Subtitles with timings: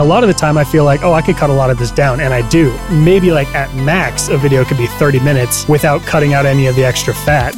[0.00, 1.78] A lot of the time, I feel like, oh, I could cut a lot of
[1.78, 2.78] this down, and I do.
[2.90, 6.76] Maybe, like, at max, a video could be 30 minutes without cutting out any of
[6.76, 7.54] the extra fat.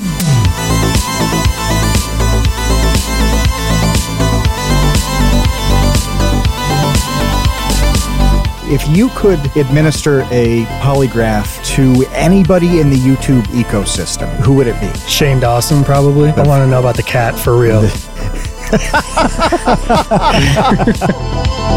[8.70, 14.80] If you could administer a polygraph to anybody in the YouTube ecosystem, who would it
[14.80, 14.96] be?
[15.09, 16.30] Shane Dawson, probably.
[16.30, 17.80] I want to know about the cat for real.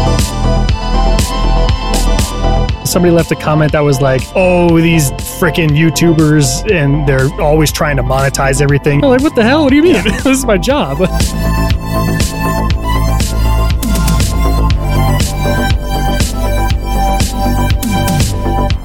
[2.92, 7.96] Somebody left a comment that was like, "Oh, these freaking YouTubers, and they're always trying
[7.96, 9.62] to monetize everything." I'm like, what the hell?
[9.64, 9.94] What do you mean?
[10.04, 10.98] this is my job.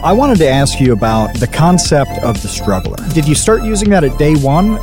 [0.02, 2.96] I wanted to ask you about the concept of the struggler.
[3.10, 4.80] Did you start using that at day one?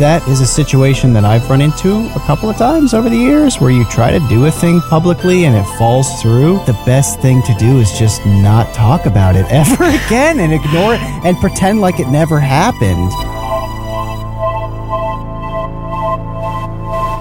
[0.00, 3.60] That is a situation that I've run into a couple of times over the years
[3.60, 6.64] where you try to do a thing publicly and it falls through.
[6.64, 10.94] The best thing to do is just not talk about it ever again and ignore
[10.94, 13.10] it and pretend like it never happened.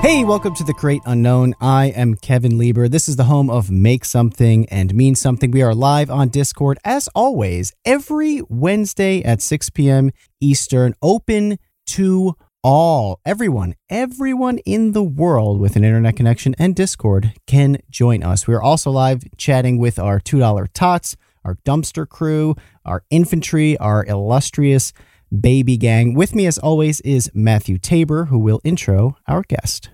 [0.01, 1.55] Hey, welcome to the Create Unknown.
[1.59, 2.87] I am Kevin Lieber.
[2.87, 5.51] This is the home of Make Something and Mean Something.
[5.51, 10.11] We are live on Discord, as always, every Wednesday at 6 p.m.
[10.39, 17.33] Eastern, open to all, everyone, everyone in the world with an internet connection and Discord
[17.47, 18.47] can join us.
[18.47, 24.05] We are also live chatting with our $2 tots, our dumpster crew, our infantry, our
[24.05, 24.91] illustrious
[25.37, 26.13] baby gang.
[26.15, 29.89] With me, as always, is Matthew Tabor, who will intro our guest.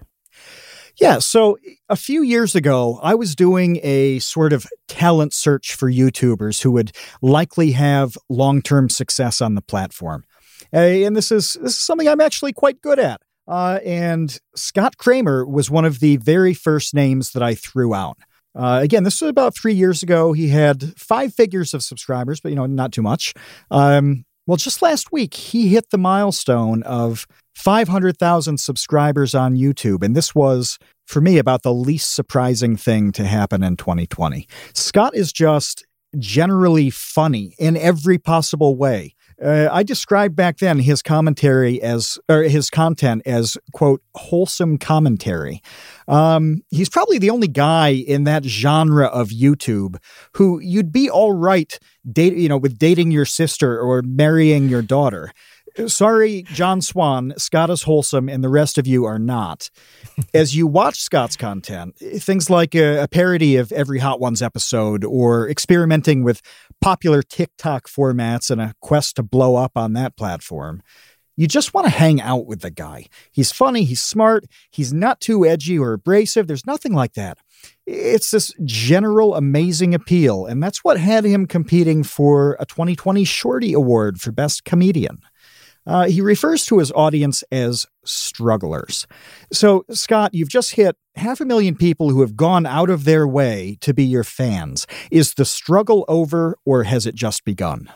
[0.99, 1.57] Yeah, so
[1.89, 6.71] a few years ago, I was doing a sort of talent search for YouTubers who
[6.71, 10.23] would likely have long term success on the platform.
[10.75, 13.21] And this is this is something I'm actually quite good at.
[13.47, 18.17] Uh, and Scott Cramer was one of the very first names that I threw out.
[18.55, 20.33] Uh, again, this was about three years ago.
[20.33, 23.33] He had five figures of subscribers, but you know, not too much.
[23.69, 30.03] Um, well, just last week, he hit the milestone of 500,000 subscribers on YouTube.
[30.03, 34.47] And this was, for me, about the least surprising thing to happen in 2020.
[34.73, 35.85] Scott is just
[36.17, 39.14] generally funny in every possible way.
[39.43, 45.61] Uh, I described back then his commentary as, or his content as, quote, wholesome commentary.
[46.07, 49.97] Um, he's probably the only guy in that genre of YouTube
[50.33, 51.77] who you'd be all right,
[52.09, 55.31] date, you know, with dating your sister or marrying your daughter.
[55.87, 59.69] Sorry, John Swan, Scott is wholesome and the rest of you are not.
[60.33, 65.03] As you watch Scott's content, things like a, a, parody of every Hot Ones episode
[65.03, 66.41] or experimenting with
[66.79, 70.81] popular TikTok formats in a quest to blow up on that platform,
[71.35, 73.07] you just want to hang out with the guy.
[73.33, 76.47] He's funny, he's smart, he's not too edgy or abrasive.
[76.47, 77.37] There's nothing like that.
[77.85, 83.73] It's this general amazing appeal, and that's what had him competing for a 2020 Shorty
[83.73, 85.19] Award for Best Comedian.
[85.85, 89.05] Uh, he refers to his audience as strugglers.
[89.51, 93.27] So, Scott, you've just hit half a million people who have gone out of their
[93.27, 94.87] way to be your fans.
[95.11, 97.89] Is the struggle over or has it just begun?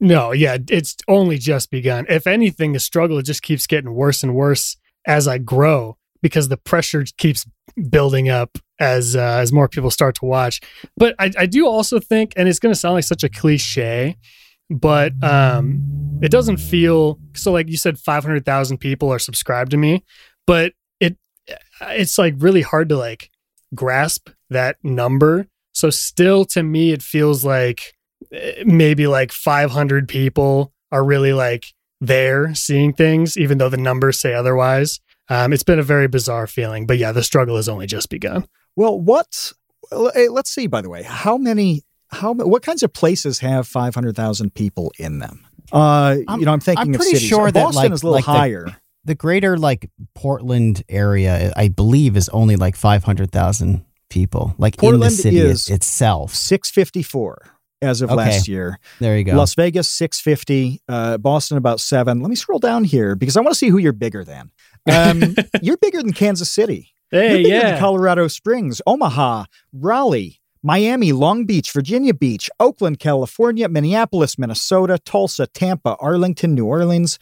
[0.00, 2.06] No, yeah, it's only just begun.
[2.08, 6.56] If anything, the struggle just keeps getting worse and worse as I grow because the
[6.56, 7.46] pressure keeps
[7.88, 10.60] building up as uh, as more people start to watch.
[10.96, 14.16] But I, I do also think, and it's going to sound like such a cliche,
[14.78, 17.52] but um, it doesn't feel so.
[17.52, 20.04] Like you said, five hundred thousand people are subscribed to me,
[20.46, 21.16] but it
[21.82, 23.30] it's like really hard to like
[23.74, 25.46] grasp that number.
[25.72, 27.94] So still, to me, it feels like
[28.32, 31.66] eh, maybe like five hundred people are really like
[32.00, 35.00] there seeing things, even though the numbers say otherwise.
[35.28, 38.46] Um, it's been a very bizarre feeling, but yeah, the struggle has only just begun.
[38.76, 39.52] Well, what?
[39.90, 40.66] Let's see.
[40.66, 41.82] By the way, how many
[42.12, 45.46] how what kinds of places have 500,000 people in them?
[45.72, 47.28] Uh, you know, I'm thinking I'm of pretty cities.
[47.28, 48.64] sure Boston that like, is a little like higher.
[48.66, 54.54] The, the greater like Portland area, I believe, is only like 500,000 people.
[54.58, 56.34] Like Portland in the city is itself.
[56.34, 58.16] 654 as of Okay.
[58.16, 58.78] last year.
[59.00, 59.34] There you go.
[59.34, 62.20] Las Vegas 650, uh, Boston about seven.
[62.20, 64.50] Let me scroll down here because I want to see who you're bigger than.
[64.90, 66.94] Um, you're bigger than Kansas City.
[67.10, 72.98] Hey, you're bigger yeah, than Colorado Springs, Omaha, Raleigh, Miami, Long Beach, Virginia Beach, Oakland,
[73.00, 77.18] California, Minneapolis, Minnesota, Tulsa, Tampa, Arlington, New Orleans,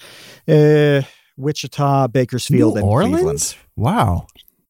[0.48, 1.02] uh,
[1.36, 3.14] Wichita, Bakersfield, New and Orleans?
[3.14, 3.56] Cleveland.
[3.76, 4.26] Wow.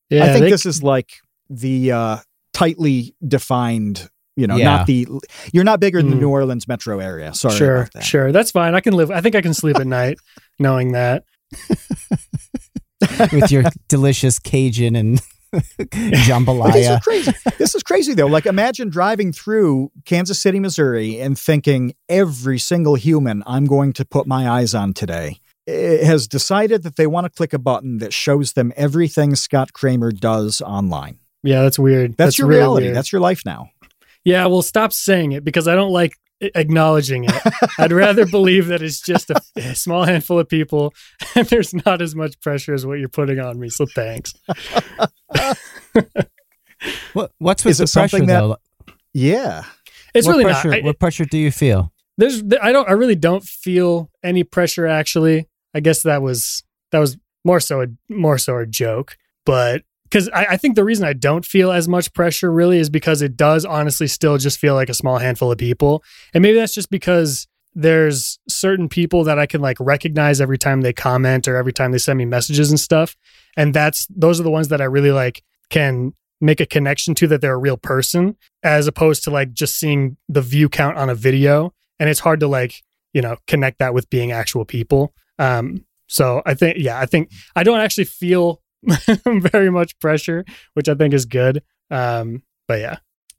[0.08, 0.24] yeah.
[0.24, 1.10] I think they- this is like
[1.48, 2.16] the uh,
[2.52, 4.08] tightly defined.
[4.36, 4.76] You know, Yeah.
[4.76, 5.06] not the.
[5.52, 6.20] You're not bigger than the Mm.
[6.20, 7.34] New Orleans metro area.
[7.34, 8.04] Sorry sure, about that.
[8.04, 8.32] sure.
[8.32, 8.74] That's fine.
[8.74, 9.10] I can live.
[9.10, 10.18] I think I can sleep at night
[10.58, 11.24] knowing that.
[13.32, 15.20] with your delicious Cajun and
[15.54, 16.72] jambalaya.
[16.72, 17.32] This is crazy.
[17.58, 18.26] This is crazy though.
[18.26, 24.04] Like imagine driving through Kansas City, Missouri, and thinking every single human I'm going to
[24.04, 27.98] put my eyes on today eh, has decided that they want to click a button
[27.98, 31.18] that shows them everything Scott Cramer does online.
[31.42, 32.16] Yeah, that's weird.
[32.16, 32.86] That's, your reality.
[32.86, 32.96] weird.
[32.96, 33.70] That's your life now.
[34.24, 37.34] Yeah, well, stop saying it because I don't like a- acknowledging it.
[37.78, 40.92] I'd rather believe that it's just a, a small handful of people
[41.34, 43.68] and there's not as much pressure as what you're putting on me.
[43.68, 44.32] So thanks.
[47.12, 48.92] What, what's with Is the it something pressure that- though?
[49.12, 49.64] Yeah.
[50.14, 50.78] It's what really pressure, not.
[50.78, 51.92] I, what pressure do you feel?
[52.16, 54.86] there's, I don't, I really don't feel any pressure.
[54.86, 59.82] Actually, I guess that was that was more so a more so a joke, but
[60.10, 63.22] because I, I think the reason I don't feel as much pressure really is because
[63.22, 66.02] it does honestly still just feel like a small handful of people,
[66.34, 70.80] and maybe that's just because there's certain people that I can like recognize every time
[70.80, 73.16] they comment or every time they send me messages and stuff,
[73.56, 77.26] and that's those are the ones that I really like can make a connection to
[77.28, 81.10] that they're a real person as opposed to like just seeing the view count on
[81.10, 81.72] a video.
[81.98, 82.82] And it's hard to like
[83.12, 85.14] you know connect that with being actual people.
[85.38, 88.60] Um so i think yeah i think i don't actually feel
[89.26, 90.44] very much pressure
[90.74, 92.96] which i think is good um but yeah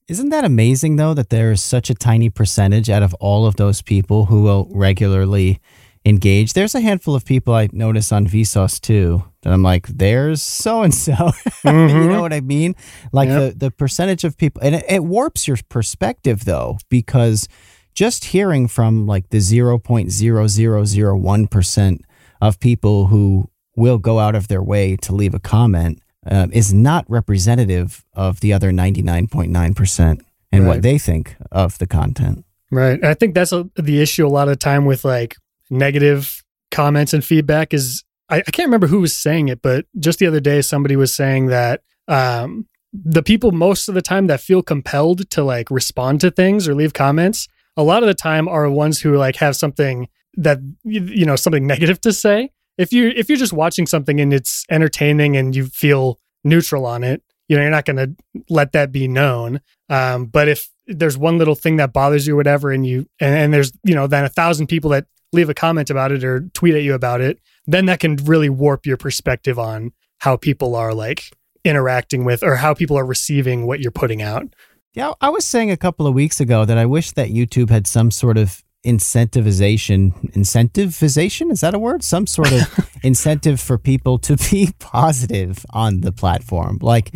[0.07, 3.55] Isn't that amazing though that there is such a tiny percentage out of all of
[3.55, 5.59] those people who will regularly
[6.03, 6.53] engage?
[6.53, 10.81] There's a handful of people I notice on Vsauce too that I'm like, there's so
[10.83, 11.31] and so.
[11.63, 12.75] You know what I mean?
[13.13, 13.39] Like Yep.
[13.53, 17.47] the the percentage of people, and it, it warps your perspective though because
[17.93, 22.01] just hearing from like the zero point zero zero zero one percent
[22.41, 26.73] of people who will go out of their way to leave a comment um, is
[26.73, 30.21] not representative of the other 99.9%
[30.51, 32.45] and what they think of the content.
[32.69, 33.03] Right.
[33.03, 35.35] I think that's a, the issue a lot of the time with like
[35.69, 40.19] negative comments and feedback is I, I can't remember who was saying it, but just
[40.19, 44.41] the other day somebody was saying that um, the people most of the time that
[44.41, 47.47] feel compelled to like respond to things or leave comments,
[47.77, 51.67] a lot of the time are ones who like have something that you know something
[51.67, 52.51] negative to say.
[52.77, 57.03] If you if you're just watching something and it's entertaining and you feel neutral on
[57.03, 59.61] it, you know you're not going to let that be known.
[59.89, 63.35] Um, but if there's one little thing that bothers you or whatever and you and,
[63.35, 66.41] and there's you know then a thousand people that leave a comment about it or
[66.53, 70.75] tweet at you about it then that can really warp your perspective on how people
[70.75, 71.31] are like
[71.63, 74.47] interacting with or how people are receiving what you're putting out
[74.93, 77.87] Yeah, I was saying a couple of weeks ago that I wish that YouTube had
[77.87, 81.51] some sort of incentivization incentivization?
[81.51, 82.03] Is that a word?
[82.03, 86.79] Some sort of incentive for people to be positive on the platform.
[86.81, 87.11] Like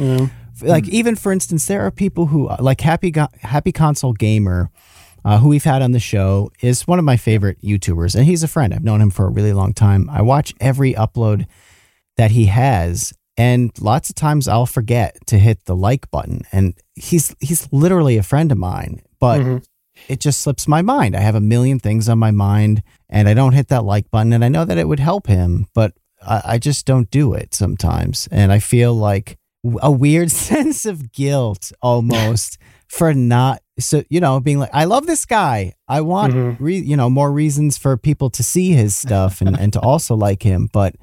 [0.61, 4.71] like even for instance there are people who like happy happy console gamer
[5.25, 8.43] uh, who we've had on the show is one of my favorite youtubers and he's
[8.43, 8.73] a friend.
[8.73, 10.09] I've known him for a really long time.
[10.09, 11.45] I watch every upload
[12.17, 16.73] that he has and lots of times i'll forget to hit the like button and
[16.95, 19.65] he's he's literally a friend of mine but Mhm.
[20.07, 21.15] It just slips my mind.
[21.15, 24.33] I have a million things on my mind and i don't hit that like button
[24.33, 25.93] and i know that it would help him but
[26.25, 28.27] i, I just don't do it sometimes.
[28.31, 29.37] And i feel like
[29.81, 32.57] a weird sense of guilt almost
[32.87, 35.73] for not so you know being like i love this guy.
[35.87, 36.57] I want Mhm.
[36.59, 40.15] re, you know more reasons for people to see his stuff and, and to also
[40.15, 40.69] like him.
[40.71, 40.95] But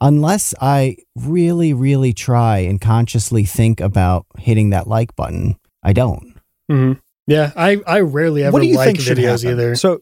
[0.00, 6.34] unless i really really try and consciously think about hitting that like button i don't.
[6.70, 7.00] Mhm.
[7.28, 9.50] Yeah i i rarely ever what do you like think videos happen?
[9.50, 10.00] either So,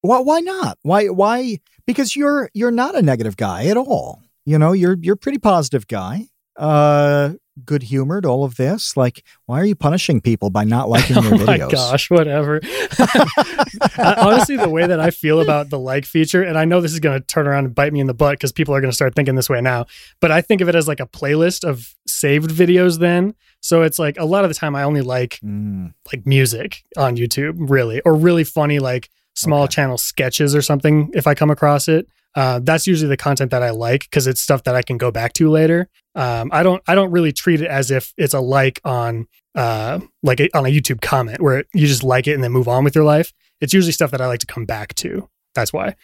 [0.00, 0.78] why why not?
[0.82, 1.58] Why why?
[1.86, 4.20] Because you're you're not a negative guy at all.
[4.44, 6.26] You know, you're you're a pretty positive guy.
[6.56, 8.24] Uh, good humored.
[8.26, 8.96] All of this.
[8.96, 11.46] Like, why are you punishing people by not liking oh their videos?
[11.46, 12.60] my gosh whatever
[13.98, 17.00] honestly the way that i feel about the like feature and i know this is
[17.00, 18.94] going to turn around and bite me in the butt because people are going to
[18.94, 19.84] start thinking this way now
[20.20, 23.98] but i think of it as like a playlist of saved videos then so it's
[23.98, 28.00] like a lot of the time i only like Mm, like music on YouTube, really,
[28.04, 29.72] or really funny like small Okay.
[29.74, 31.10] channel sketches or something.
[31.14, 32.06] If I come across it,
[32.36, 35.10] uh, that's usually the content that I like because it's stuff that I can go
[35.10, 35.88] back to later.
[36.14, 40.00] Um, I don't I don't really treat it as if it's a like on uh,
[40.22, 42.84] like a, on a YouTube comment where you just like it and then move on
[42.84, 43.32] with your life.
[43.60, 45.28] It's usually stuff that I like to come back to.
[45.54, 45.96] That's why.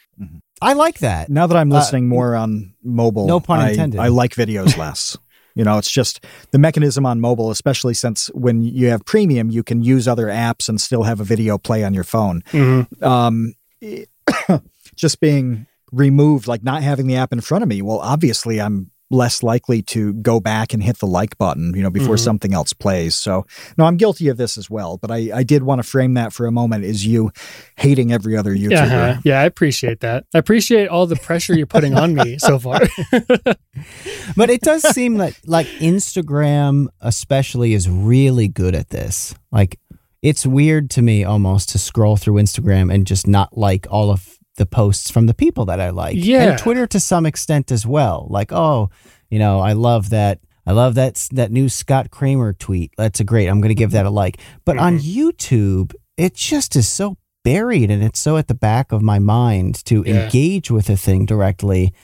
[0.61, 4.01] i like that now that I'm Uh, listening more on mobile, no pun I- intended.
[4.01, 5.17] I like videos less.
[5.55, 9.65] You know, it's just the mechanism on mobile, especially since when you have premium, you
[9.65, 12.43] can use other apps and still have a video play on your phone.
[12.53, 12.87] Mhm.
[13.03, 13.55] um,
[14.95, 17.83] just being removed, like not having the app in front of me.
[17.83, 21.91] Well, obviously, I'm less likely to go back and hit the like button, you know,
[21.91, 22.21] before Mhm.
[22.21, 23.15] something else plays.
[23.15, 23.47] So,
[23.79, 24.99] no, I'm guilty of this as well.
[24.99, 27.31] But I, I did want to frame that for a moment as you
[27.77, 28.71] hating every other YouTuber.
[28.71, 29.21] Yeah, uh-huh.
[29.25, 30.25] yeah, I appreciate that.
[30.35, 32.81] I appreciate all the pressure you're putting on me so far.
[34.37, 39.35] but it does seem like like Instagram especially is really good at this.
[39.51, 39.79] Like
[40.23, 44.38] it's weird to me almost to scroll through Instagram and just not like all of
[44.59, 46.17] the posts from the people that I like.
[46.17, 46.43] Yeah.
[46.51, 48.27] And Twitter to some extent as well.
[48.31, 48.91] Like, oh,
[49.31, 52.93] you know, I love that I love that that new Scott Cramer tweet.
[52.99, 53.49] That's a great.
[53.49, 54.39] I'm going to give that a like.
[54.67, 55.19] But on Mm-hmm.
[55.21, 59.83] YouTube, it just is so buried and it's so at the back of my mind
[59.87, 60.25] to Yeah.
[60.25, 61.95] engage with a thing directly.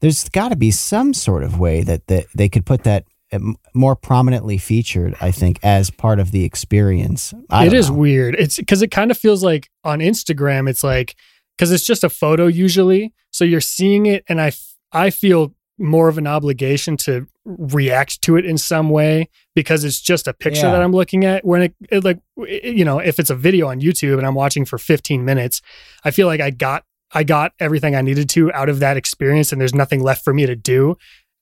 [0.00, 3.56] There's got to be some sort of way that, that they could put that um,
[3.74, 7.34] more prominently featured, I think, as part of the experience.
[7.50, 7.96] It know.
[7.96, 8.34] weird.
[8.38, 11.16] It's because it kind of feels like on Instagram, it's like
[11.56, 14.52] because it's just a photo usually, so you're seeing it, and I,
[14.92, 20.00] I feel more of an obligation to react to it in some way because it's
[20.00, 20.72] just a picture Yeah.
[20.72, 21.44] that I'm looking at.
[21.44, 24.34] When it, it like it- you know, if it's a video on YouTube and I'm
[24.36, 25.60] watching for 15 minutes,
[26.04, 29.52] I feel like I got I got everything I needed to out of that experience,
[29.52, 30.96] and there's nothing left for me to do.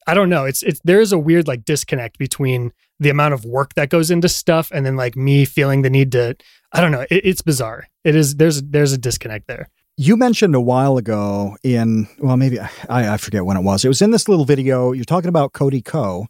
[0.07, 0.45] I don't know.
[0.45, 4.11] It's it's there is a weird like disconnect between the amount of work that goes
[4.11, 6.37] into stuff and then like me feeling the need to
[6.73, 7.02] I don't know.
[7.11, 7.87] It, it's bizarre.
[8.02, 9.69] It is there's there's a disconnect there.
[9.97, 13.85] You mentioned a while ago in, well, maybe I, I forget when it was.
[13.85, 14.93] It was in this little video.
[14.93, 16.27] You're talking about Cody Ko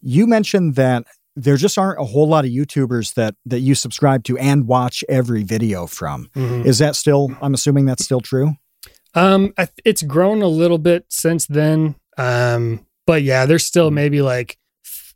[0.00, 1.04] You mentioned that
[1.34, 5.04] there just aren't a whole lot of YouTubers that that you subscribe to and watch
[5.08, 6.30] every video from.
[6.34, 7.30] Is that still?
[7.42, 8.54] I'm assuming that's still true.
[9.14, 11.94] Um, th- it's grown a little bit since then.
[12.18, 14.58] Um, but yeah, there's still maybe like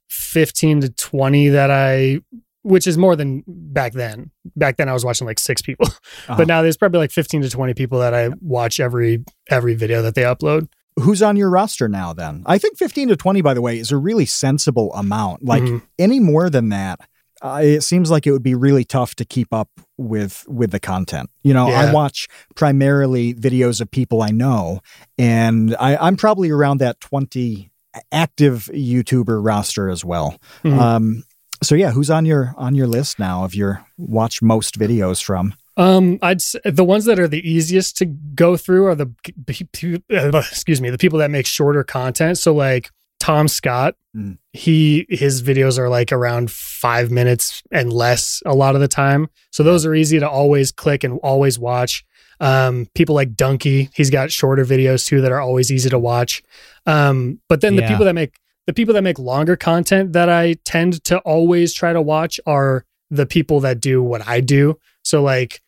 [0.08, 2.20] 15 to 20 that I,
[2.62, 4.30] which is more than back then.
[4.56, 5.86] Back then I was watching like six people,
[6.28, 6.36] Uh-huh.
[6.36, 10.02] but now there's probably like 15 to 20 people that I watch every every video
[10.02, 10.68] that they upload.
[10.96, 12.12] Who's on your roster now?
[12.12, 15.44] Then I think 15 to 20, by the way, is a really sensible amount.
[15.44, 15.82] Like Mhm.
[15.98, 17.00] any more than that.
[17.42, 20.80] Uh, it seems like it would be really tough to keep up with with the
[20.80, 21.30] content.
[21.42, 24.80] You know, I watch primarily videos of people I know,
[25.16, 27.70] and I, I'm probably around that 20
[28.12, 30.36] active YouTuber roster as well.
[30.64, 30.78] Mhm.
[30.78, 31.22] Um,
[31.62, 35.54] so yeah, who's on your on your list now of your watch most videos from?
[35.76, 39.06] Um, I'd s- the ones that are the easiest to go through are the
[39.46, 42.38] p- p- uh, excuse me, the people that make shorter content.
[42.38, 44.38] So like Tom Scott, Mm.
[44.52, 49.28] he his videos are like around five minutes and less a lot of the time.
[49.52, 52.04] So those are easy to always click and always watch.
[52.40, 56.42] Um, people like Dunkey, he's got shorter videos too that are always easy to watch.
[56.86, 58.34] Um, but then the people that make
[58.70, 62.84] the people that make longer content that I tend to always try to watch are
[63.10, 64.78] the people that do what I do.
[65.02, 65.60] So like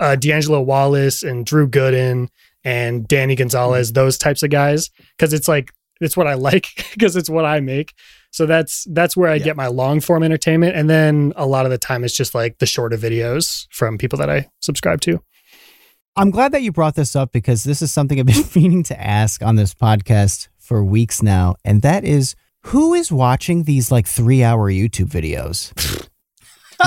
[0.00, 2.26] uh, D'Angelo Wallace and Drew Gooden
[2.64, 7.14] and Danny Gonzalez, those types of guys, because it's like it's what I like because
[7.14, 7.94] it's what I make.
[8.32, 9.44] So that's that's where I Yeah.
[9.44, 12.58] get my long form entertainment, and then a lot of the time it's just like
[12.58, 15.22] the shorter videos from people that I subscribe to.
[16.16, 19.00] I'm glad that you brought this up because this is something I've been meaning to
[19.00, 21.54] ask on this podcast for weeks now.
[21.64, 22.34] And that is
[22.64, 25.72] who is watching these like three hour YouTube videos?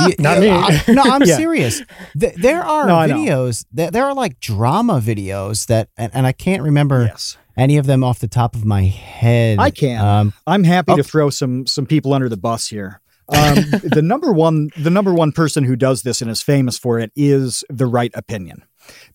[0.08, 0.50] You- Not me.
[0.50, 1.36] I- no, I'm Yeah.
[1.36, 1.82] serious.
[2.18, 6.64] Th- there are No, videos, there are like drama videos that, and, and I can't
[6.64, 9.60] remember Yes, any of them off the top of my head.
[9.60, 10.00] I can.
[10.00, 11.02] Um, I'm happy Okay.
[11.02, 13.02] to throw some some people under the bus here.
[13.28, 16.98] Um, the number one the number one person who does this and is famous for
[16.98, 18.64] it is the right opinion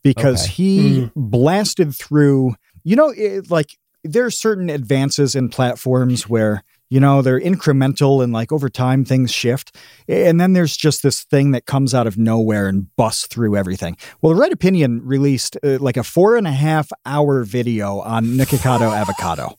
[0.02, 0.52] because Okay.
[0.52, 1.12] he Mm.
[1.16, 2.54] blasted through.
[2.84, 8.22] You know, it, like there are certain advances in platforms where you know they're incremental
[8.22, 9.76] and like over time things shift
[10.08, 13.96] and then there's just this thing that comes out of nowhere and busts through everything
[14.22, 18.24] well the right opinion released uh, like a four and a half hour video on
[18.24, 19.58] nikocado avocado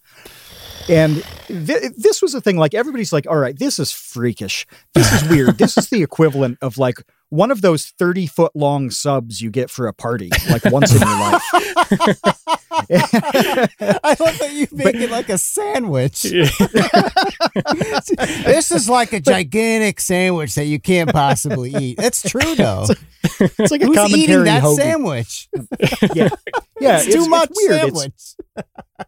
[0.89, 4.65] and th- this was a thing like everybody's like, all right, this is freakish.
[4.93, 5.57] This is weird.
[5.57, 9.69] this is the equivalent of like one of those 30 foot long subs you get
[9.69, 11.43] for a party, like once in your life.
[12.89, 16.21] I love that you make it like a sandwich.
[18.45, 21.97] this is like a gigantic sandwich that you can't possibly eat.
[21.97, 22.85] That's true, though.
[23.39, 25.49] It's like a Who's eating that sandwich?
[26.13, 26.29] Yeah,
[26.79, 27.71] yeah, It's too much weird.
[27.71, 28.35] It's- sandwich.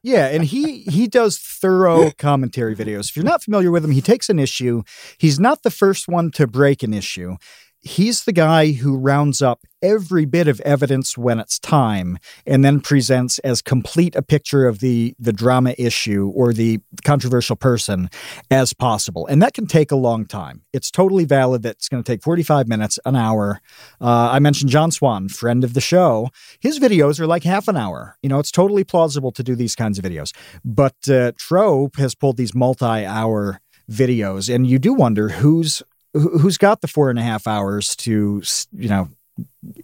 [0.04, 3.10] Yeah, and he he does thorough commentary videos.
[3.10, 4.84] If you're not familiar with him, he takes an issue.
[5.18, 7.38] He's not the first one to break an issue.
[7.82, 12.82] He's the guy who rounds up every bit of evidence when it's time and then
[12.82, 18.10] presents as complete a picture of the the drama issue or the controversial person
[18.52, 19.26] as possible.
[19.28, 20.64] And that can take a long time.
[20.74, 23.62] It's totally valid that it's going to take 45 minutes an hour.
[24.02, 26.30] Uh, i mentioned john swan friend of the show.
[26.60, 28.18] His videos are like half an hour.
[28.22, 30.34] You know it's totally plausible to do these kinds of videos.
[30.66, 35.82] But uh, trope has pulled these multi-hour videos and you do wonder who's
[36.14, 39.10] who's got the four and a half hours to you know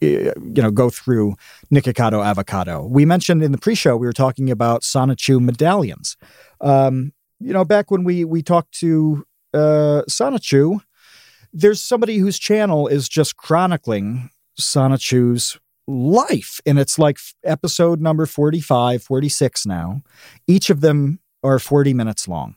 [0.02, 1.36] you know go through
[1.74, 2.86] Nikocado avocado.
[2.86, 6.18] We mentioned in the pre-show we were talking about Sonichu medallions.
[6.62, 10.04] Um, you know, back when we we talked to uh,
[11.54, 14.30] there's somebody whose channel is just chronicling
[14.60, 20.02] Sonichu's life, and it's like episode number 45, 46 now.
[20.48, 22.56] Each of them are 40 minutes long.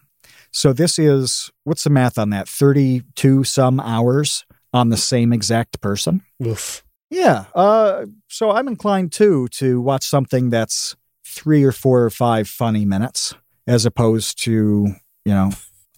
[0.51, 2.49] So this is what's the math on that?
[2.49, 6.23] 32 some hours on the same exact person.
[6.45, 6.85] Oof.
[7.11, 7.45] Yeah.
[7.55, 12.85] Uh, so I'm inclined too to watch something that's three or four or five funny
[12.85, 13.35] minutes
[13.67, 14.89] as opposed to,
[15.25, 15.51] you know,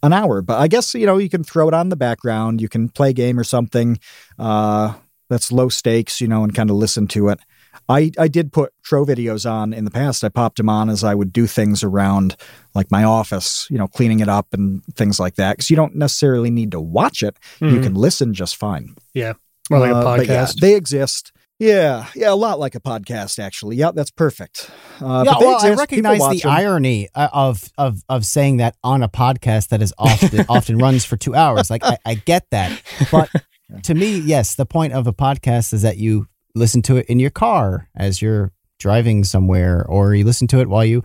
[0.03, 0.43] an hour.
[0.43, 2.61] But I guess, you know, you can throw it on the background.
[2.61, 3.99] You can play a game or something
[4.39, 4.95] uh,
[5.29, 7.41] that's low stakes, you know, and kind of listen to it.
[7.89, 10.23] I, I did put Tro videos on in the past.
[10.25, 12.37] I popped them on as I would do things around
[12.75, 15.57] like my office, you know, cleaning it up and things like that.
[15.57, 17.37] Because you don't necessarily need to watch it.
[17.61, 17.75] Mm-hmm.
[17.75, 18.95] You can listen just fine.
[19.15, 19.35] Yeah.
[19.71, 20.31] More like a podcast.
[20.31, 21.33] Uh, yeah, they exist.
[21.61, 23.77] Yeah, yeah, a lot like a podcast, actually.
[23.77, 24.71] Yeah, that's perfect.
[24.99, 26.51] Uh, yeah, well, exist, I recognize the them.
[26.51, 31.05] irony uh, of of of saying that on a podcast that is often often runs
[31.05, 31.69] for two hours.
[31.71, 32.81] Like, I, I get that,
[33.13, 33.29] but
[33.83, 37.21] to me, yes, the point of a podcast is that you listen to it in
[37.21, 41.03] your car as you're driving somewhere or you listen to it while you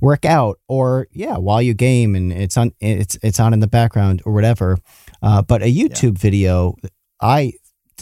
[0.00, 3.66] work out or yeah while you game and it's on it's it's on in the
[3.66, 4.78] background or whatever.
[5.20, 6.20] Uh, but a youtube yeah.
[6.20, 6.74] video
[7.20, 7.52] i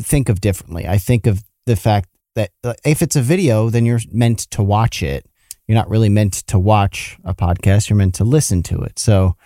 [0.03, 0.87] think of differently.
[0.87, 4.63] I think of the fact that uh, if it's a video then you're meant to
[4.63, 5.27] watch it.
[5.67, 7.89] You're not really meant to watch a podcast.
[7.89, 9.01] You're meant to listen to it.
[9.01, 9.37] So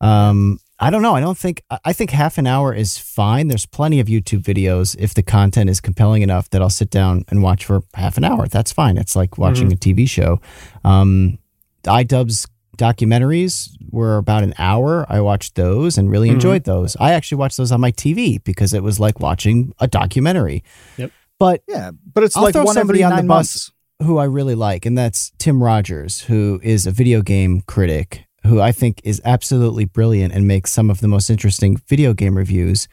[0.00, 1.14] um, I don't know.
[1.14, 3.48] I don't think, I think half an hour is fine.
[3.48, 7.26] There's plenty of YouTube videos if the content is compelling enough that I'll sit down
[7.28, 8.48] and watch for half an hour.
[8.48, 8.96] That's fine.
[8.96, 9.92] It's like watching mm-hmm.
[9.92, 10.40] a TV show.
[10.82, 11.38] Um,
[11.84, 15.04] iDubbbz documentaries were about an hour.
[15.10, 16.36] I watched those and really mm-hmm.
[16.36, 16.96] enjoyed those.
[16.98, 20.64] I actually watched those on my TV because it was like watching a documentary.
[20.96, 21.12] Yep.
[21.38, 23.70] But yeah, but it's I'll like one somebody on the bus
[24.02, 28.60] who I really like, and that's Tim Rogers, who is a video game critic who
[28.60, 32.88] I think is absolutely brilliant and makes some of the most interesting video game reviews.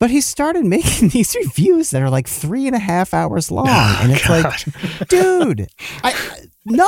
[0.00, 3.68] But he started making these reviews that are like three and a half hours long.
[3.68, 4.44] Oh, and it's God.
[4.44, 5.68] like, dude,
[6.02, 6.14] I,
[6.64, 6.86] no,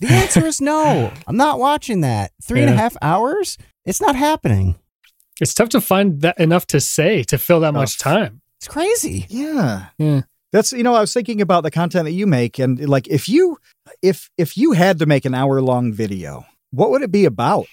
[0.00, 1.12] the answer is no.
[1.26, 2.32] I'm not watching that.
[2.42, 2.68] Three yeah.
[2.68, 3.58] and a half hours?
[3.84, 4.76] It's not happening.
[5.40, 7.78] It's tough to find that enough to say to fill that oh.
[7.78, 8.40] much time.
[8.58, 9.26] It's crazy.
[9.28, 9.86] Yeah.
[9.98, 10.22] Yeah.
[10.52, 13.28] That's you know I was thinking about the content that you make and like if
[13.28, 13.58] you
[14.02, 17.66] if if you had to make an hour long video what would it be about?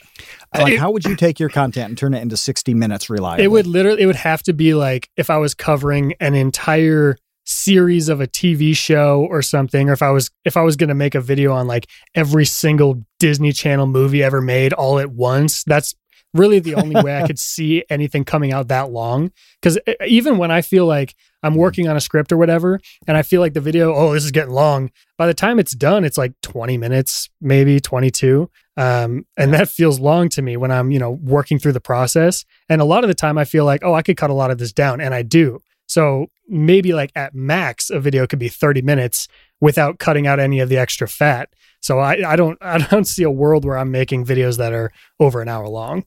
[0.55, 3.09] Uh, like, it, how would you take your content and turn it into 60 minutes
[3.09, 3.45] reliably?
[3.45, 7.17] It would literally, it would have to be like if I was covering an entire
[7.43, 10.89] series of a TV show or something, or if I was, if I was going
[10.89, 15.11] to make a video on like every single Disney Channel movie ever made all at
[15.11, 15.95] once, that's
[16.33, 19.31] really the only way I could see anything coming out that long.
[19.61, 23.23] Because even when I feel like I'm working on a script or whatever, and I
[23.23, 24.91] feel like the video, oh, this is getting long.
[25.17, 28.49] By the time it's done, it's like 20 minutes, maybe 22.
[28.77, 32.45] Um, and that feels long to me when I'm, you know, working through the process.
[32.69, 34.51] And a lot of the time I feel like, oh, I could cut a lot
[34.51, 35.01] of this down.
[35.01, 35.61] And I do.
[35.87, 39.27] So maybe like at max, a video could be 30 minutes
[39.59, 41.49] without cutting out any of the extra fat.
[41.81, 44.91] So I, I don't I don't see a world where I'm making videos that are
[45.19, 46.05] over an hour long.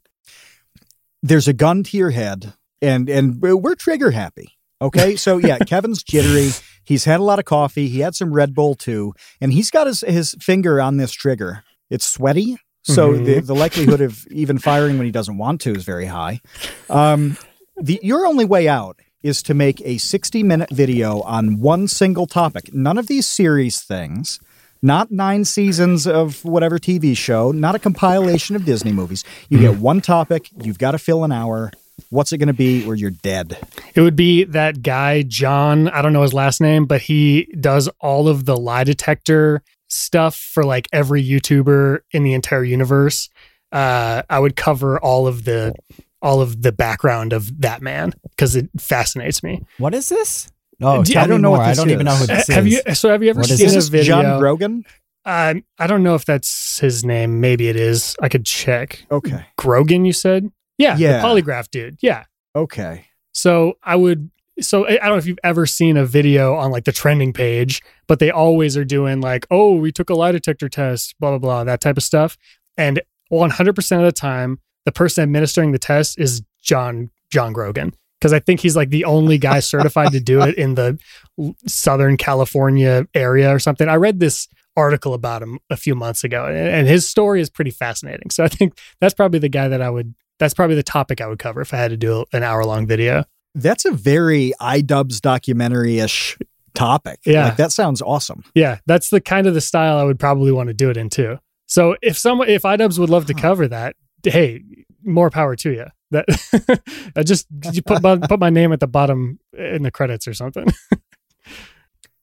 [1.23, 4.57] There's a gun to your head, and and we're trigger happy.
[4.81, 6.51] Okay, so yeah, Kevin's jittery.
[6.85, 7.89] He's had a lot of coffee.
[7.89, 11.65] He had some Red Bull too, and he's got his his finger on this trigger.
[11.95, 13.25] It's sweaty, so mm-hmm.
[13.25, 16.41] the, the likelihood of even firing when he doesn't want to is very high.
[16.91, 17.37] Um,
[17.77, 22.27] the your only way out is to make a 60 minute video on one single
[22.27, 22.75] topic.
[22.75, 24.41] None of these series things,
[24.83, 29.23] not nine seasons of whatever TV show, not a compilation of Disney movies.
[29.49, 31.71] You get one topic, you've got to fill an hour.
[32.11, 33.57] What's it going to be or you're dead?
[33.95, 35.89] It would be that guy, John.
[35.89, 39.63] I don't know his last name, but he does all of the lie detector
[39.95, 43.29] stuff for like every YouTuber in the entire universe.
[43.73, 45.75] Uh, I would cover all of the
[46.21, 49.63] all of the background of that man because it fascinates me.
[49.79, 50.51] What is this?
[50.81, 51.53] Oh, I don't know.
[51.53, 51.93] What I don't is.
[51.93, 52.83] even know who this have is.
[52.87, 54.23] You, so have you ever what seen is a video?
[54.23, 54.85] John Grogan.
[55.27, 57.41] Um, I don't know if that's his name.
[57.41, 58.17] Maybe it is.
[58.21, 59.07] I could check.
[59.11, 59.47] Okay.
[59.57, 60.51] Grogan, you said?
[60.77, 60.97] Yeah.
[60.97, 61.21] Yeah.
[61.21, 61.99] The polygraph dude.
[62.01, 62.25] Yeah.
[62.55, 63.07] Okay.
[63.33, 64.31] So I would
[64.61, 67.83] so I don't know if you've ever seen a video on like the trending page,
[68.07, 71.39] but they always are doing like, oh, we took a lie detector test, blah blah
[71.39, 72.37] blah, that type of stuff.
[72.77, 73.01] And
[73.33, 78.39] 100% of the time, the person administering the test is John John Grogan because I
[78.39, 80.99] think he's like the only guy certified to do it in the
[81.67, 83.89] Southern California area or something.
[83.89, 87.71] I read this article about him a few months ago, and his story is pretty
[87.71, 88.31] fascinating.
[88.31, 90.15] So I think that's probably the guy that I would.
[90.39, 92.87] That's probably the topic I would cover if I had to do an hour long
[92.87, 93.25] video.
[93.55, 96.37] That's a very iDubbbz documentary ish
[96.75, 97.21] topic.
[97.25, 97.45] Yeah.
[97.47, 98.45] Like, that sounds awesome.
[98.55, 101.09] Yeah, that's the kind of the style I would probably want to do it in
[101.09, 101.39] too.
[101.67, 103.41] So if someone, if iDubbbz would love to Huh.
[103.41, 104.63] cover that, hey,
[105.05, 105.87] more power to you.
[106.11, 106.27] That
[107.17, 110.35] I just you put my, put my name at the bottom in the credits or
[110.35, 110.67] something.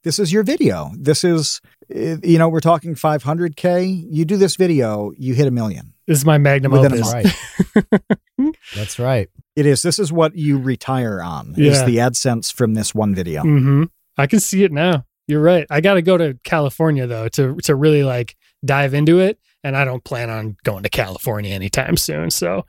[0.03, 0.89] This is your video.
[0.97, 1.61] This is,
[1.95, 4.07] uh, you know, we're talking 500K.
[4.09, 5.93] You do this video, you hit a million.
[6.07, 7.13] This is my magnum Within a opus.
[7.13, 8.55] Right.
[8.75, 9.29] That's right.
[9.61, 9.83] It is.
[9.83, 11.71] This is what you retire on, Yeah.
[11.71, 13.43] is the AdSense from this one video.
[13.43, 13.83] hmm
[14.17, 15.05] I can see it now.
[15.27, 15.65] You're right.
[15.69, 19.77] I got to go to California though to to really like dive into it, and
[19.77, 22.29] I don't plan on going to California anytime soon.
[22.31, 22.65] So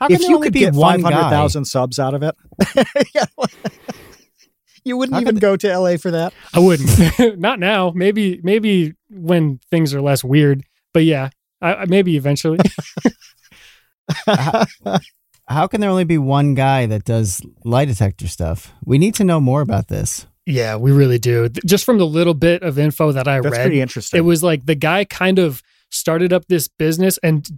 [0.00, 2.34] How can If you could get 500,000 subs out of it,
[3.14, 3.26] Yeah.
[4.84, 6.32] you wouldn't How even go to LA for that.
[6.54, 7.38] I wouldn't.
[7.38, 7.92] Not now.
[7.94, 10.62] Maybe maybe when things are less weird.
[10.94, 11.28] But yeah,
[11.60, 12.58] I- maybe eventually.
[15.50, 18.72] How can there only be one guy that does lie detector stuff?
[18.84, 20.26] We need to know more about this.
[20.46, 21.48] yeah, we really do.
[21.66, 24.18] Just from the little bit of info that I That's read, pretty interesting.
[24.18, 25.60] it was like the guy kind of
[25.90, 27.48] started up this business and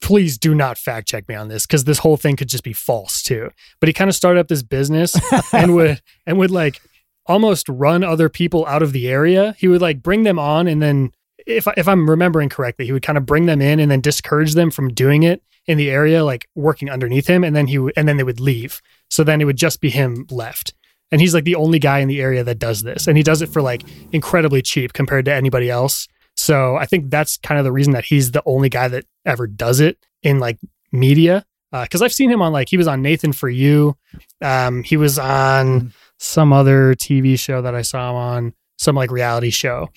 [0.00, 2.72] please do not fact check me on this because this whole thing could just be
[2.72, 5.14] false too but he kind of started up this business
[5.52, 6.80] and would and would like
[7.26, 10.82] almost run other people out of the area he would like bring them on and
[10.82, 11.10] then
[11.46, 14.54] if, if i'm remembering correctly he would kind of bring them in and then discourage
[14.54, 17.92] them from doing it in the area like working underneath him and then he would
[17.96, 20.74] and then they would leave so then it would just be him left
[21.10, 23.40] and he's like the only guy in the area that does this and he does
[23.42, 27.64] it for like incredibly cheap compared to anybody else so I think that's kind of
[27.64, 30.58] the reason that he's the only guy that ever does it in like
[30.92, 31.44] media.
[31.72, 33.96] Because I've seen him on like he was on Nathan for You.
[34.40, 39.10] Um, he was on some other TV show that I saw him on, some like
[39.10, 39.90] reality show.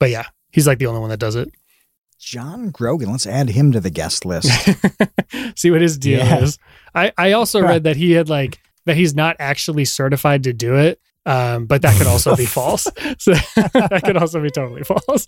[0.00, 1.50] But yeah, he's like the only one that does it.
[2.24, 3.10] John Grogan.
[3.10, 4.50] Let's add him to the guest list.
[5.56, 6.40] See what his deal Yeah.
[6.40, 6.58] is.
[6.94, 10.76] I I also read that he had like that he's not actually certified to do
[10.76, 11.00] it.
[11.26, 12.86] Um, but that could also be false.
[13.18, 15.26] So that could also be totally false.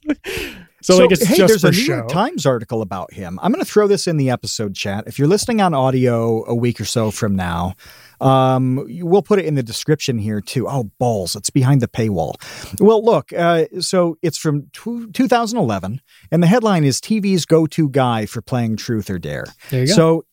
[0.83, 1.95] So, like it's hey, just there's a New show.
[1.97, 3.39] York Times article about him.
[3.43, 5.05] I'm going to throw this in the episode chat.
[5.07, 7.75] If you're listening on audio a week or so from now,
[8.21, 10.69] um, we'll put it in the description here too.
[10.69, 11.37] Oh, balls!
[11.37, 12.35] It's behind the paywall.
[12.81, 13.33] Well, look.
[13.33, 16.01] Uh, so it's from tw 2011,
[16.31, 19.47] and the headline is TV's go-to guy for playing Truth or Dare.
[19.71, 19.93] There you go.
[19.95, 20.25] So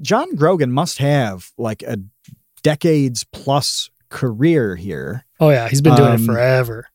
[0.00, 1.98] John Grogan must have like a
[2.62, 6.86] decades plus career here, Oh yeah, he's been doing Um, it forever.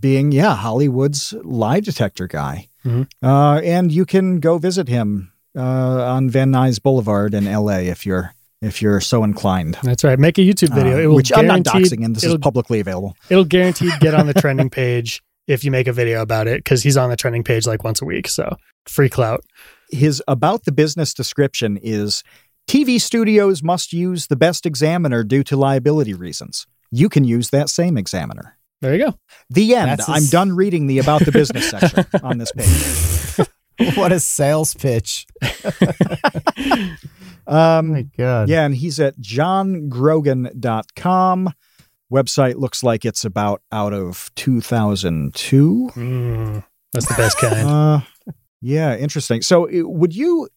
[0.00, 2.68] being yeah Hollywood's lie detector guy.
[2.84, 3.06] Mhm.
[3.22, 7.88] Uh, and you can go visit him uh, on Van Nuys Boulevard in L.A.
[7.88, 9.78] if you're if you're so inclined.
[9.82, 10.18] That's right.
[10.18, 10.96] Make a YouTube video.
[10.96, 12.14] Uh, it will which I'm not guaranteed, doxing him.
[12.14, 13.16] This is publicly available.
[13.30, 16.82] it'll guaranteed get on the trending page if you make a video about it because
[16.82, 18.28] he's on the trending page like once a week.
[18.28, 19.44] So free clout.
[19.90, 22.22] His about the business description is
[22.68, 26.66] TV studios must use the best examiner due to liability reasons.
[26.90, 28.58] You can use that same examiner.
[28.80, 29.18] There you go.
[29.50, 29.88] The end.
[29.90, 33.48] That's a I'm s- done reading the about the business section on this page.
[33.96, 35.26] what a sales pitch.
[37.48, 38.48] Um, my God.
[38.48, 41.52] Yeah, and he's at johngrogan.com.
[42.12, 45.90] Website looks like it's about out of 2002.
[45.94, 47.54] Mm, that's the best kind.
[47.68, 48.00] Uh,
[48.60, 49.40] yeah, interesting.
[49.42, 50.48] So, would you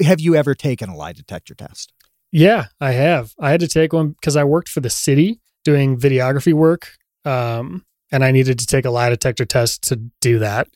[0.00, 1.92] have you ever taken a lie detector test?
[2.32, 3.34] yeah, I have.
[3.38, 6.92] I had to take one because I worked for the city doing videography work,
[7.26, 10.68] um, and I needed to take a lie detector test to do that.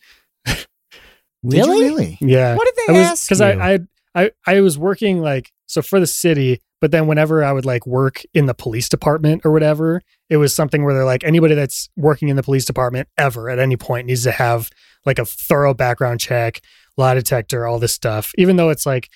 [1.43, 1.85] Really?
[1.85, 2.19] really?
[2.21, 3.41] Yeah, What did I they was ask because?
[3.41, 3.79] I, I
[4.15, 7.87] I I was working like so for the city, but then whenever I would like
[7.87, 11.89] work in the police department or whatever, it was something where they're like anybody that's
[11.97, 14.71] working in the police department ever at any point needs to have
[15.05, 16.61] like a thorough background check,
[16.97, 18.33] lie detector, all this stuff.
[18.39, 19.11] Even though it's like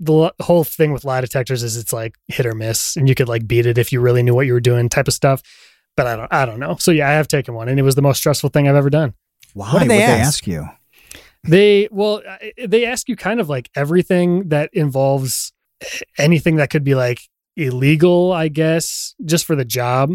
[0.00, 3.28] the whole thing with lie detectors is it's like hit or miss, and you could
[3.28, 5.42] like beat it if you really knew what you were doing, type of stuff.
[5.96, 6.76] But I don't I don't know.
[6.78, 8.90] So yeah, I have taken one, and it was the most stressful thing I've ever
[8.90, 9.14] done.
[9.54, 10.26] Why What did would they they ask?
[10.28, 10.66] ask you?
[11.44, 12.22] They well,
[12.66, 15.52] they ask you kind of like everything that involves
[16.18, 17.20] anything that could be like
[17.56, 20.10] illegal, I guess, just for the job.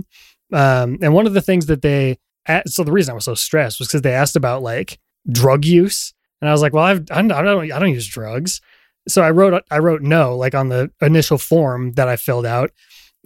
[0.54, 2.18] Um, and one of the things that they
[2.66, 5.00] so the reason I was so stressed was because they asked about like
[5.30, 8.08] drug use, and I was like, well, I've I don't I don't, I don't use
[8.08, 8.62] drugs.
[9.08, 12.72] So I wrote I wrote no like on the initial form that I filled out.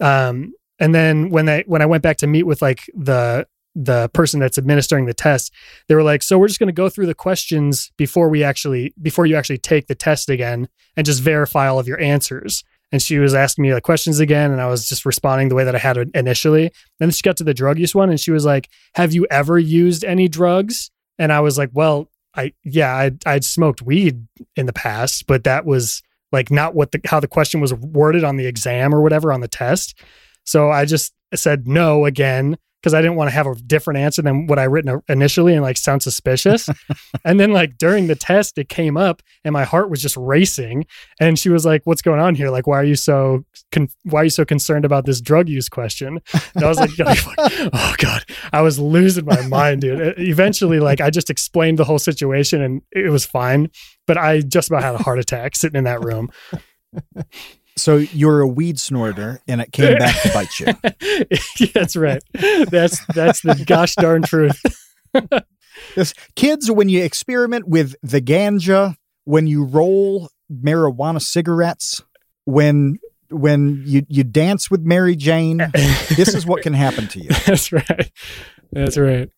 [0.00, 4.10] Um, And then when they when I went back to meet with like the the
[4.12, 5.52] person that's administering the test,
[5.88, 8.92] they were like, "So we're just going to go through the questions before we actually
[9.00, 13.00] before you actually take the test again and just verify all of your answers." And
[13.00, 15.74] she was asking me like questions again, and I was just responding the way that
[15.74, 16.70] I had initially.
[16.98, 19.58] Then she got to the drug use one, and she was like, "Have you ever
[19.58, 24.66] used any drugs?" And I was like, "Well, I yeah, I'd, I'd smoked weed in
[24.66, 28.36] the past, but that was like not what the how the question was worded on
[28.36, 29.98] the exam or whatever on the test."
[30.44, 34.22] So I just said no again because I didn't want to have a different answer
[34.22, 36.68] than what I written initially and like sound suspicious.
[37.24, 40.86] and then like during the test, it came up and my heart was just racing.
[41.20, 42.50] And she was like, "What's going on here?
[42.50, 45.68] Like, why are you so con- why are you so concerned about this drug use
[45.68, 46.20] question?"
[46.54, 50.18] And I was like, "Oh god," I was losing my mind, dude.
[50.18, 53.70] Eventually, like I just explained the whole situation and it was fine.
[54.08, 56.30] But I just about had a heart attack sitting in that room.
[57.76, 61.68] So you're a weed snorter, and it came back to bite you.
[61.74, 62.22] that's right.
[62.70, 64.60] That's that's the gosh darn truth.
[65.94, 72.02] this, kids, when you experiment with the ganja, when you roll marijuana cigarettes,
[72.44, 72.98] when
[73.30, 75.58] when you you dance with Mary Jane,
[76.16, 77.28] this is what can happen to you.
[77.46, 78.10] That's right.
[78.70, 79.30] That's right.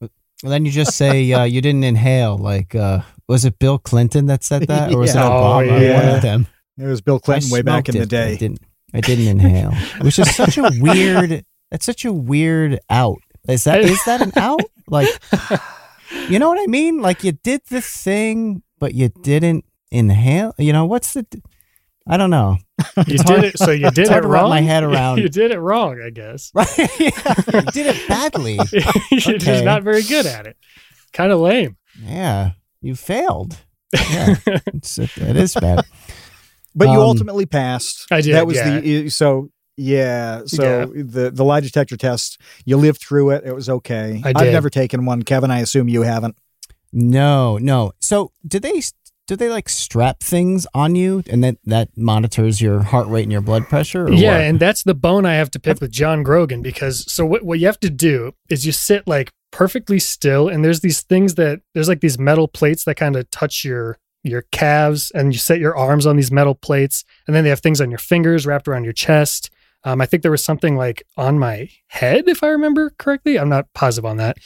[0.00, 2.36] Well, then you just say uh, you didn't inhale.
[2.36, 5.26] Like, uh, was it Bill Clinton that said that, or was Yeah.
[5.26, 5.70] it Obama?
[5.72, 6.06] Oh, yeah.
[6.06, 6.46] One of them.
[6.78, 8.36] It was Bill Clinton I way back in smoked the it, but I day.
[8.36, 8.60] didn't.
[8.92, 11.44] I didn't inhale, which is such a weird.
[11.70, 13.18] That's such a weird out.
[13.48, 14.60] Is that is that an out?
[14.88, 15.08] Like,
[16.28, 17.00] you know what I mean?
[17.00, 20.52] Like you did the thing, but you didn't inhale.
[20.58, 21.26] You know what's the?
[22.06, 22.58] I don't know.
[22.96, 23.58] You It's did hard- it.
[23.58, 24.50] So you did it hard wrap wrong.
[24.50, 25.18] my head around.
[25.22, 26.50] you did it wrong, I guess.
[26.54, 26.68] Right?
[26.78, 26.84] yeah,
[27.54, 28.58] you did it badly.
[29.10, 30.56] You're just not very good at it.
[31.12, 31.76] Kind of lame.
[32.02, 33.56] Yeah, you failed.
[33.94, 35.84] Yeah, it's, it is bad.
[36.74, 38.06] But you Um, ultimately passed.
[38.10, 38.80] I did, That was yeah.
[38.80, 40.42] the so yeah.
[40.46, 43.44] So the the lie detector test, you lived through it.
[43.44, 44.22] It was okay.
[44.24, 45.50] I have never taken one, Kevin.
[45.50, 46.36] I assume you haven't.
[46.92, 47.92] No, no.
[48.00, 48.80] So did they
[49.26, 53.32] do they like strap things on you and that that monitors your heart rate and
[53.32, 54.04] your blood pressure?
[54.04, 54.40] Or yeah, what?
[54.42, 57.58] and that's the bone I have to pick with John Grogan because so what what
[57.58, 61.60] you have to do is you sit like perfectly still and there's these things that
[61.74, 65.60] there's like these metal plates that kind of touch your your calves and you set
[65.60, 68.66] your arms on these metal plates and then they have things on your fingers wrapped
[68.66, 69.50] around your chest.
[69.84, 73.38] Um, I think there was something like on my head, if I remember correctly.
[73.38, 74.38] I'm not positive on that,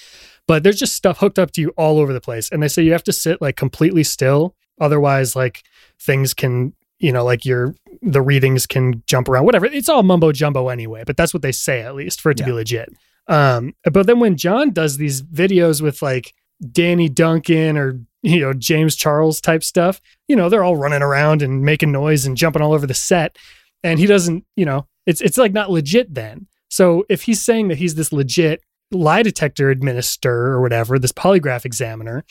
[0.49, 2.51] but there's just stuff hooked up to you all over the place.
[2.51, 4.57] And they say you have to sit like completely still.
[4.81, 5.63] Otherwise, like
[6.01, 9.67] things can, you know, like your, the readings can jump around, whatever.
[9.67, 12.45] It's all mumbo jumbo anyway, but that's what they say at least for it to
[12.45, 12.93] be legit.
[13.29, 16.35] Um, but then when John does these videos with like
[16.73, 21.43] Danny Duncan or, you know, James Charles type stuff, you know, they're all running around
[21.43, 23.37] and making noise and jumping all over the set.
[23.85, 26.47] And he doesn't, you know, it's it's like not legit then.
[26.69, 31.65] So if he's saying that he's this legit lie detector administrator or whatever, this polygraph
[31.65, 32.25] examiner,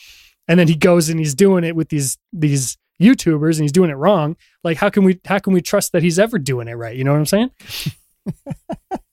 [0.46, 3.90] and then he goes and he's doing it with these these YouTubers and he's doing
[3.90, 6.74] it wrong, like how can we how can we trust that he's ever doing it
[6.74, 6.96] right?
[6.96, 7.50] You know what I'm saying?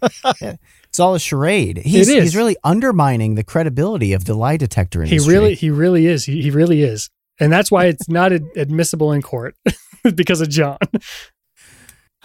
[0.98, 1.78] it's all a charade.
[1.78, 5.32] He's he's really undermining the credibility of the lie detector industry.
[5.32, 6.24] He really he really is.
[6.24, 7.08] He, he really is.
[7.38, 9.54] And that's why it's not ad- admissible in court
[10.16, 10.78] because of John.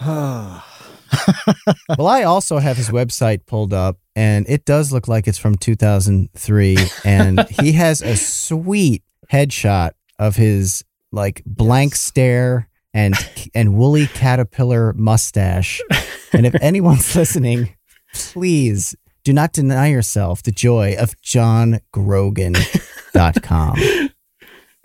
[0.00, 0.64] well,
[2.00, 6.76] I also have his website pulled up, and it does look like it's from 2003,
[7.04, 13.14] and he has a sweet headshot of his like blank stare and
[13.54, 15.80] and woolly caterpillar mustache.
[16.32, 17.72] And if anyone's listening,
[18.14, 23.78] please do not deny yourself the joy of johngrogan.com.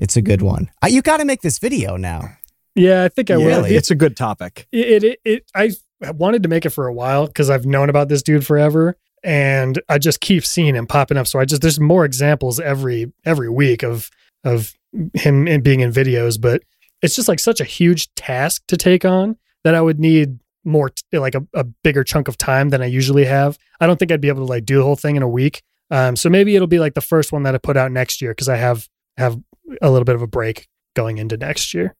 [0.02, 0.72] It's a good one.
[0.82, 2.30] Uh, you got to make this video now.
[2.74, 3.66] Yeah, I think I Yeah, will.
[3.66, 4.66] It's a good topic.
[4.72, 5.72] it, it, it I
[6.14, 9.78] wanted to make it for a while because I've known about this dude forever, and
[9.90, 11.28] I just keep seeing him popping up.
[11.28, 14.10] So I just there's more examples every every week of
[14.46, 14.74] of
[15.16, 16.64] him in- being in videos, but
[17.02, 20.92] it's just like such a huge task to take on that I would need more
[21.12, 23.58] like a, a bigger chunk of time than I usually have.
[23.80, 25.62] I don't think I'd be able to like do the whole thing in a week.
[25.92, 28.32] Um, so maybe it'll be like the first one that I put out next year
[28.32, 29.38] because I have have
[29.82, 31.96] a little bit of a break going into next year.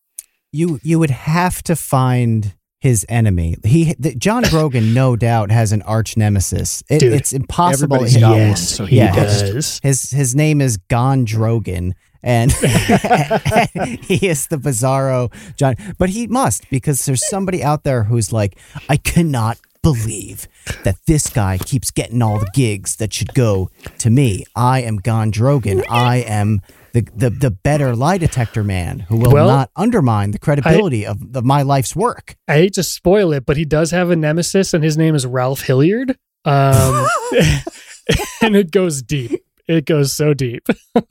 [0.52, 3.58] you you would have to find his enemy.
[3.64, 6.84] He the, John Grogan, no doubt, has an arch nemesis.
[6.90, 7.98] It, it's impossible.
[7.98, 9.14] one, Yes, so he yeah.
[9.16, 9.80] does.
[9.84, 12.52] His his name is Gon Drogan, and
[14.02, 15.76] he is the bizarro John.
[15.98, 20.48] But he must because there's somebody out there who's like, I cannot believe
[20.84, 24.46] that this guy keeps getting all the gigs that should go to me.
[24.56, 25.84] I am Gondrogan.
[25.90, 26.62] I am
[26.94, 31.36] the, the, the better lie detector man who will Well, not undermine the credibility of,
[31.36, 32.36] of my life's work.
[32.48, 35.26] I hate to spoil it, but he does have a nemesis, and his name is
[35.26, 36.18] Ralph Hilliard.
[36.46, 37.08] Um,
[38.42, 39.44] and it goes deep.
[39.68, 40.68] It goes so deep.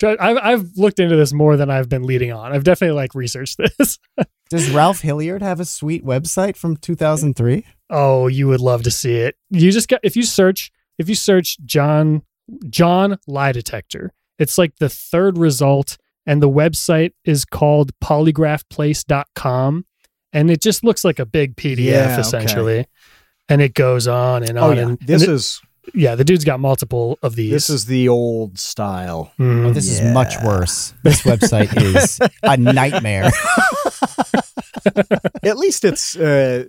[0.00, 2.52] Like, I've, I've looked into this more than I've been leading on.
[2.52, 3.98] I've definitely like researched this.
[4.50, 7.66] Does Ralph Hilliard have a sweet website from 2003?
[7.90, 9.36] Oh, you would love to see it.
[9.50, 12.22] You just got if you search if you search John
[12.70, 15.96] John lie detector, it's like the third result,
[16.26, 19.84] and the website is called polygraphplace.com,
[20.32, 22.20] and it just looks like a big PDF Yeah, okay.
[22.20, 22.86] essentially.
[23.50, 24.76] And it goes on and Oh on.
[24.76, 25.60] yeah, and, this and it- is
[25.94, 27.50] yeah, the dude's got multiple of these.
[27.50, 29.32] this is the old style.
[29.38, 29.68] Mhm.
[29.68, 30.92] Oh, this is much worse.
[31.02, 33.30] This website is a nightmare.
[35.42, 36.66] At least it's uh,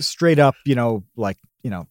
[0.00, 1.86] straight up, you know, like you know,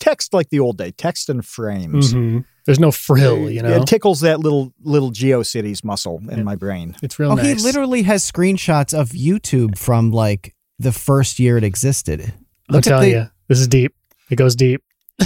[0.00, 2.12] text like the old day, text and frames.
[2.12, 2.44] Mhm.
[2.66, 3.70] There's no frill, you know.
[3.82, 6.96] It tickles that little little GeoCities muscle in my brain.
[7.02, 7.46] it's real Oh, nice.
[7.46, 12.20] he literally has screenshots of YouTube from like the first year it existed.
[12.22, 12.32] I'm
[12.74, 13.94] Look at telling the- you, this is deep.
[14.30, 14.82] It goes deep.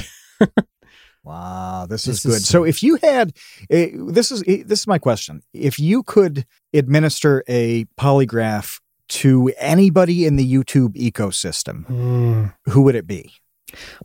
[1.25, 2.37] Wow, this, This is good.
[2.37, 3.33] is- so if you had
[3.73, 5.43] uh, this is eh, this is my question.
[5.53, 12.55] If you could administer a polygraph to anybody in the YouTube ecosystem, Mm.
[12.67, 13.33] who would it be?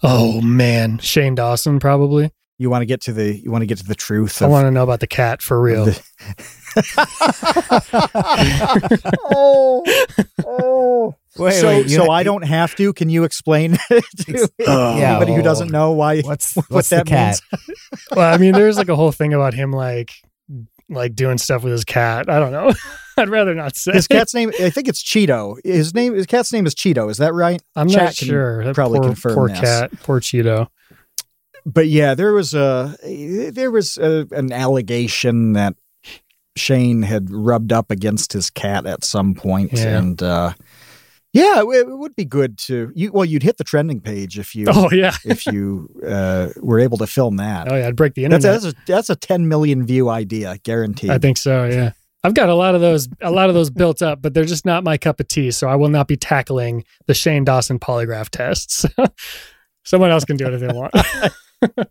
[0.02, 2.32] Oh man, Shane Dawson probably.
[2.60, 4.66] You want to get to the you want to get to the truth I want
[4.68, 5.86] to know about the cat for real.
[5.86, 6.02] the-
[9.26, 9.84] oh,
[10.46, 11.16] oh.
[11.38, 12.94] Wait, so, wait, you- so I don't have to.
[12.94, 14.98] Can you explain to Oh.
[14.98, 17.42] anybody who doesn't know why What's what what's that the cat?
[17.52, 17.80] means?
[18.16, 20.12] well, I mean, there's like a whole thing about him like
[20.89, 22.30] like doing stuff with his cat.
[22.30, 22.72] I don't know.
[23.17, 23.91] I'd rather not say.
[23.93, 25.58] His cat's name, I think it's Cheeto.
[25.63, 27.10] His name, his cat's name is Cheeto.
[27.10, 27.62] Is that right?
[27.76, 28.63] I'm Chat not sure.
[28.65, 29.60] That probably poor, confirm poor this.
[29.60, 30.67] cat, poor Cheeto.
[31.65, 32.97] But yeah, there was a
[33.54, 35.76] there was a, an allegation that
[36.58, 39.97] Shane had rubbed up against his cat at some point, Yeah.
[39.97, 40.54] and uh,
[41.32, 43.12] yeah, it, it would be good to you.
[43.13, 46.97] Well, you'd hit the trending page if you Oh yeah, if you uh, were able
[46.97, 47.71] to film that.
[47.71, 47.88] oh yeah.
[47.88, 48.62] I'd break the That's internet.
[48.62, 51.12] that's a, that's a 10 million view idea, guaranteed.
[51.12, 51.63] I think so.
[51.65, 51.93] Yeah.
[52.24, 54.66] I've got a lot of those, a lot of those built up, but they're just
[54.66, 55.52] not my cup of tea.
[55.52, 58.86] So I will not be tackling the Shane Dawson polygraph tests.
[59.84, 60.94] Someone else can do it if they want.
[61.62, 61.84] yeah,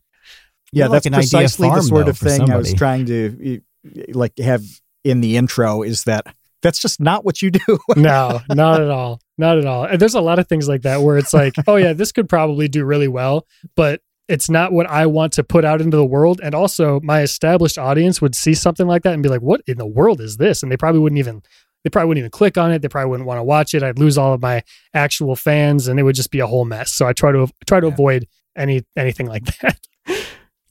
[0.72, 3.06] You're that's like an idea precisely the sort though, of for thing I was trying
[3.06, 3.60] to
[4.08, 4.64] like have
[5.04, 5.82] in the intro.
[5.82, 7.78] Is that that's just not what you do.
[7.96, 9.20] no, not at all.
[9.36, 9.84] Not at all.
[9.84, 12.28] And there's a lot of things like that where it's like, oh yeah, this could
[12.28, 14.00] probably do really well, but
[14.32, 16.40] it's not what I want to put out into the world.
[16.42, 19.76] And also my established audience would see something like that and be like, what in
[19.78, 20.62] the world is this?
[20.62, 21.42] And they probably wouldn't even
[21.84, 22.80] they probably wouldn't even click on it.
[22.80, 23.82] They probably wouldn't want to watch it.
[23.82, 24.62] I'd lose all of my
[24.94, 26.92] actual fans and it would just be a whole mess.
[26.92, 27.92] So I try to try to Yeah.
[27.92, 29.78] avoid any anything like that.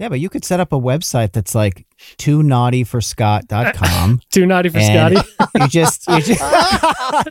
[0.01, 1.85] Yeah, but you could set up a website that's like
[2.17, 4.19] too naughty for Scott.com.
[4.31, 5.17] Too naughty for Scotty.
[5.59, 6.41] you just, you just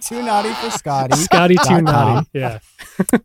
[0.09, 1.16] too naughty for Scotty.
[1.16, 2.28] Scotty too naughty.
[2.33, 2.61] Yeah.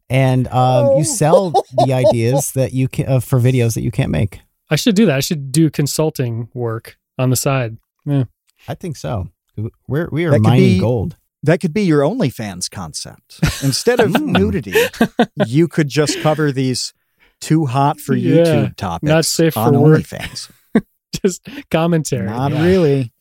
[0.09, 0.97] And um, Oh.
[0.97, 1.51] you sell
[1.85, 4.39] the ideas that you can uh, for videos that you can't make.
[4.71, 5.15] I should do that.
[5.17, 7.77] I should do consulting work on the side.
[8.09, 9.29] I think so.
[9.87, 11.17] We're we are That could mining be- gold.
[11.43, 13.39] that could be your OnlyFans concept.
[13.63, 14.31] Instead of Mm.
[14.39, 14.73] nudity,
[15.45, 16.93] you could just cover these
[17.41, 19.07] too hot for Yeah, YouTube topics.
[19.09, 20.01] not safe on for work.
[20.01, 20.49] OnlyFans.
[21.23, 22.27] Just commentary.
[22.27, 22.63] Not Yeah.
[22.63, 23.11] really.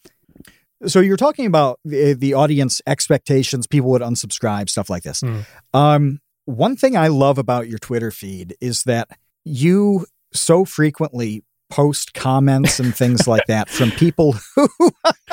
[0.87, 3.67] So you're talking about the, the audience expectations.
[3.67, 5.21] People would unsubscribe, stuff like this.
[5.21, 5.41] Hmm.
[5.73, 9.09] Um, one thing I love about your Twitter feed is that
[9.45, 14.69] you so frequently post comments and things like that from people who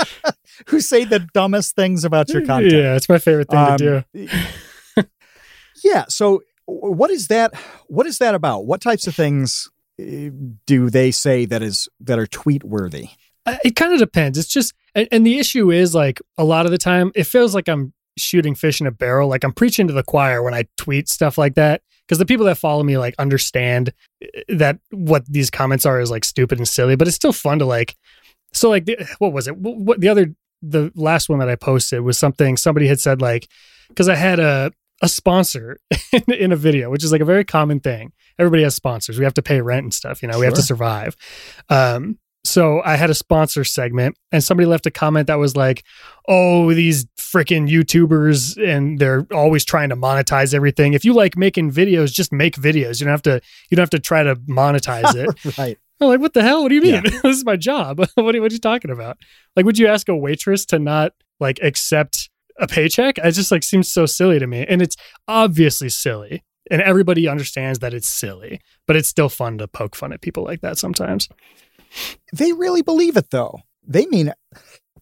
[0.67, 2.71] who say the dumbest things about your content.
[2.73, 5.03] Yeah, it's my favorite thing Um, to do.
[5.83, 6.05] Yeah.
[6.09, 7.53] So, w- what is that?
[7.87, 8.65] What is that about?
[8.65, 9.69] What types of things
[9.99, 10.29] uh,
[10.65, 13.09] do they say that is that are tweet worthy?
[13.63, 14.37] It kind of depends.
[14.37, 17.67] It's just, and, the issue is like a lot of the time, it feels like
[17.67, 19.29] I'm shooting fish in a barrel.
[19.29, 21.81] Like I'm preaching to the choir when I tweet stuff like that.
[22.07, 23.93] Because the people that follow me like understand
[24.23, 27.59] uh, that what these comments are is like stupid and silly, but it's still fun
[27.59, 27.95] to like.
[28.53, 29.57] So like, the, what was it?
[29.57, 33.21] What, what the other, the last one that I posted was something somebody had said
[33.21, 33.47] like,
[33.87, 34.71] because I had a
[35.01, 35.77] a sponsor
[36.13, 38.11] in, in a video, which is like a very common thing.
[38.39, 39.17] Everybody has sponsors.
[39.17, 40.21] We have to pay rent and stuff.
[40.21, 41.15] You know, we have to survive.
[41.69, 45.83] Um, so I had a sponsor segment, and somebody left a comment that was like,
[46.27, 50.93] "Oh, these freaking YouTubers, and they're always trying to monetize everything.
[50.93, 52.99] If you like making videos, just make videos.
[52.99, 53.41] You don't have to.
[53.69, 55.77] You don't have to try to monetize it." right.
[55.99, 56.63] I'm like, "What the hell?
[56.63, 57.03] What do you mean?
[57.23, 57.99] this is my job.
[57.99, 59.17] what, are, what are you talking about?
[59.55, 62.30] Like, would you ask a waitress to not like accept?"
[62.61, 63.17] A paycheck.
[63.17, 64.65] It just like seems so silly to me.
[64.67, 64.95] And it's
[65.27, 66.43] obviously silly.
[66.69, 70.43] and everybody understands that it's silly, but it's still fun to poke fun at people
[70.43, 71.27] like that sometimes.
[72.31, 73.59] They really believe it though.
[73.85, 74.37] They mean it.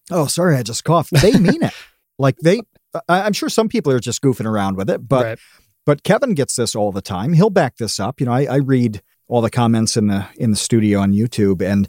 [0.09, 1.11] Oh, sorry, I just coughed.
[1.11, 1.73] They mean it.
[2.21, 2.59] Like they,
[3.07, 5.39] I'm sure some people are just goofing around with it, but right.
[5.85, 7.31] but Kevin gets this all the time.
[7.31, 8.19] He'll back this up.
[8.19, 11.61] You know, I, I read all the comments in the in the studio on YouTube,
[11.61, 11.87] and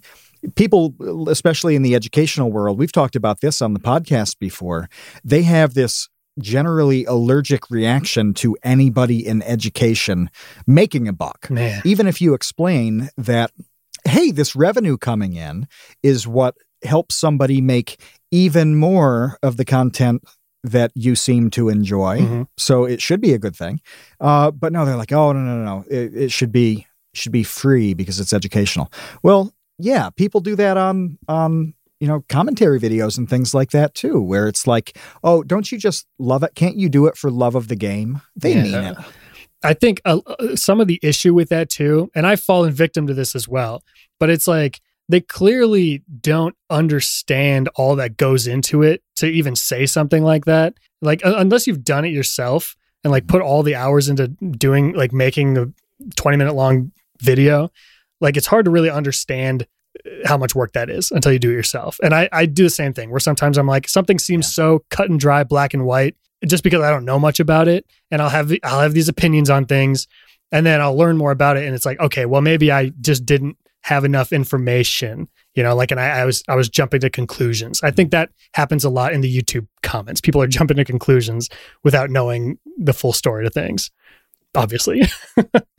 [0.55, 0.95] people,
[1.29, 4.89] especially in the educational world, we've talked about this on the podcast before.
[5.25, 10.31] They have this generally allergic reaction to anybody in education
[10.67, 11.51] making a buck.
[11.51, 11.83] Man.
[11.85, 13.51] Even if you explain that,
[14.05, 15.67] hey, this revenue coming in
[16.03, 20.25] is what helps somebody make even more of the content
[20.63, 22.21] that you seem to enjoy.
[22.21, 22.47] Mhm.
[22.57, 23.81] So it should be a good thing.
[24.21, 25.85] Uh, but no, they're like, oh no, no, no, no.
[25.91, 28.91] It, it should be should be free because it's educational.
[29.23, 33.95] Well, yeah, people do that on on you know commentary videos and things like that
[33.95, 36.55] too, where it's like, oh, don't you just love it?
[36.55, 38.21] Can't you do it for love of the game?
[38.37, 38.63] They Yeah.
[38.63, 38.97] mean it.
[39.63, 43.07] I think uh, uh, some of the issue with that too, and I've fallen victim
[43.09, 43.83] to this as well,
[44.19, 49.85] but it's like they clearly don't understand all that goes into it to even say
[49.85, 50.75] something like that.
[51.03, 54.93] Like, uh, unless you've done it yourself and like put all the hours into doing,
[54.95, 55.67] like, making a
[56.17, 57.71] 20 minute long video,
[58.21, 59.67] like, it's hard to really understand
[60.05, 61.99] uh, how much work that is until you do it yourself.
[62.03, 65.11] And I, I do the same thing where sometimes I'm like, something seems so cut
[65.11, 66.17] and dry, black and white,
[66.47, 67.85] just because I don't know much about it.
[68.11, 70.07] And I'll have, the- I'll have these opinions on things
[70.53, 71.65] and then I'll learn more about it.
[71.65, 75.91] And it's like, okay, well, maybe I just didn't have enough information, you know, like,
[75.91, 77.83] and I, I was, I was jumping to conclusions.
[77.83, 80.21] I think that happens a lot in the YouTube comments.
[80.21, 81.49] People are jumping to conclusions
[81.83, 83.91] without knowing the full story to things,
[84.55, 85.03] obviously.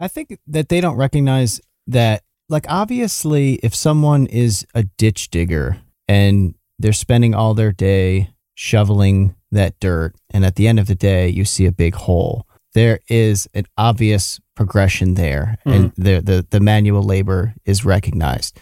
[0.00, 5.76] I think that they don't recognize that, like, obviously, if someone is a ditch digger
[6.08, 10.94] and they're spending all their day shoveling that dirt, and at the end of the
[10.94, 15.70] day, you see a big hole, there is an obvious progression there, hmm.
[15.70, 18.58] and the, the, the manual labor is recognized.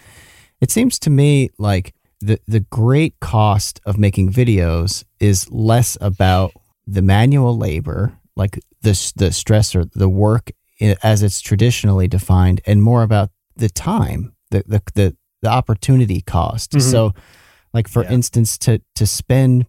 [0.61, 6.53] It seems to me like the, the great cost of making videos is less about
[6.87, 10.51] the manual labor, like the, the stress or the work
[11.03, 16.73] as it's traditionally defined and more about the time the the the, the opportunity cost
[16.73, 16.83] Mhm.
[16.83, 17.13] so
[17.75, 18.13] like for Yeah.
[18.13, 19.67] instance to to spend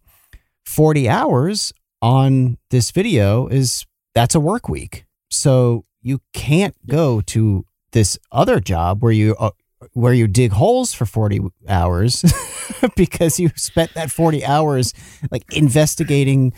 [0.66, 7.66] 40 hours on this video is that's a work week so you can't go to
[7.92, 9.50] this other job where you uh,
[9.94, 12.24] where you dig holes for 40 hours
[12.96, 14.94] because you spent that 40 hours
[15.32, 16.54] like investigating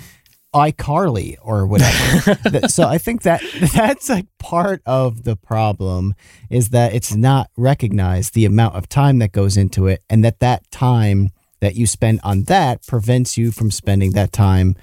[0.54, 2.38] iCarly or whatever.
[2.68, 3.42] So I think that
[3.74, 6.14] that's like part of the problem
[6.50, 10.40] is that it's not recognized the amount of time that goes into it and that
[10.40, 14.76] that time that you spend on that prevents you from spending that time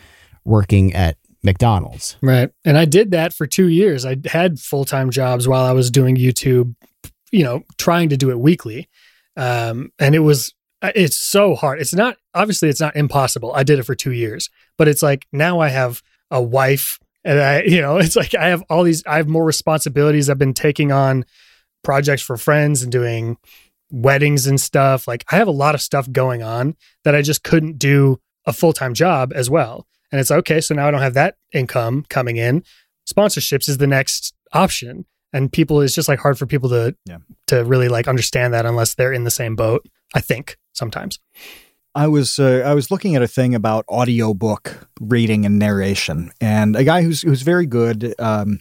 [0.45, 2.16] working at McDonald's.
[2.21, 2.51] Right.
[2.64, 4.05] And I did that for two years.
[4.05, 6.75] I had full time jobs while I was doing YouTube,
[7.31, 8.89] you know, trying to do it weekly.
[9.37, 11.81] Um, and it was, it's so hard.
[11.81, 13.53] It's not, obviously, it's not impossible.
[13.55, 17.41] I did it for two years, but it's like now I have a wife and
[17.41, 20.29] I, you know, it's like I have all these, I have more responsibilities.
[20.31, 21.24] I've been taking on
[21.85, 23.37] projects for friends and doing
[23.91, 25.09] weddings and stuff.
[25.09, 28.53] Like I have a lot of stuff going on that I just couldn't do a
[28.53, 29.87] full time job as well.
[30.11, 30.61] And it's okay.
[30.61, 32.62] So now I don't have that income coming in.
[33.11, 35.07] Sponsorships is the next option.
[35.33, 37.18] And people, it's just like hard for people to Yeah.
[37.49, 39.87] to really like understand that unless they're in the same boat.
[40.14, 41.18] I think sometimes.
[41.95, 46.76] I was uh, I was looking at a thing about audiobook reading and narration, and
[46.76, 48.59] a guy who's who's very good um,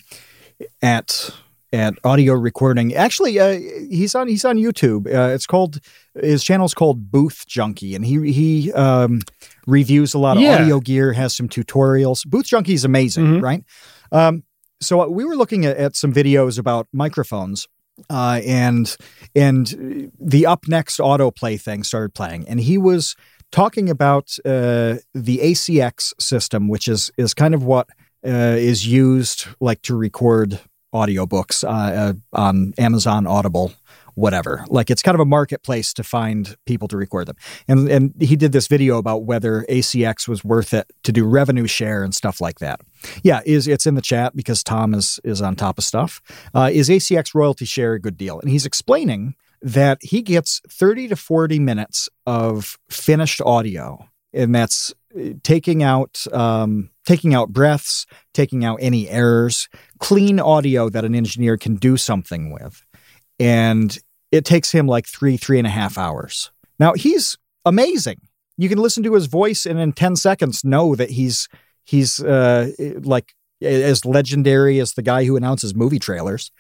[0.82, 1.30] at
[1.74, 2.96] at audio recording.
[2.96, 3.60] Actually, uh,
[3.90, 5.06] he's on he's on YouTube.
[5.14, 5.80] Uh, it's called
[6.20, 9.22] his channel's called Booth Junkie, and he he um,
[9.68, 10.62] reviews a lot of Yeah.
[10.62, 11.14] audio gear.
[11.14, 12.26] Has some tutorials.
[12.26, 13.42] Booth Junkie is amazing, Mhm.
[13.44, 13.64] right?
[14.12, 14.44] Um,
[14.82, 17.68] so we were looking at, at some videos about microphones.
[18.10, 18.96] Uh, and
[19.36, 23.16] and the up next autoplay thing started playing, and he was
[23.52, 27.88] talking about uh, the ACX system, which is is kind of what
[28.26, 30.60] uh, is used like to record
[30.94, 33.74] audiobooks uh, uh, on Amazon Audible,
[34.16, 34.66] whatever.
[34.70, 37.36] Like it's kind of a marketplace to find people to record them.
[37.68, 41.68] And and he did this video about whether ACX was worth it to do revenue
[41.68, 42.82] share and stuff like that.
[43.24, 46.22] Yeah, is it's in the chat because Tom is is on top of stuff.
[46.54, 48.40] Uh, is ACX royalty share a good deal?
[48.40, 54.94] And he's explaining that he gets 30 to 40 minutes of finished audio and that's
[55.18, 59.68] uh, taking out um, taking out breaths taking out any errors
[60.00, 62.86] clean audio that an engineer can do something with
[63.40, 64.00] and
[64.32, 68.22] it takes him like three three and a half hours now he's amazing
[68.58, 71.48] you can listen to his voice and in 10 seconds know that he's
[71.88, 72.72] he's uh,
[73.02, 76.52] like as legendary as the guy who announces movie trailers.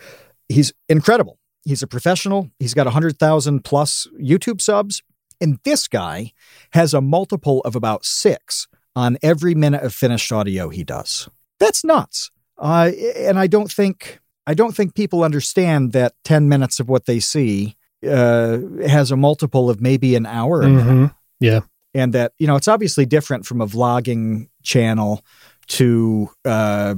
[0.49, 1.37] He's incredible.
[1.63, 2.49] He's a professional.
[2.59, 5.03] He's got 100,000 plus YouTube subs.
[5.39, 6.31] And this guy
[6.71, 11.29] has a multiple of about six on every minute of finished audio he does.
[11.59, 12.31] That's nuts.
[12.57, 17.05] Uh, and I don't think I don't think people understand that 10 minutes of what
[17.05, 17.75] they see
[18.07, 20.63] uh, has a multiple of maybe an hour.
[20.63, 21.05] Mm-hmm.
[21.39, 21.61] Yeah.
[21.97, 25.23] And that, you know, it's obviously different from a vlogging channel
[25.67, 26.95] to uh,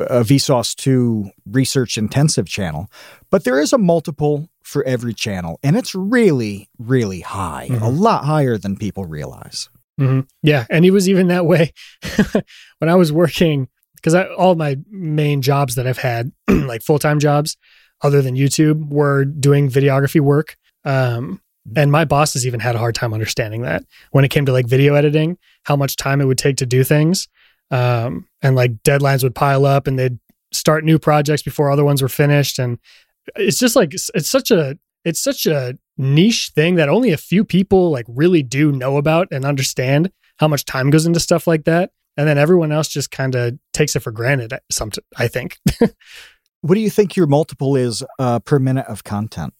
[0.00, 2.90] a Vsauce 2 research intensive channel.
[3.30, 7.82] But there is a multiple for every channel, and it's really, really high, mm-hmm.
[7.82, 9.68] a lot higher than people realize.
[9.98, 10.20] Mm-hmm.
[10.42, 10.66] Yeah.
[10.70, 11.72] And he was even that way
[12.78, 17.20] when I was working, because all my main jobs that I've had, like full time
[17.20, 17.56] jobs,
[18.02, 20.56] other than YouTube, were doing videography work.
[20.84, 21.40] Um,
[21.76, 24.66] and my bosses even had a hard time understanding that when it came to like
[24.66, 27.28] video editing, how much time it would take to do things.
[27.70, 30.18] Um, and like deadlines would pile up and they'd
[30.52, 32.58] start new projects before other ones were finished.
[32.58, 32.78] And
[33.36, 37.16] it's just like, it's, it's such a, it's such a niche thing that only a
[37.16, 41.46] few people like really do know about and understand how much time goes into stuff
[41.46, 41.92] like that.
[42.16, 44.52] And then everyone else just kind of takes it for granted.
[44.70, 45.58] Some, I think.
[46.62, 49.54] what do you think your multiple is uh, per minute of content?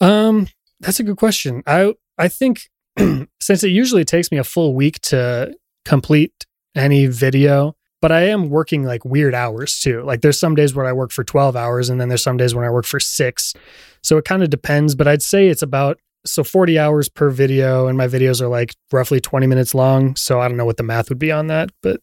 [0.00, 0.48] Um,
[0.80, 1.62] that's a good question.
[1.66, 2.68] I I think
[3.40, 5.54] since it usually takes me a full week to
[5.84, 10.02] complete any video, but I am working like weird hours too.
[10.02, 12.54] Like there's some days where I work for 12 hours and then there's some days
[12.54, 13.54] when I work for 6.
[14.02, 17.86] So it kind of depends, but I'd say it's about so 40 hours per video
[17.86, 20.82] and my videos are like roughly 20 minutes long, so I don't know what the
[20.82, 22.00] math would be on that, but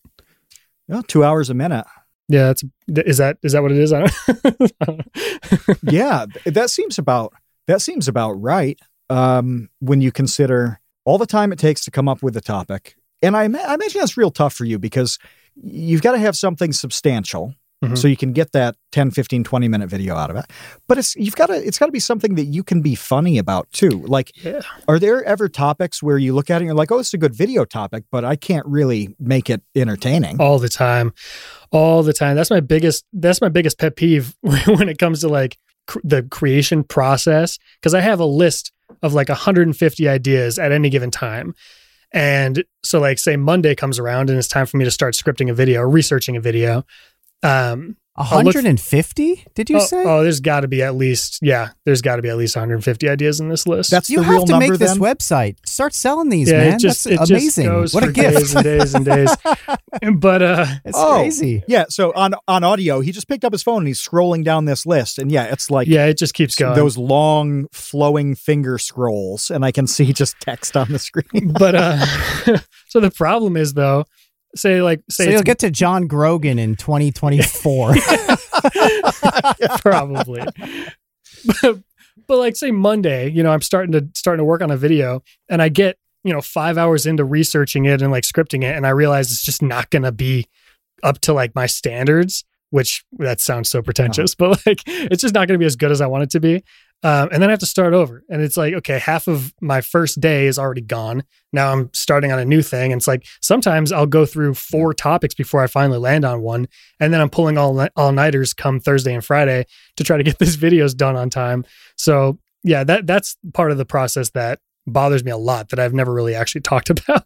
[0.88, 1.86] well, 2 hours a minute.
[2.28, 3.94] Yeah, that's is that is that what it is?
[3.94, 4.08] I
[4.80, 5.02] don't
[5.84, 7.34] yeah, that seems about
[7.68, 12.08] that seems about right um, when you consider all the time it takes to come
[12.08, 12.96] up with a topic.
[13.22, 15.20] And I, I imagine that's real tough for you because
[15.56, 17.96] you've got to have something substantial mm-hmm.
[17.96, 20.46] so you can get that 10 15 20 minute video out of it
[20.88, 23.38] but it's you've got to it's got to be something that you can be funny
[23.38, 24.62] about too like yeah.
[24.88, 27.18] are there ever topics where you look at it and you're like oh it's a
[27.18, 31.14] good video topic but i can't really make it entertaining all the time
[31.72, 35.30] all the time that's my biggest that's my biggest pet peeve when it comes to
[35.30, 35.58] like
[35.88, 38.72] cr- the creation process because I have a list
[39.02, 41.54] of like 150 ideas at any given time.
[42.12, 45.50] And so, like, say Monday comes around and it's time for me to start scripting
[45.50, 46.86] a video or researching a video.
[47.44, 50.04] Um, 150 did you oh, say?
[50.06, 53.10] oh there's got to be at least yeah there's got to be at least 150
[53.10, 53.92] ideas in this list.
[53.92, 55.58] That's you the have to make this website.
[55.68, 56.80] Start selling these yeah, man.
[56.80, 57.70] just, that's amazing.
[57.70, 59.36] what a gift days and days and days.
[60.14, 61.64] But uh it's oh, crazy.
[61.68, 64.66] Yeah so on on audio he just picked up his phone and he's scrolling down
[64.66, 65.20] this list.
[65.20, 66.76] And yeah it's like yeah it just keeps going.
[66.76, 71.54] those long flowing finger scrolls and i can see just text on the screen.
[71.54, 72.06] But uh
[72.88, 74.06] so the problem is though
[74.56, 77.96] say like say so you'll get to John Grogan in 2024.
[79.80, 80.44] Probably.
[81.62, 81.80] But,
[82.28, 85.24] but like say Monday, you know, I'm starting to starting to work on a video
[85.50, 88.86] and I get, you know, 5 hours into researching it and like scripting it and
[88.86, 90.48] I realize it's just not going to be
[91.04, 94.56] up to like my standards, which that sounds so pretentious, uh-huh.
[94.56, 96.40] but like it's just not going to be as good as I want it to
[96.40, 96.64] be.
[97.04, 98.24] Um, and then I have to start over.
[98.30, 101.24] And it's like, okay, half of my first day is already gone.
[101.54, 102.92] Now I'm starting on a new thing.
[102.92, 106.68] And it's like sometimes I'll go through four topics before I finally land on one.
[107.00, 109.66] And then I'm pulling all all nighters come Thursday and Friday
[109.98, 111.64] to try to get these videos done on time.
[111.96, 115.94] So yeah, that that's part of the process that bothers me a lot that I've
[115.94, 117.26] never really actually talked about.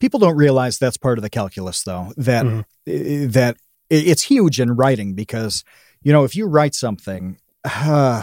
[0.00, 3.30] People don't realize that's part of the calculus though, that mm-hmm.
[3.30, 3.56] that
[3.88, 5.64] it's huge in writing because
[6.02, 8.22] you know, if you write something uh,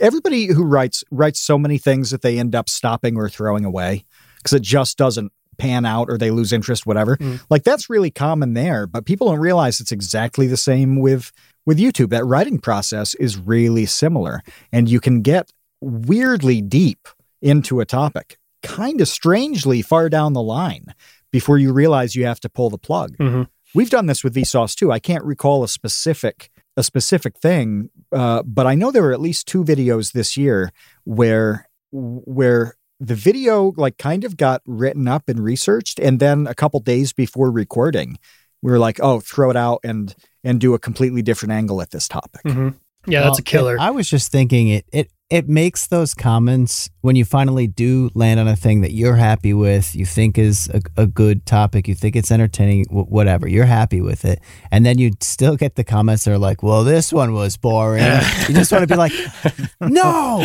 [0.00, 4.04] everybody who writes writes so many things that they end up stopping or throwing away
[4.38, 7.40] because it just doesn't pan out or they lose interest whatever mm.
[7.48, 11.32] like that's really common there but people don't realize it's exactly the same with
[11.64, 15.50] with youtube that writing process is really similar and you can get
[15.80, 17.08] weirdly deep
[17.40, 20.94] into a topic kind of strangely far down the line
[21.32, 23.42] before you realize you have to pull the plug mm-hmm.
[23.74, 28.42] we've done this with vsauce too i can't recall a specific a specific thing, uh,
[28.44, 30.70] but I know there were at least two videos this year
[31.04, 36.54] where where the video like kind of got written up and researched, and then a
[36.54, 38.18] couple days before recording,
[38.62, 40.14] we were like, "Oh, throw it out and
[40.44, 42.70] and do a completely different angle at this topic." Mm-hmm.
[43.06, 43.76] Yeah, that's a killer.
[43.78, 48.38] I was just thinking it it it makes those comments when you finally do land
[48.38, 51.96] on a thing that you're happy with, you think is a, a good topic, you
[51.96, 54.40] think it's entertaining, wh- whatever, you're happy with it,
[54.70, 58.04] and then you still get the comments that are like, "Well, this one was boring."
[58.48, 59.12] you just want to be like,
[59.80, 60.38] "No,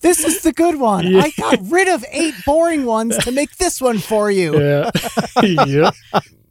[0.00, 1.06] this is the good one.
[1.08, 1.22] Yeah.
[1.22, 4.90] I got rid of eight boring ones to make this one for you." yeah.
[5.66, 5.90] yeah.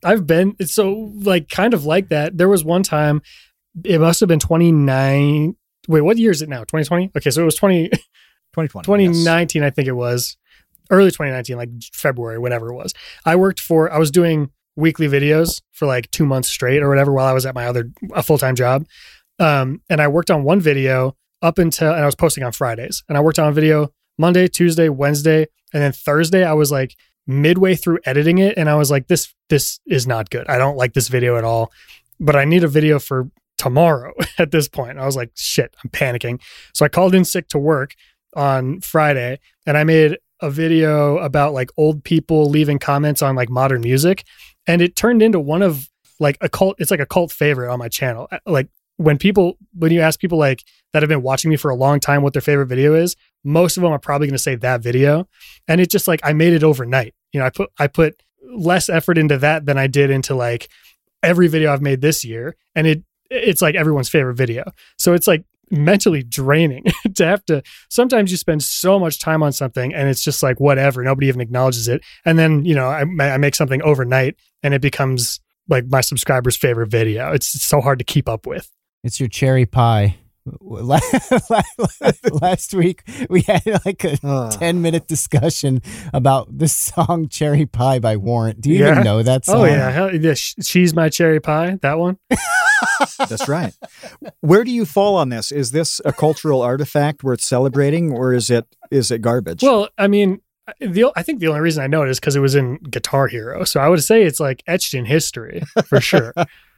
[0.03, 2.37] I've been it's so like kind of like that.
[2.37, 3.21] There was one time
[3.83, 5.55] it must have been 29
[5.87, 6.61] Wait, what year is it now?
[6.61, 7.11] 2020?
[7.15, 8.85] Okay, so it was 20 2020.
[8.85, 10.37] 2019 I think it was.
[10.89, 12.93] Early 2019 like February whatever it was.
[13.25, 17.11] I worked for I was doing weekly videos for like 2 months straight or whatever
[17.13, 18.85] while I was at my other a full-time job.
[19.39, 23.03] Um and I worked on one video up until and I was posting on Fridays.
[23.09, 26.95] And I worked on a video Monday, Tuesday, Wednesday, and then Thursday I was like
[27.27, 30.47] midway through editing it and I was like this this is not good.
[30.47, 31.71] I don't like this video at all.
[32.19, 34.99] But I need a video for tomorrow at this point.
[34.99, 36.41] I was like shit, I'm panicking.
[36.73, 37.95] So I called in sick to work
[38.35, 43.49] on Friday and I made a video about like old people leaving comments on like
[43.49, 44.25] modern music
[44.67, 45.89] and it turned into one of
[46.19, 48.27] like a cult it's like a cult favorite on my channel.
[48.31, 51.69] Uh, Like when people when you ask people like that have been watching me for
[51.69, 54.39] a long time what their favorite video is, most of them are probably going to
[54.39, 55.27] say that video.
[55.67, 57.13] And it just like I made it overnight.
[57.33, 58.21] You know, I put I put
[58.53, 60.69] less effort into that than I did into like
[61.23, 64.63] every video I've made this year and it it's like everyone's favorite video.
[64.97, 66.83] So it's like mentally draining
[67.15, 70.59] to have to sometimes you spend so much time on something and it's just like
[70.59, 74.75] whatever nobody even acknowledges it and then you know I, I make something overnight and
[74.75, 78.69] it becomes like my subscribers favorite video it's so hard to keep up with
[79.03, 80.17] It's your cherry pie.
[80.61, 80.99] La-
[82.41, 85.81] Last week we had like a Uh, 10 minute discussion
[86.13, 88.61] about the song Cherry Pie by Warrant.
[88.61, 88.91] Do you Yeah.
[88.91, 89.61] even know that song?
[89.61, 92.17] oh yeah, yeah she's my cherry pie that one
[93.17, 93.73] That's right.
[94.41, 95.51] Where do you fall on this?
[95.51, 99.63] Is this a cultural artifact worth celebrating, or is it is it garbage?
[99.63, 100.39] well i mean
[100.79, 103.27] the i think the only reason i know it is because it was in guitar
[103.27, 106.33] hero so i would say it's like etched in history for sure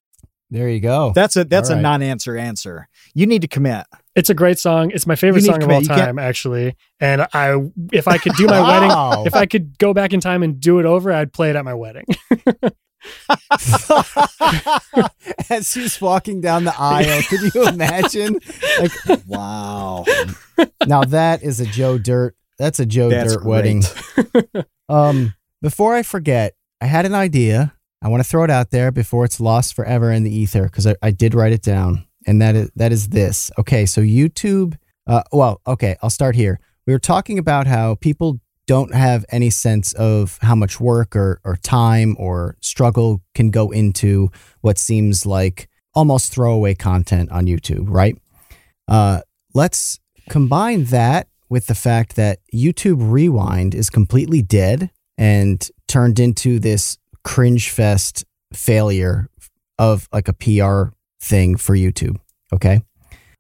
[0.50, 1.12] There you go.
[1.14, 1.80] that's a that's All right.
[1.80, 2.88] a non-answer answer.
[3.14, 3.86] You need to commit.
[4.16, 5.82] it's a great song it's my favorite song of all commit.
[5.84, 7.56] You can't- time actually and i
[7.92, 10.80] if i could do my wedding if I could go back in time and do
[10.80, 12.06] it over, I'd play it at my wedding.
[15.50, 18.40] As she's walking down the aisle, could you imagine?
[18.80, 18.92] Like,
[19.28, 20.06] Wow,
[20.86, 22.36] now that is a Joe Dirt.
[22.58, 23.84] That's a Joe That's Dirt wedding.
[24.90, 27.74] Um, before I forget, I had an idea.
[28.02, 30.86] I want to throw it out there before it's lost forever in the ether because
[30.88, 33.52] I, I did write it down, and that is that is this.
[33.58, 34.78] Okay, so YouTube.
[35.08, 36.60] Uh, well, okay, I'll start here.
[36.86, 41.40] We were talking about how people don't have any sense of how much work or,
[41.44, 44.30] or time or struggle can go into
[44.62, 48.16] what seems like almost throwaway content on YouTube, right?
[48.88, 49.22] Uh,
[49.54, 56.60] let's combine that with the fact that YouTube Rewind is completely dead and turned into
[56.60, 56.98] this
[57.28, 58.24] cringe fest
[58.54, 59.30] failure
[59.78, 62.16] of like a PR thing for YouTube.
[62.54, 62.82] Okay.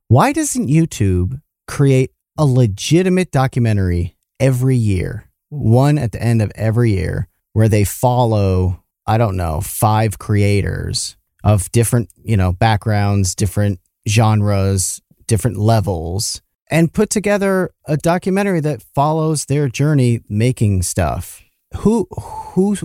[0.10, 6.92] Why doesn't YouTube create a legitimate documentary every year, one at the end of every
[6.92, 11.16] year, where they follow, I don't know, five creators
[11.46, 18.84] of different, you know, backgrounds, different genres, different levels, and put together a documentary that
[18.94, 21.42] follows their journey making stuff.
[21.78, 22.76] Who who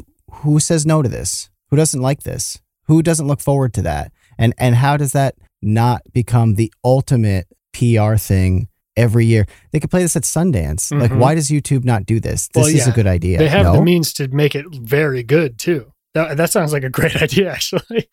[0.43, 1.51] who says no to this?
[1.71, 2.61] Who doesn't like this?
[2.87, 4.13] Who doesn't look forward to that?
[4.39, 9.47] And and how does that not become the ultimate PR thing every year?
[9.73, 10.91] They could play this at Sundance.
[10.99, 11.19] Like Mhm.
[11.19, 12.49] why does YouTube not do this?
[12.49, 13.39] This Well, is a good idea.
[13.39, 13.75] They have no?
[13.77, 15.93] the means to make it very good too.
[16.15, 18.09] That, that sounds like a great idea, actually.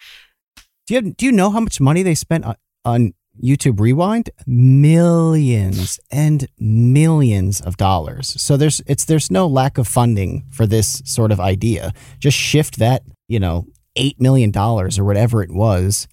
[0.87, 2.55] Do you do you know how much money they spent on,
[2.85, 4.29] on YouTube Rewind?
[4.45, 8.41] Millions and millions of dollars.
[8.41, 11.93] So there's it's there's no lack of funding for this sort of idea.
[12.19, 13.65] Just shift that, you know,
[13.95, 16.07] 8 million dollars or whatever it was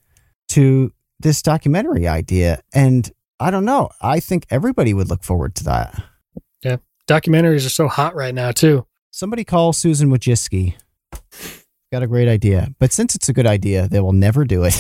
[0.51, 3.91] to this documentary idea and I don't know.
[4.01, 6.03] I think everybody would look forward to that.
[6.63, 6.77] Yeah.
[7.07, 8.87] Documentaries are so hot right now too.
[9.11, 10.75] Somebody call Susan Wojcicki.
[11.93, 12.69] Got a great idea.
[12.79, 14.75] But since it's a good idea, they will never do it.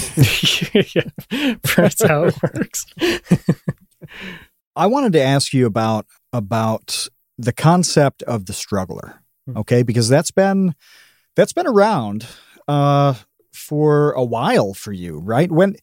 [0.97, 2.87] yeah, that's how it works.
[4.77, 9.23] I wanted to ask you about about the concept of the struggler.
[9.47, 9.59] Hmm.
[9.59, 10.75] Okay, because that's been
[11.37, 12.27] that's been around
[12.67, 13.15] uh,
[13.53, 15.51] for a while for you, right?
[15.51, 15.77] When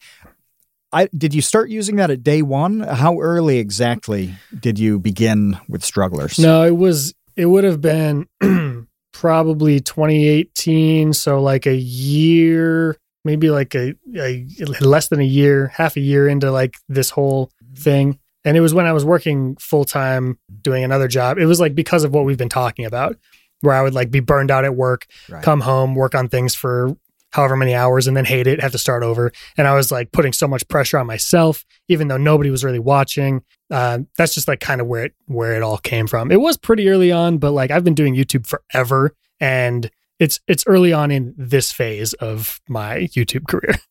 [0.92, 2.82] I did you start using that at day one?
[2.82, 6.38] How early exactly did you begin with strugglers?
[6.38, 8.28] No, it was it would have been
[9.14, 14.46] probably 2018, so like a year maybe like a, a
[14.82, 17.76] less than a year, half a year into like this whole mm-hmm.
[17.76, 18.20] thing.
[18.46, 21.38] And it was when I was working full time doing another job.
[21.38, 23.18] It was like because of what we've been talking about,
[23.62, 25.44] where I would like be burned out at work, Right.
[25.44, 26.98] come home, work on things for
[27.32, 29.32] however many hours and then hate it, have to start over.
[29.58, 32.80] And I was like putting so much pressure on myself, even though nobody was really
[32.80, 33.44] watching.
[33.74, 36.32] Uh, that's just like kind of where it where it all came from.
[36.32, 40.64] It was pretty early on, but like I've been doing YouTube forever and it's it's
[40.68, 43.76] early on in this phase of my YouTube career.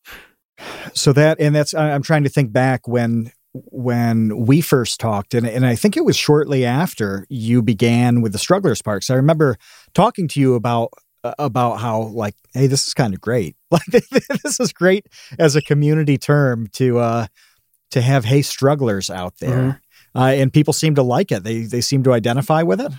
[0.95, 5.45] So that and that's I'm trying to think back when when we first talked and
[5.45, 9.11] and I think it was shortly after you began with the strugglers parks.
[9.11, 9.57] I remember
[9.93, 10.91] talking to you about
[11.25, 13.57] about how like hey this is kind of great.
[13.73, 13.87] Like
[14.45, 15.07] this is great
[15.37, 17.27] as a community term to uh
[17.93, 19.81] to have hey strugglers out there.
[20.15, 21.43] Uh, and people seem to like it.
[21.45, 22.93] They they seem to identify with it.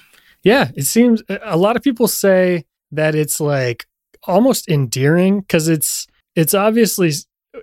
[0.43, 3.85] Yeah, it seems a lot of people say that it's like
[4.23, 7.11] almost endearing because it's it's obviously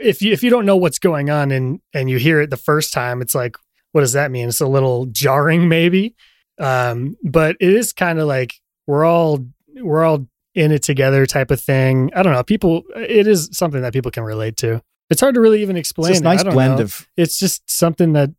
[0.00, 2.56] if you if you don't know what's going on and and you hear it the
[2.56, 3.56] first time, it's like
[3.92, 4.48] what does that mean?
[4.48, 6.14] It's a little jarring maybe,
[6.60, 8.54] um, but it is kind of like
[8.86, 9.44] we're all
[9.76, 12.10] we're all in it together type of thing.
[12.14, 12.42] I don't know.
[12.42, 14.82] People, it is something that people can relate to.
[15.10, 16.10] It's hard to really even explain.
[16.10, 16.24] this it.
[16.24, 16.84] nice blend know.
[16.84, 18.30] of It's just something that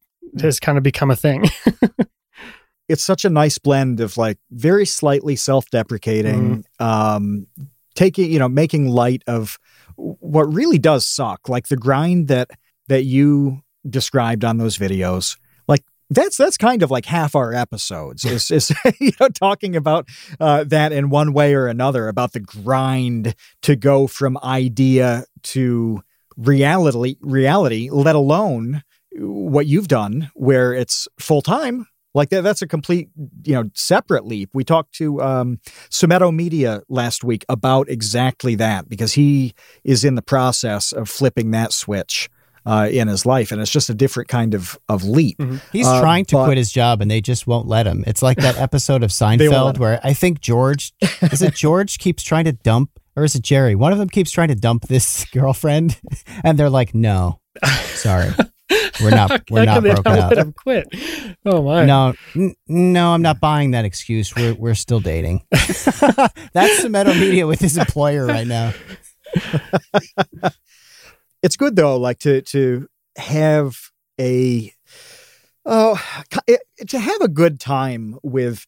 [0.41, 1.45] has kind of become a thing.
[2.89, 6.83] it's such a nice blend of like very slightly self-deprecating Mm-hmm.
[6.83, 7.47] um
[7.95, 9.57] taking you know making light of
[9.95, 12.49] what really does suck like the grind that
[12.87, 18.23] that you described on those videos like that's that's kind of like half our episodes
[18.25, 20.07] is, is you know talking about
[20.39, 26.01] uh, that in one way or another about the grind to go from idea to
[26.41, 28.83] reality reality let alone
[29.17, 33.09] what you've done where it's full time like that that's a complete
[33.43, 34.49] you know separate leap.
[34.53, 40.21] We talked to um SumitoMedia last week about exactly that because he is in the
[40.21, 42.29] process of flipping that switch
[42.65, 45.41] uh, in his life and it's just a different kind of of leap.
[45.71, 48.03] He's Uh, trying to but- quit his job and they just won't let him.
[48.05, 52.45] It's like that episode of Seinfeld where I think George, is it George keeps trying
[52.45, 53.75] to dump, or is it Jerry?
[53.75, 55.99] One of them keeps trying to dump this girlfriend
[56.43, 58.31] and they're like, no, sorry.
[59.01, 60.29] We're not, we're not can they broken not up.
[60.29, 60.87] let him quit.
[61.45, 61.83] Oh my!
[61.85, 64.33] No, n- no, I'm not buying that excuse.
[64.33, 65.43] We're we're still dating.
[65.51, 68.71] That's SumitoMedia with his employer right now.
[71.43, 72.87] it's good though like to to
[73.17, 73.77] have
[74.19, 74.71] a
[75.65, 76.01] oh
[76.87, 78.65] to have a good time with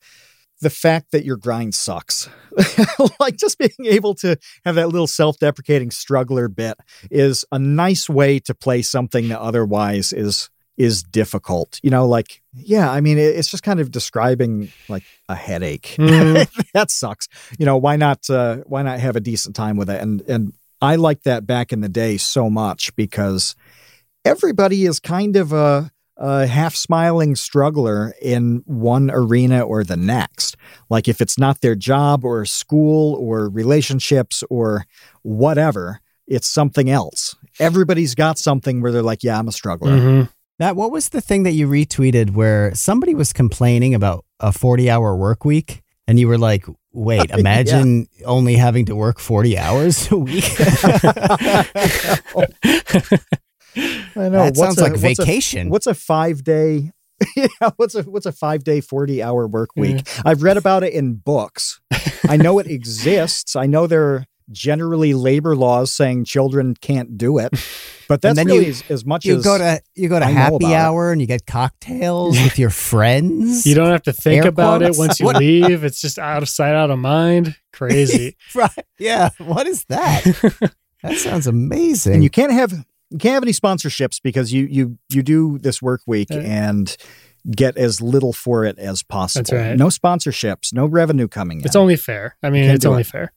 [0.64, 2.30] the fact that your grind sucks
[3.20, 6.78] like just being able to have that little self-deprecating struggler bit
[7.11, 12.41] is a nice way to play something that otherwise is is difficult you know like
[12.55, 16.47] yeah i mean it's just kind of describing like a headache Mhm.
[16.74, 17.28] that sucks.
[17.59, 20.01] You know, why not uh why not have a decent time with it?
[20.01, 23.55] And and I liked that back in the day so much because
[24.26, 30.55] everybody is kind of a a half smiling struggler in one arena or the next.
[30.89, 34.86] Like if it's not their job or school or relationships or
[35.24, 37.36] whatever, it's something else.
[37.59, 39.91] Everybody's got something where they're like, yeah, I'm a struggler.
[39.91, 40.30] Mhm.
[40.59, 44.89] That what was the thing that you retweeted where somebody was complaining about a 40
[44.89, 47.38] hour work week and you were like, wait, Yeah.
[47.38, 50.43] imagine only having to work 40 hours a week.
[54.15, 54.32] I know.
[54.32, 55.69] that sounds a- like what's a- vacation.
[55.69, 56.91] What's a five day?
[57.38, 57.47] Yeah,
[57.78, 59.82] what's a what's a five day forty hour work Yeah.
[59.82, 60.07] week?
[60.26, 61.80] I've read about it in books.
[62.28, 63.55] I know it exists.
[63.55, 67.51] I know there are generally labor laws saying children can't do it,
[68.09, 70.26] but that's then really you- as, as much you as go to you go to
[70.26, 70.76] I know about happy it.
[70.76, 73.65] hour and you get cocktails with your friends.
[73.65, 74.97] You don't have to think Air about quotes?
[74.97, 75.84] it once you leave.
[75.86, 77.55] It's just out of sight, out of mind.
[77.71, 78.36] Crazy.
[78.53, 78.69] right?
[78.99, 79.30] Yeah.
[79.38, 80.24] What is that?
[81.03, 82.15] that sounds amazing.
[82.15, 82.74] and you can't have
[83.14, 86.97] you can't have any sponsorships because you you you do this work week Uh, and
[87.51, 89.57] get as little for it as possible.
[89.57, 89.78] right.
[89.78, 91.66] No sponsorships, no revenue coming in.
[91.66, 92.36] it's only fair.
[92.43, 93.07] I mean, it's only it.
[93.07, 93.32] fair.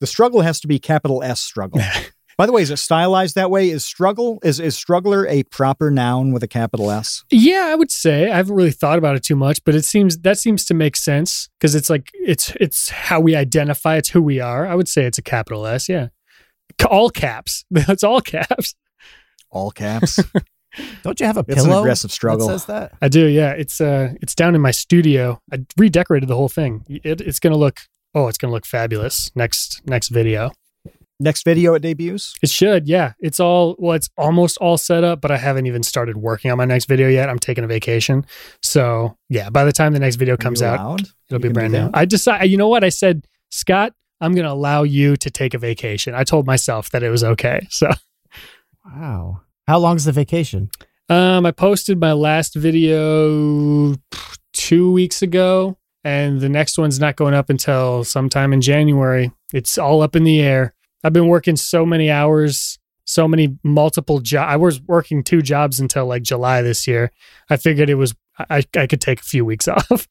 [0.00, 1.80] the struggle has to be capital S struggle.
[2.38, 3.68] By the way, is it stylized that way?
[3.68, 7.24] Is struggle is is struggler a proper noun with a capital S?
[7.32, 10.18] Yeah, I would say I haven't really thought about it too much, but it seems
[10.18, 13.96] that seems to make sense because it's like it's it's how we identify.
[13.96, 14.68] It's who we are.
[14.68, 15.88] I would say it's a capital S.
[15.88, 16.08] Yeah,
[16.88, 17.64] all caps.
[17.72, 18.76] That's all caps.
[19.50, 20.20] All caps.
[21.02, 22.46] don't you have a It's an aggressive struggle.
[22.48, 22.92] That says that.
[23.00, 23.26] I do.
[23.26, 25.40] Yeah, it's uh, it's down in my studio.
[25.52, 26.84] I redecorated the whole thing.
[26.88, 27.80] It, it's gonna look.
[28.14, 30.52] Oh, it's gonna look fabulous next next video.
[31.20, 32.34] Next video it debuts.
[32.42, 33.14] It should, yeah.
[33.18, 36.58] It's all well, it's almost all set up, but I haven't even started working on
[36.58, 37.28] my next video yet.
[37.28, 38.24] I'm taking a vacation.
[38.62, 41.90] So yeah, by the time the next video comes out, it'll You be brand new.
[41.92, 42.84] I decide you know what?
[42.84, 46.14] I said, Scott, I'm going to allow you to take a vacation.
[46.14, 47.66] I told myself that it was okay.
[47.70, 47.90] So,
[48.94, 49.42] Wow.
[49.66, 50.70] How long's the vacation?
[51.08, 53.94] um, I posted my last video
[54.52, 59.32] two weeks ago, and the next one's not going up until sometime in January.
[59.52, 60.74] It's all up in the air.
[61.02, 64.52] I've been working so many hours, so many multiple jobs.
[64.52, 67.10] I was working two jobs until like July this year.
[67.48, 68.14] I figured it was
[68.50, 70.08] I, I could take a few weeks off.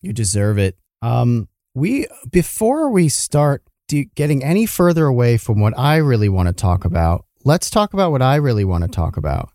[0.00, 0.76] You deserve it.
[1.02, 3.64] Um, we before we start
[4.14, 8.12] getting any further away from what I really want to talk about, let's talk about
[8.12, 9.48] what I really want to talk about.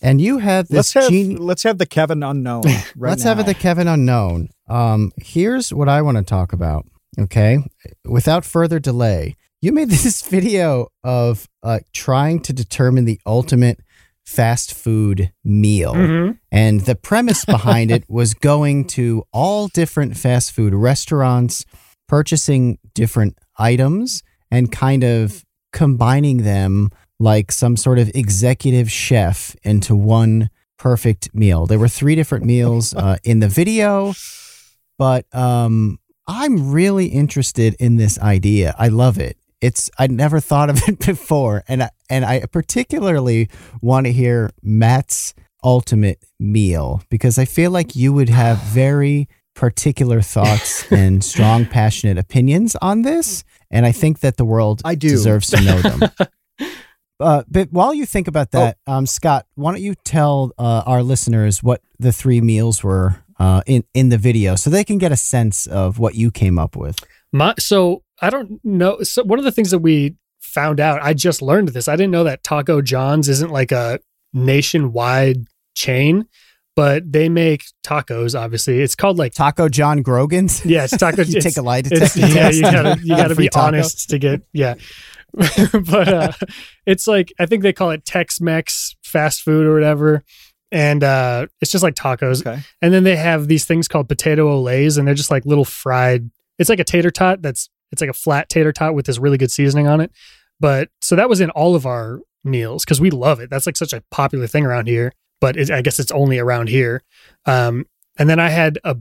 [0.00, 2.62] And you have Let's this have geni- let's have the Kevin unknown.
[2.96, 4.48] Right let's have it the Kevin unknown.
[4.68, 6.86] Um, here's what I want to talk about.
[7.18, 7.58] Okay,
[8.04, 13.80] without further delay, you made this video of uh, trying to determine the ultimate
[14.24, 15.94] fast food meal.
[15.94, 16.38] Mhm.
[16.50, 21.64] And the premise behind it was going to all different fast food restaurants,
[22.08, 26.90] purchasing different items, and kind of combining them
[27.22, 31.66] like some sort of executive chef into one perfect meal.
[31.66, 34.12] There were three different meals uh, in the video,
[34.98, 38.74] but um, I'm really interested in this idea.
[38.76, 39.36] I love it.
[39.60, 43.48] It's I never thought of it before, and I, and I particularly
[43.80, 50.22] want to hear Matt's ultimate meal because I feel like you would have very particular
[50.22, 55.08] thoughts and strong, passionate opinions on this, and I think that the world I do.
[55.08, 56.10] deserves to know them.
[57.22, 61.02] Uh, but while you think about that, um, Scott, why don't you tell uh, our
[61.02, 65.12] listeners what the three meals were uh, in in the video, so they can get
[65.12, 66.98] a sense of what you came up with.
[67.32, 69.02] My so I don't know.
[69.02, 71.88] So one of the things that we found out, I just learned this.
[71.88, 73.98] I didn't know that Taco John's isn't like a
[74.32, 76.26] nationwide chain,
[76.76, 78.38] but they make tacos.
[78.38, 80.64] Obviously, it's called like Taco John Grogan's.
[80.64, 81.22] yeah, it's taco.
[81.22, 83.66] you it's, take a lie detector yeah, you gotta you gotta be taco.
[83.66, 84.74] honest to get yeah.
[85.72, 86.32] but uh,
[86.86, 90.22] it's like I think they call it Tex-Mex fast food or whatever,
[90.70, 92.46] and uh, it's just like tacos.
[92.46, 92.62] Okay.
[92.80, 96.30] And then they have these things called potato Olés, and they're just like little fried.
[96.58, 97.42] It's like a tater tot.
[97.42, 100.10] That's it's like a flat tater tot with this really good seasoning on it.
[100.60, 103.50] But so that was in all of our meals because we love it.
[103.50, 105.12] That's like such a popular thing around here.
[105.40, 107.02] But it, I guess it's only around here.
[107.46, 107.86] Um,
[108.18, 108.96] and then I had a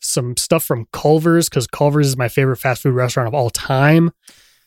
[0.00, 4.12] some stuff from Culver's because Culver's is my favorite fast food restaurant of all time.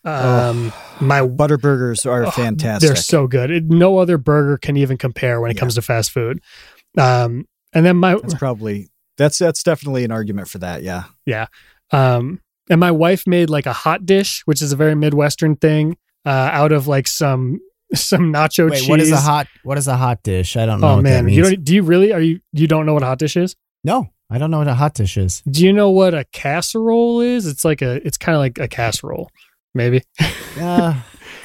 [0.06, 0.72] Um,
[1.02, 2.88] my Butterburgers are Oh, fantastic.
[2.88, 3.52] they're so good.
[3.52, 5.60] It- no other burger can even compare when it Yeah.
[5.60, 6.40] comes to fast food.
[6.98, 8.88] Um, and then my that's probably
[9.18, 10.82] that's that's definitely an argument for that.
[10.84, 11.04] Yeah.
[11.26, 11.48] Yeah.
[11.92, 15.98] Um, and my wife made like a hot dish, which is a very Midwestern thing,
[16.26, 17.60] uh, out of like some
[17.94, 18.90] some nacho Wait, cheese.
[18.90, 19.48] what is a hot?
[19.64, 20.56] What is a hot dish?
[20.56, 20.88] I don't know.
[20.88, 21.38] Oh what that man, means.
[21.38, 21.64] you don't?
[21.64, 22.14] Do you really?
[22.14, 22.40] Are you?
[22.54, 23.56] You don't know what a hot dish is?
[23.84, 25.42] no, I don't know what a hot dish is.
[25.50, 27.46] Do you know what a casserole is?
[27.48, 28.06] It's like a.
[28.06, 29.30] It's kind of like a casserole,
[29.74, 30.04] maybe.
[30.60, 30.94] Uh,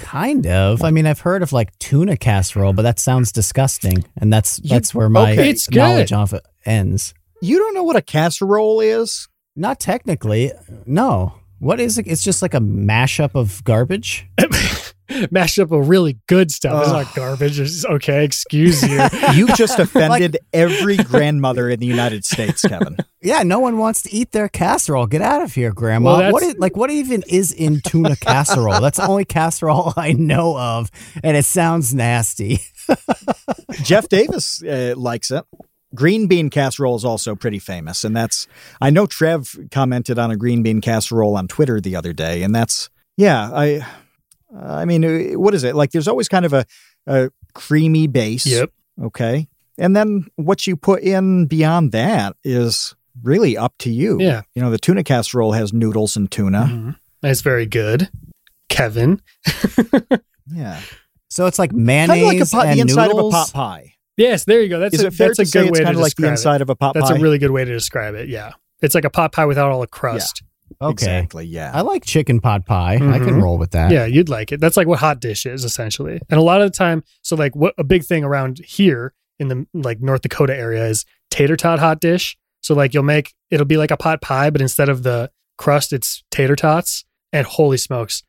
[0.01, 0.83] kind of.
[0.83, 4.71] I mean, I've heard of like tuna casserole, but that sounds disgusting, and that's You-
[4.71, 5.55] that's where my okay.
[5.71, 7.15] Knowledge of it ends.
[7.41, 9.29] You don't know what a casserole is?
[9.55, 10.51] Not technically.
[10.87, 11.35] No.
[11.61, 12.09] What is it?
[12.09, 14.27] It's just like a mashup of garbage.
[15.31, 16.83] Mashed up a really good stuff.
[16.83, 17.61] It's not garbage.
[17.61, 18.25] It's okay.
[18.25, 19.01] Excuse you.
[19.35, 22.97] You just offended every grandmother in the United States, Kevin.
[23.21, 25.07] Yeah, no one wants to eat their casserole.
[25.07, 26.19] Get out of here, Grandma.
[26.19, 26.77] Well, what is like?
[26.77, 28.81] What even is in tuna casserole?
[28.81, 30.91] That's the only casserole I know of,
[31.23, 32.61] and it sounds nasty.
[33.83, 35.45] Jeff Davis uh, likes it.
[35.95, 38.47] Green bean casserole is also pretty famous, and that's
[38.81, 42.55] I know Trev commented on a green bean casserole on Twitter the other day, and
[42.55, 43.51] that's yeah.
[43.53, 43.87] I
[44.57, 45.91] I mean, uh, what is it like?
[45.91, 46.65] There's always kind of a,
[47.07, 48.71] a creamy base, Yep.
[49.05, 49.49] okay,
[49.79, 54.19] and then what you put in beyond that is really up to you.
[54.21, 54.43] Yeah.
[54.55, 56.69] you know, the tuna casserole has noodles and tuna.
[56.71, 56.97] Mhm.
[57.23, 58.09] That's very good.
[58.69, 59.21] Kevin.
[60.53, 60.79] Yeah,
[61.31, 63.35] So it's like kind mayonnaise of like a pot, and the inside noodles.
[63.35, 63.95] of a pot pie.
[64.19, 64.79] Yes, there you go.
[64.79, 66.63] That's is a, that's a good it's way kind to of like the describe it.
[66.63, 67.17] of a pot That's pie?
[67.17, 68.29] a really good way to describe it.
[68.29, 68.53] Yeah.
[68.83, 70.43] It's like a pot pie without all the crust.
[70.81, 71.45] Okay, Exactly.
[71.47, 71.71] Yeah.
[71.75, 72.95] I like chicken pot pie.
[72.95, 73.43] I can Mhm.
[73.43, 73.91] roll with that.
[73.91, 74.61] Yeah, you'd like it.
[74.61, 76.21] That's like what hot dish is essentially.
[76.31, 79.49] And a lot of the time, so like what a big thing around here in
[79.49, 82.37] the like North Dakota area is tater tot hot dish.
[82.61, 85.93] So like you'll make it'll be like a pot pie, but instead of the crust,
[85.93, 87.05] it's tater tots.
[87.33, 88.23] And holy smokes,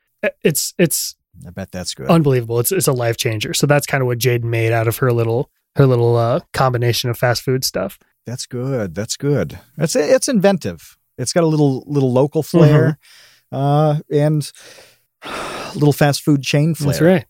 [0.44, 1.16] it's it's
[1.46, 2.08] I bet that's good.
[2.08, 2.60] unbelievable.
[2.60, 3.54] It's it's a life changer.
[3.54, 7.10] So that's kind of what Jaden made out of her little her little uh, combination
[7.10, 8.00] of fast food stuff.
[8.26, 8.96] That's good.
[8.96, 9.60] That's good.
[9.78, 10.95] It's it's inventive.
[11.18, 12.98] It's got a little little local flair,
[13.52, 14.52] uh, and
[15.24, 16.92] a little fast food chain flair.
[16.92, 17.26] That's right.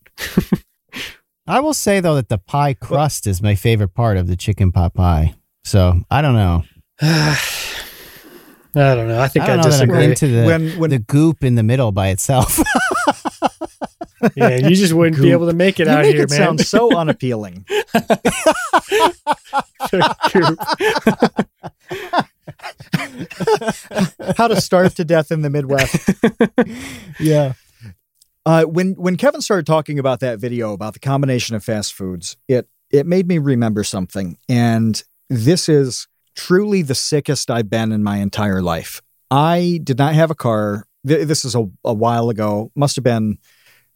[1.46, 4.72] I will say though that the pie crust is my favorite part of the chicken
[4.72, 5.34] pot pie.
[5.64, 6.64] So I don't know.
[7.02, 9.20] I don't know.
[9.20, 10.04] I think I I, don't know I'm disagree.
[10.04, 12.60] into the when when the goop in the middle by itself.
[14.36, 16.38] yeah, you just wouldn't be able to make it you out make here, it man.
[16.38, 17.64] sound so unappealing.
[24.36, 26.10] How to starve to death in the Midwest.
[27.20, 27.54] yeah.
[28.44, 32.36] Uh, when when Kevin started talking about that video about the combination of fast foods,
[32.48, 38.02] it it made me remember something, and this is truly the sickest I've been in
[38.04, 39.02] my entire life.
[39.30, 40.86] I did not have a car.
[41.06, 42.70] Th- This is a, a while ago.
[42.76, 43.38] Must have been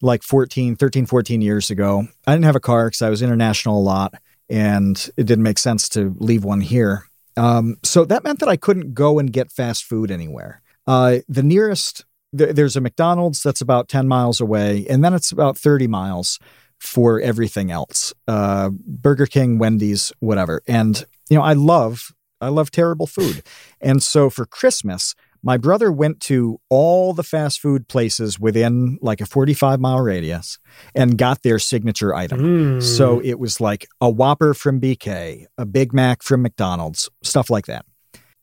[0.02, 2.08] like 14, 13, 14 years ago.
[2.26, 4.14] I didn't have a car because I was international a lot
[4.48, 7.04] and it didn't make sense to leave one here.
[7.40, 10.60] Um, so that meant that I couldn't go and get fast food anywhere.
[10.86, 12.04] Uh, the nearest,
[12.36, 16.38] th- there's a McDonald's that's about 10 miles away, and then it's about 30 miles
[16.78, 20.62] for everything else uh, Burger King, Wendy's, whatever.
[20.66, 22.12] And, you know, I love,
[22.42, 23.42] I love terrible food.
[23.80, 29.20] And so for Christmas, my brother went to all the fast food places within like
[29.20, 30.58] a 45 mile radius
[30.94, 32.40] and got their signature item.
[32.40, 32.82] Mm.
[32.82, 37.66] So it was like a Whopper from BK, a Big Mac from McDonald's, stuff like
[37.66, 37.84] that.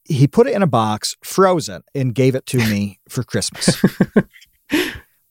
[0.05, 3.81] He put it in a box, froze it, and gave it to me for Christmas.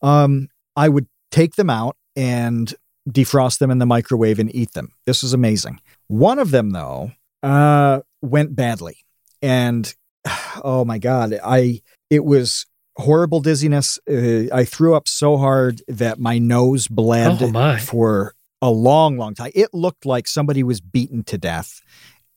[0.03, 2.73] um, I would take them out and
[3.09, 4.93] defrost them in the microwave and eat them.
[5.07, 5.81] This was amazing.
[6.09, 7.13] One of them, though,
[7.43, 8.99] uh, went badly,
[9.41, 9.93] and
[10.65, 12.67] oh my god, I it was
[12.97, 13.99] horrible dizziness.
[14.09, 17.79] Uh, I threw up so hard that my nose bled Oh, my.
[17.79, 19.51] for a long, long time.
[19.55, 21.81] It looked like somebody was beaten to death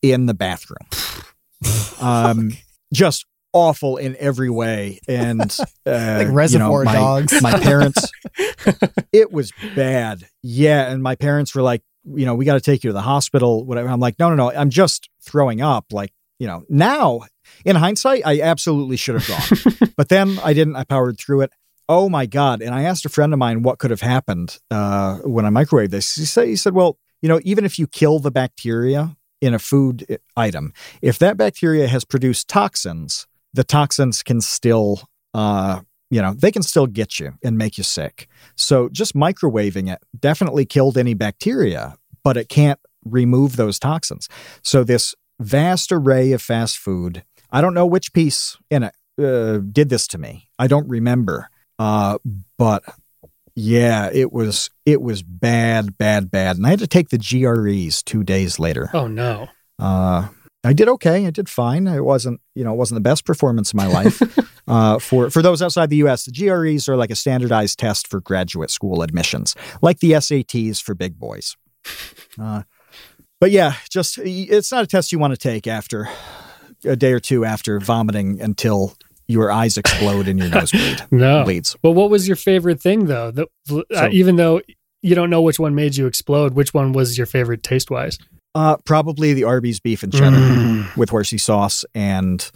[0.01, 0.85] in the bathroom.
[2.01, 2.51] um,
[2.93, 5.41] just awful in every way, and
[5.85, 7.41] uh, Like you Reservoir know, my, Dogs.
[7.41, 8.11] My parents,
[9.13, 10.23] it was bad.
[10.43, 13.01] Yeah, and my parents were like, you know, we got to take you to the
[13.01, 13.65] hospital.
[13.65, 13.89] Whatever.
[13.89, 14.51] I'm like, no, no, no.
[14.51, 15.85] I'm just throwing up.
[15.91, 17.21] Like, you know, now
[17.65, 20.75] in hindsight, I absolutely should have gone, but then I didn't.
[20.75, 21.51] I powered through it.
[21.87, 22.61] Oh my god!
[22.61, 25.89] And I asked a friend of mine what could have happened uh, when I microwaved
[25.89, 26.15] this.
[26.15, 29.59] He said, he said, well, you know, even if you kill the bacteria in a
[29.59, 35.01] food item, if that bacteria has produced toxins, the toxins can still,
[35.33, 38.27] uh, you know, they can still get you and make you sick.
[38.55, 44.27] So just microwaving it definitely killed any bacteria, but it can't remove those toxins.
[44.63, 49.57] So this vast array of fast food, I don't know which piece in it uh,
[49.57, 50.49] did this to me.
[50.57, 52.17] I don't remember, uh,
[52.57, 52.83] but
[53.55, 58.03] yeah, it was it was bad, bad, bad, and I had to take the GREs
[58.03, 58.89] two days later.
[58.93, 59.47] oh no.
[59.77, 60.27] Uh,
[60.63, 61.25] I did okay.
[61.25, 61.87] I did fine.
[61.87, 64.21] It wasn't, you know, it wasn't the best performance of my life.
[64.67, 68.19] uh, for for those outside the U.S., the GREs are like a standardized test for
[68.19, 71.55] graduate school admissions, like the SATs for big boys.
[72.39, 72.63] Uh,
[73.41, 76.07] but yeah, just it's not a test you want to take after
[76.85, 78.95] a day or two after vomiting until
[79.27, 81.43] your eyes explode and your nose bleed, No.
[81.43, 81.75] bleeds.
[81.83, 83.31] Well, what was your favorite thing though?
[83.31, 84.61] The, uh, So- even though
[85.01, 88.17] you don't know which one made you explode, which one was your favorite taste wise?
[88.55, 90.87] Uh, probably the Arby's beef and cheddar.
[90.97, 92.49] with horsey sauce and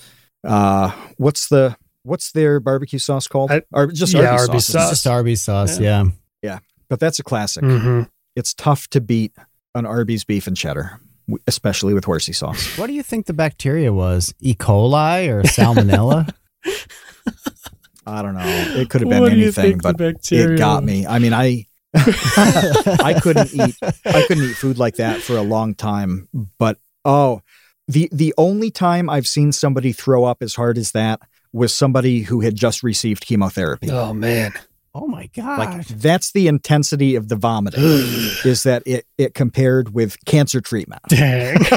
[0.45, 4.81] uh what's the what's their barbecue sauce called I- or just yeah, Arby's, Arby's sauce,
[4.81, 5.79] It's just Arby's sauce.
[5.79, 6.05] Yeah.
[6.41, 6.59] Yeah.
[6.89, 8.09] But that's a classic Mhm.
[8.35, 9.31] it's tough to beat
[9.75, 11.02] an Arby's beef and cheddar w-
[11.47, 14.33] especially with horsey sauce What do you think the bacteria was?
[14.39, 14.53] E.
[14.55, 16.29] coli or salmonella?
[18.05, 19.99] I don't know it could have been What anything but
[20.31, 21.65] it got me I mean I
[21.95, 27.41] I couldn't eat I couldn't eat food like that for a long time but oh
[27.87, 31.21] the the only time I've seen somebody throw up as hard as that
[31.53, 34.53] was somebody who had just received chemotherapy Oh man.
[34.93, 35.59] Oh my god!
[35.59, 41.01] Like that's the intensity of the vomiting is that it it compared with cancer treatment.
[41.09, 41.57] Dang.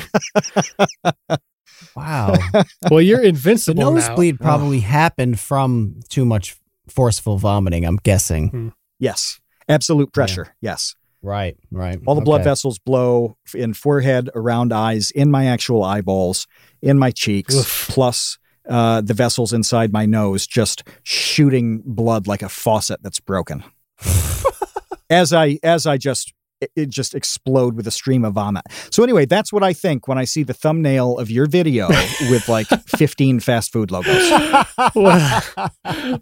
[1.97, 2.35] wow.
[2.91, 3.91] Well, you're The invincible now.
[3.91, 6.57] nosebleed probably happened from too much
[6.89, 7.85] forceful vomiting.
[7.85, 8.49] I'm guessing.
[8.49, 8.69] Hmm.
[8.99, 9.41] Yes.
[9.69, 10.55] Absolute pressure.
[10.61, 10.95] Yes.
[11.23, 11.57] Right.
[11.73, 11.99] Right.
[12.07, 16.47] All the blood vessels blow in forehead, around eyes, in my actual eyeballs,
[16.81, 17.87] in my cheeks, Oof.
[17.91, 18.39] plus
[18.69, 23.65] uh, the vessels inside my nose just shooting blood like a faucet that's broken.
[25.11, 28.65] as I as I just it- it just explode with a stream of vomit.
[28.91, 31.89] So anyway, that's what I think when I see the thumbnail of your video
[32.31, 34.31] with like 15 fast food logos.
[34.95, 35.43] well,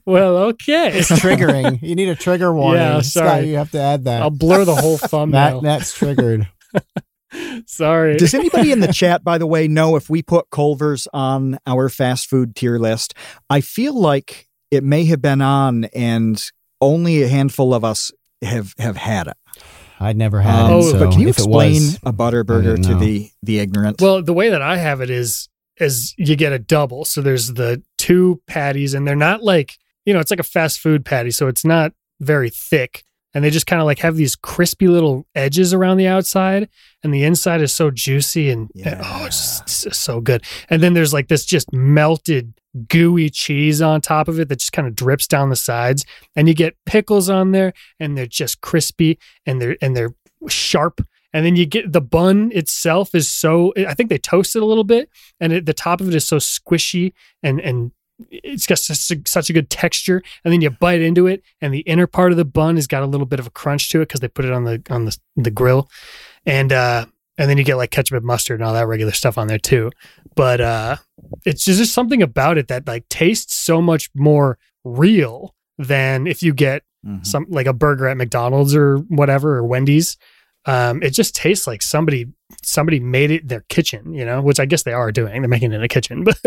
[0.05, 0.99] well, okay.
[0.99, 1.81] It's triggering.
[1.83, 2.83] You need a trigger warning.
[2.83, 3.49] Yeah, Scott, sorry.
[3.51, 4.23] you have to add that.
[4.23, 5.61] I'll blur the whole Matt, thumbnail.
[5.61, 6.49] that's triggered.
[7.67, 8.17] Sorry.
[8.17, 11.89] Does anybody in the chat, by the way, know if we put Culver's on our
[11.89, 13.15] fast food tier list?
[13.51, 16.43] I feel like it may have been on, and
[16.81, 18.11] only a handful of us
[18.43, 19.37] have have had it.
[20.01, 20.75] I'd never had Um, it.
[20.75, 24.01] Oh, so but can you explain was, a butter burger to the the ignorant?
[24.01, 27.05] Well, the way that I have it is is you get a double.
[27.05, 30.81] So there's the two patties, and they're not like you know, it's like a fast
[30.81, 33.05] food patty, so it's not very thick.
[33.35, 36.69] And they just kind of like have these crispy little edges around the outside,
[37.03, 39.01] and the inside is so juicy and Yeah.
[39.05, 40.43] oh, it's just it's so good.
[40.71, 42.55] And then there's like this just melted
[42.89, 46.05] gooey cheese on top of it that just kind of drips down the sides,
[46.37, 50.15] and you get pickles on there, and they're just crispy and they're and they're
[50.49, 51.01] sharp.
[51.33, 54.67] And then you get the bun itself is so I think they toast it a
[54.67, 55.11] little bit,
[55.41, 57.13] and it, the top of it is so squishy
[57.43, 57.91] and and
[58.31, 60.23] it's got such a, such a good texture.
[60.45, 63.03] And then you bite into it, and the inner part of the bun has got
[63.03, 65.05] a little bit of a crunch to it because they put it on the on
[65.07, 65.89] the the grill,
[66.47, 67.07] and uh
[67.37, 69.59] and then you get like ketchup and mustard and all that regular stuff on there
[69.59, 69.91] too.
[70.37, 70.97] But uh
[71.45, 76.43] it's just, just something about it that like tastes so much more real than if
[76.43, 77.27] you get Mhm.
[77.27, 80.17] some like a burger at McDonald's or whatever or Wendy's.
[80.67, 82.27] Um, it just tastes like somebody
[82.63, 85.43] somebody made it in their kitchen, you know, which I guess they are doing.
[85.43, 86.39] They're making it in a kitchen, but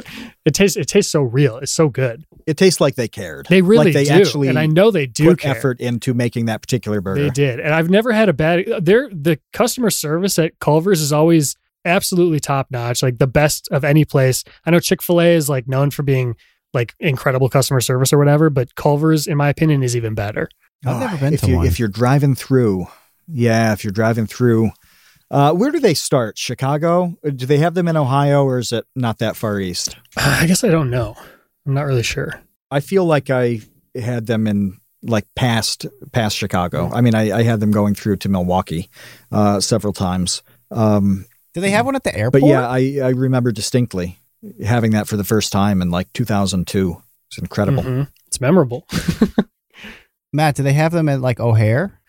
[0.45, 1.57] it tastes it tastes so real.
[1.57, 2.26] It's so good.
[2.47, 3.45] It tastes like they cared.
[3.49, 5.55] They really like they do, actually and I know they do put care.
[5.55, 7.22] effort into making that particular burger.
[7.24, 8.65] They did, and I've never had a bad.
[8.84, 11.55] Their the customer service at Culver's is always
[11.86, 14.43] absolutely top notch, like the best of any place.
[14.65, 16.36] I know Chick Fil A is like known for being
[16.74, 20.49] like incredible customer service or whatever, but Culver's, in my opinion, is even better.
[20.86, 21.68] I've Oh, never been if to you one.
[21.68, 22.88] if you're driving through,
[23.28, 24.71] yeah, if you're driving through,
[25.30, 26.38] uh, where do they start?
[26.38, 27.17] Chicago?
[27.25, 29.97] Uh, Do they have them in Ohio, or is it not that far east?
[30.17, 31.15] I guess I don't know.
[31.65, 32.41] I'm not really sure.
[32.71, 33.61] I feel like I
[33.95, 36.89] had them in like past past Chicago.
[36.93, 38.89] I mean, I, I had them going through to Milwaukee
[39.32, 40.41] uh, several times.
[40.71, 42.41] Um, Do they have one at the airport?
[42.41, 44.17] but yeah, I, I remember distinctly
[44.65, 47.01] having that for the first time in like 2002.
[47.30, 47.84] It's incredible.
[47.84, 48.07] Mhm.
[48.28, 48.88] It's memorable.
[50.34, 51.99] Matt, do they have them at like O'Hare?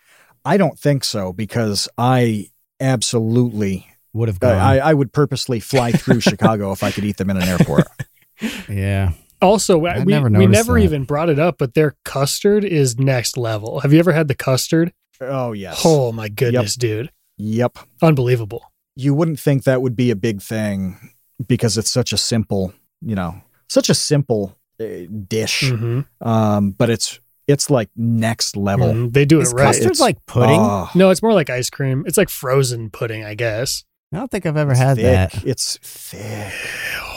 [0.45, 4.57] I don't think so because I absolutely Would have gone.
[4.57, 7.87] I, I would purposely fly through Chicago if I could eat them in an airport.
[8.69, 9.11] yeah.
[9.41, 10.83] Also, I've we never we never that.
[10.83, 13.79] even brought it up, but their custard is next level.
[13.79, 14.91] Have you ever had the custard?
[15.21, 15.81] Oh yes.
[15.85, 17.09] Oh my goodness, dude.
[17.37, 17.77] Yep.
[18.01, 18.71] Unbelievable.
[18.95, 21.13] You wouldn't think that would be a big thing
[21.47, 24.85] because it's such a simple, you know, such a simple uh,
[25.27, 25.63] dish.
[25.71, 26.05] Mhm.
[26.19, 27.19] Um, but it's
[27.49, 28.87] it's like next level.
[28.93, 29.13] Mhm.
[29.13, 29.65] They do Is it right.
[29.65, 30.59] custard It's- like pudding?
[30.59, 32.03] Oh, No, it's more like ice cream.
[32.07, 33.83] It's like frozen pudding, I guess.
[34.13, 35.31] I don't think I've ever it's had thick.
[35.31, 35.45] that.
[35.45, 36.53] It's thick.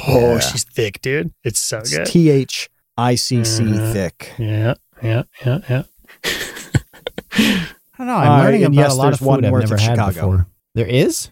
[0.09, 0.39] Oh, Yeah.
[0.41, 1.33] she's thick, dude.
[1.45, 2.07] It's so It's good.
[2.07, 2.68] T H
[2.99, 3.93] I C C Mhm.
[3.93, 4.33] thick.
[4.39, 5.83] yeah, yeah, yeah, yeah.
[7.35, 7.66] I
[7.99, 8.14] don't know.
[8.16, 10.12] I'm Uh, learning about yes, a lot there's of food one I've never had Chicago.
[10.14, 10.47] before.
[10.74, 11.30] There is?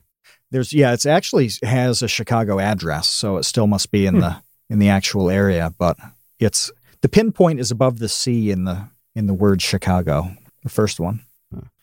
[0.50, 4.20] There's yeah, it's actually has a Chicago address, so it still must be in Hmm.
[4.20, 4.36] the
[4.68, 5.96] in the actual area, but
[6.38, 6.70] it's
[7.02, 10.30] the pinpoint is above the C in the in the word Chicago,
[10.62, 11.20] the first one.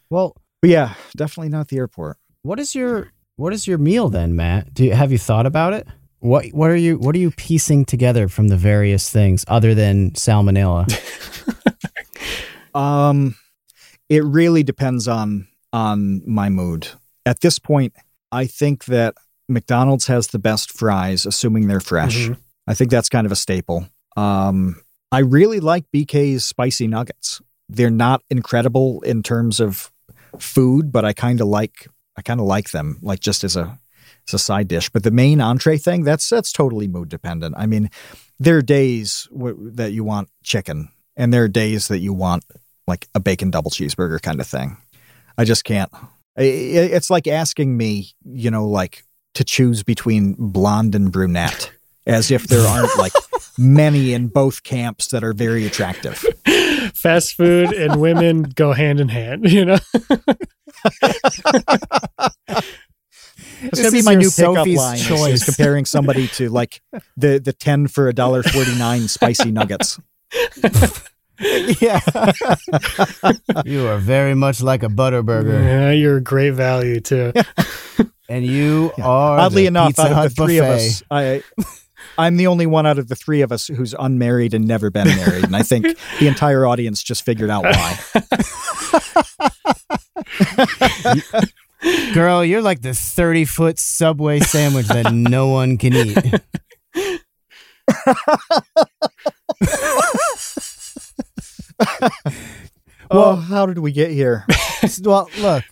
[0.09, 2.17] Well, But yeah, definitely not the airport.
[2.43, 4.73] what is your what is your meal then, Matt?
[4.73, 5.87] Do you, have you thought about it?
[6.19, 10.11] What what are you what are you piecing together from the various things other than
[10.11, 10.85] salmonella?
[12.75, 13.35] Um
[14.09, 16.87] it really depends on on my mood.
[17.25, 17.93] At this point,
[18.31, 19.15] I think that
[19.49, 22.27] McDonald's has the best fries, assuming they're fresh.
[22.27, 22.37] Mhm.
[22.67, 23.87] I think that's kind of a staple.
[24.15, 27.41] Um, I really like BK's spicy nuggets.
[27.69, 29.91] They're not incredible in terms of
[30.39, 31.87] food, but I kind of like
[32.17, 33.79] I kind of like them, like just as a
[34.27, 34.89] as a side dish.
[34.89, 37.55] But the main entree thing, that's that's totally mood dependent.
[37.57, 37.89] I mean,
[38.39, 42.43] there are days w- that you want chicken, and there are days that you want
[42.87, 44.77] like a bacon double cheeseburger kind of thing.
[45.37, 45.91] I just can't.
[46.35, 49.03] It's like asking me, you know, like
[49.33, 51.71] to choose between blonde and brunette,
[52.07, 53.13] as if there aren't like
[53.57, 56.23] many in both camps that are very attractive.
[56.93, 59.77] Fast food and women go hand in hand, you know?
[63.59, 64.95] It's gonna be my new pickup Sophie's line.
[64.97, 65.45] is- Is choice.
[65.45, 66.81] comparing somebody to like
[67.15, 69.99] the the ten for a dollar forty nine spicy nuggets.
[71.81, 71.99] yeah.
[73.65, 75.63] you are very much like a butterburger.
[75.63, 77.33] Yeah, you're a great value too.
[78.29, 81.43] And you are Oddly the enough, Pizza out of Hut the three of us, I
[82.17, 85.07] I'm the only one out of the three of us who's unmarried and never been
[85.07, 85.85] married, and I think
[86.19, 87.99] the entire audience just figured out why.
[92.13, 96.17] Girl, you're like the 30 foot subway sandwich that no one can eat.
[103.09, 103.35] Well, oh.
[103.35, 104.45] how did we get here?
[105.01, 105.63] well, look,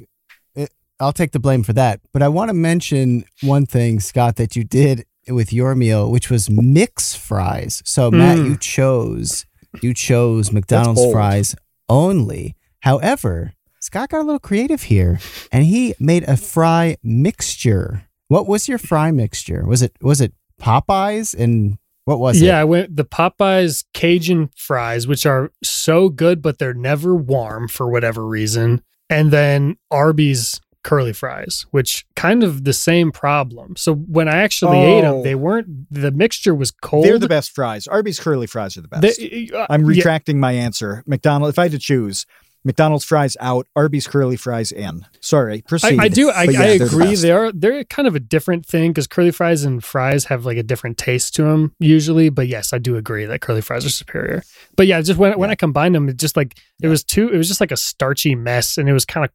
[0.56, 2.00] it, I'll take the blame for that.
[2.14, 6.30] But I want to mention one thing, Scott, that you did with your meal, which
[6.30, 7.82] was mix fries.
[7.86, 8.49] So, Matt, Mm.
[8.49, 9.45] you chose
[9.82, 11.55] you chose McDonald's fries
[11.89, 12.55] only.
[12.80, 15.19] However, Scott got a little creative here,
[15.51, 18.04] and he made a fry mixture.
[18.28, 19.66] What was your fry mixture?
[19.66, 22.47] Was it was it Popeyes and what was yeah, it?
[22.47, 27.67] Yeah, I went the Popeyes Cajun fries, which are so good, but they're never warm
[27.67, 28.82] for whatever reason.
[29.09, 33.75] And then Arby's curly fries, which kind of the same problem.
[33.75, 35.24] So when I actually ate them, Oh.
[35.24, 35.67] they weren't.
[35.91, 37.03] The mixture was cold.
[37.03, 37.87] They're the best fries.
[37.87, 39.01] Arby's curly fries are the best.
[39.20, 41.03] They- uh, I'm yeah, retracting my answer.
[41.05, 41.49] McDonald.
[41.49, 42.25] If I had to choose,
[42.63, 45.05] McDonald's fries out, Arby's curly fries in.
[45.21, 45.99] Sorry, proceed.
[45.99, 46.29] I, I do.
[46.32, 47.16] I, yeah, I they're the agree.
[47.16, 47.51] They are.
[47.51, 50.97] They're kind of a different thing because curly fries and fries have like a different
[50.97, 52.29] taste to them usually.
[52.29, 54.41] But yes, I do agree that curly fries are superior.
[54.75, 57.29] But yeah, just when when I combined them, it just like it was too.
[57.29, 59.32] It was just like a starchy mess, and it was kind of.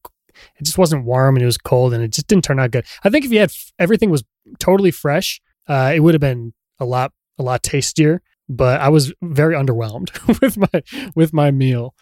[0.58, 2.86] It just wasn't warm, and it was cold, and it just didn't turn out good.
[3.04, 4.24] I think if you had everything was
[4.58, 8.22] totally fresh, uh, it would have been a lot a lot tastier.
[8.48, 10.10] But I was very underwhelmed
[10.40, 11.94] with my with my meal.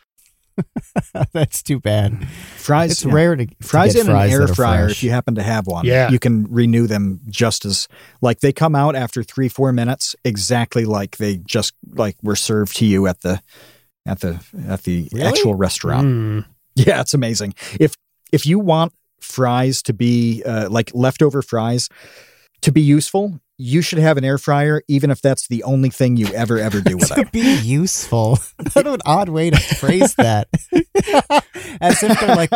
[1.32, 2.26] That's too bad.
[2.28, 2.90] Fries.
[2.90, 3.12] It's yeah.
[3.12, 4.90] rare to to Fries get in an air fryer fresh.
[4.92, 5.84] if you happen to have one.
[5.84, 6.10] Yeah.
[6.10, 7.86] You can renew them just as
[8.20, 12.76] like they come out after three, four minutes, exactly like they just like were served
[12.78, 13.40] to you at the
[14.06, 15.26] at the at the Really?
[15.26, 16.06] actual restaurant.
[16.06, 16.44] Mm.
[16.74, 17.54] Yeah, it's amazing.
[17.78, 17.94] If
[18.32, 21.88] if you want fries to be uh, like leftover fries
[22.62, 26.16] to be useful, you should have an air fryer, even if that's the only thing
[26.16, 27.32] you ever ever do with to it.
[27.32, 28.38] be useful.
[28.72, 30.48] what an odd way to phrase that.
[31.80, 32.50] As if they're like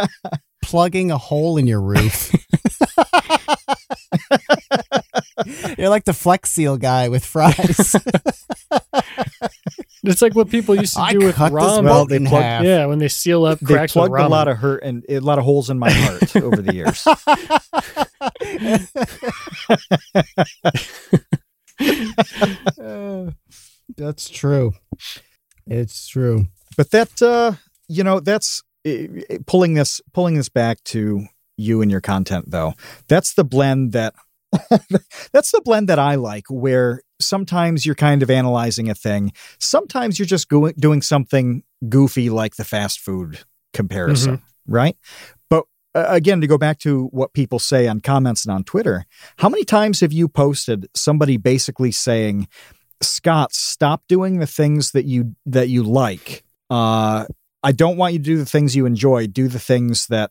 [0.62, 2.32] plugging a hole in your roof.
[5.78, 7.96] You're like the Flex Seal guy with fries.
[10.04, 11.84] It's like what people used to I do with cut this ramen.
[11.84, 12.64] Well, boat they in plug- half.
[12.64, 15.20] Yeah, when they seal up They cracks with plugged a lot of hurt and a
[15.20, 17.06] lot of holes in my heart over the years.
[22.80, 23.30] Uh,
[23.96, 24.72] that's true.
[25.66, 26.46] It's true.
[26.76, 27.52] But that uh,
[27.88, 28.62] you know, that's
[29.46, 32.74] pulling this pulling this back to you and your content though.
[33.08, 34.14] That's the blend that
[35.32, 40.18] that's the blend that I like where sometimes you're kind of analyzing a thing, sometimes
[40.18, 43.40] you're just going doing something goofy like the fast food
[43.72, 44.96] comparison, right?
[45.48, 45.64] But
[45.94, 49.06] uh, again to go back to what people say on comments and on Twitter,
[49.38, 52.48] how many times have you posted somebody basically saying
[53.02, 56.44] Scott, stop doing the things that you that you like.
[56.70, 57.26] Uh,
[57.62, 59.26] I don't want you to do the things you enjoy.
[59.26, 60.30] Do the things that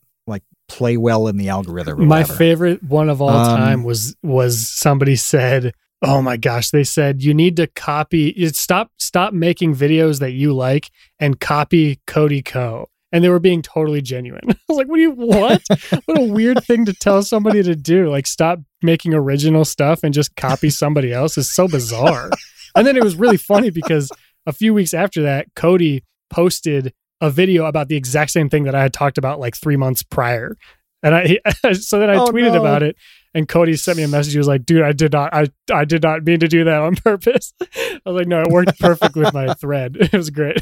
[0.72, 2.00] play well in the algorithm.
[2.00, 2.34] Or My whatever.
[2.38, 7.22] favorite one of all Um, time was was somebody said, "Oh my gosh!" They said
[7.24, 8.34] you need to copy.
[8.50, 10.90] Stop stop making videos that you like
[11.20, 12.88] and copy Cody Ko.
[13.14, 14.42] And they were being totally genuine.
[14.50, 15.62] I was like, "What do you what?
[16.06, 18.10] what a weird thing to tell somebody to do!
[18.10, 22.30] Like, stop making original stuff and just copy somebody else is so bizarre."
[22.76, 24.10] and then it was really funny because
[24.48, 28.76] a few weeks after that, Cody posted a video about the exact same thing that
[28.76, 30.58] I had talked about like three months prior.
[31.04, 31.38] And I
[31.74, 32.60] so then I Oh, tweeted no.
[32.60, 32.96] about it,
[33.34, 34.34] and Cody sent me a message.
[34.34, 36.82] He was like, "Dude, I did not, I, I did not mean to do that
[36.82, 39.96] on purpose." I was like, "No, it worked perfect with my thread.
[40.00, 40.62] It was great."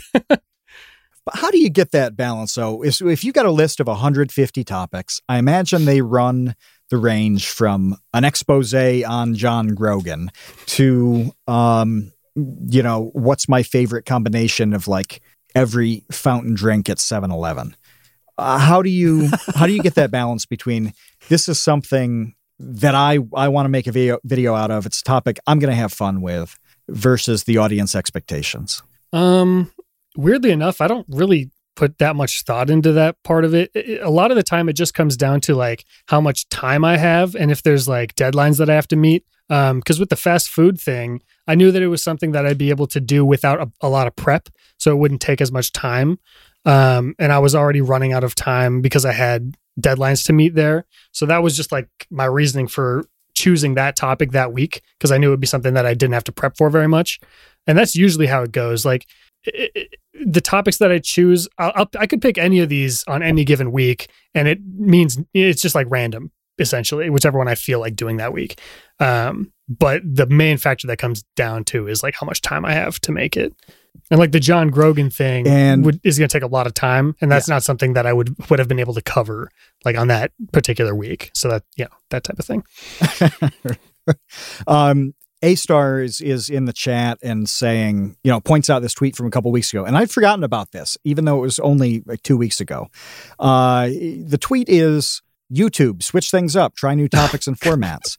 [1.26, 2.54] But how do you get that balance?
[2.54, 6.56] So if, if you got a list of 150 topics, I imagine they run
[6.90, 10.32] the range from an expose on John Grogan
[10.68, 15.22] to, um, you know, what's my favorite combination of like
[15.60, 17.76] every fountain drink at 7-Eleven.
[18.38, 20.94] Uh, how do you how do you get that balance between
[21.28, 24.86] this is something that I I want to make a video video out of.
[24.86, 26.58] It's a topic I'm going to have fun with
[26.88, 28.82] versus the audience expectations.
[29.12, 29.72] Um,
[30.16, 33.72] weirdly enough, I don't really put that much thought into that part of it.
[34.02, 36.96] A lot of the time, it just comes down to like how much time I
[36.96, 39.26] have and if there's like deadlines that I have to meet.
[39.50, 42.58] Um, because with the fast food thing, I knew that it was something that I'd
[42.58, 44.48] be able to do without a, a lot of prep,
[44.78, 46.20] so it wouldn't take as much time.
[46.66, 50.56] Um, and I was already running out of time because I had deadlines to meet
[50.56, 50.86] there.
[51.12, 53.04] So that was just like my reasoning for
[53.34, 56.14] choosing that topic that week because I knew it would be something that I didn't
[56.14, 57.20] have to prep for very much.
[57.66, 58.86] And that's usually how it goes.
[58.86, 59.06] Like
[59.44, 59.96] it, it-
[60.26, 63.46] the topics that I choose, I'll, I'll, I could pick any of these on any
[63.46, 67.96] given week, and it means it's just like random, essentially, whichever one I feel like
[67.96, 68.60] doing that week.
[69.00, 72.74] Um, but the main factor that comes down to is like how much time I
[72.74, 73.54] have to make it.
[74.12, 76.74] And like the John Grogan thing And- would, is going to take a lot of
[76.74, 79.50] time, and that's not something that I would would have been able to cover
[79.86, 81.32] like on that particular week.
[81.34, 82.64] So that yeah, that type of thing.
[84.68, 88.94] um, a star is, is in the chat and saying, you know, points out this
[88.94, 89.86] tweet from a couple weeks ago.
[89.86, 92.88] And I'd forgotten about this, even though it was only like two weeks ago.
[93.40, 95.22] Uh, the tweet is
[95.54, 98.18] YouTube, switch things up, try new topics and formats.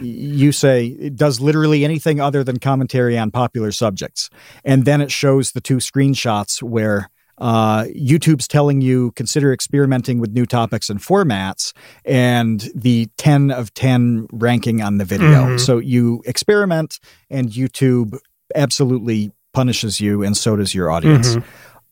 [0.00, 4.28] You say it does literally anything other than commentary on popular subjects.
[4.64, 10.32] And then it shows the two screenshots where uh, YouTube's telling you consider experimenting with
[10.32, 11.74] new topics and formats,
[12.04, 15.44] and the 10 of 10 ranking on the video.
[15.44, 15.60] Mhm.
[15.60, 16.98] So you experiment,
[17.28, 18.18] and YouTube
[18.54, 21.36] absolutely punishes you, and so does your audience.
[21.36, 21.44] Mhm.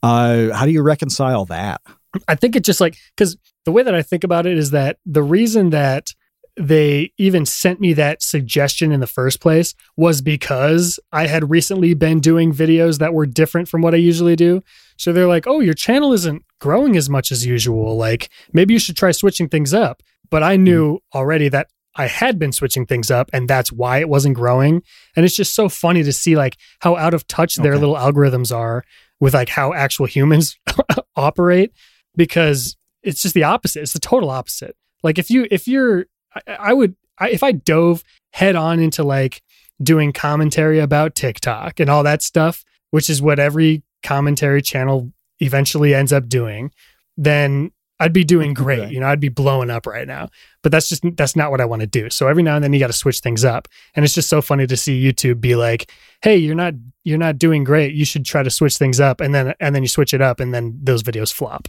[0.03, 1.81] Uh, how do you reconcile that?
[2.29, 4.99] I think it just like because the way that I think about it is that
[5.07, 6.13] the reason that
[6.57, 11.95] they even sent me that suggestion in the first place was because I had recently
[11.95, 14.63] been doing videos that were different from what I usually do.
[14.97, 17.97] So they're like, "Oh, your channel isn't growing as much as usual.
[17.97, 21.19] Like maybe you should try switching things up." But I knew mm.
[21.19, 24.83] already that I had been switching things up and that's why it wasn't growing.
[25.15, 28.55] And it's just so funny to see like how out of touch their little algorithms
[28.55, 28.85] are
[29.21, 30.59] with like how actual humans
[31.17, 31.73] operate
[32.17, 33.83] because it's just the opposite.
[33.83, 34.77] It's the total opposite.
[35.03, 39.03] Like if you if you're I, I would I, if I dove head on into
[39.03, 39.43] like
[39.83, 45.95] doing commentary about TikTok and all that stuff, which is what every commentary channel eventually
[45.95, 46.71] ends up doing,
[47.17, 47.71] then
[48.01, 48.91] I'd be doing great.
[48.91, 50.29] You know, I'd be blowing up right now.
[50.63, 52.11] But that's just that's not what I want to do.
[52.11, 53.69] So every now and then you got to switch things up.
[53.95, 55.91] And it's just so funny to see YouTube be like,
[56.23, 56.75] "Hey, you're not
[57.05, 57.95] you're not doing great.
[57.95, 60.41] You should try to switch things up." And then and then you switch it up
[60.41, 61.69] and then those videos flop.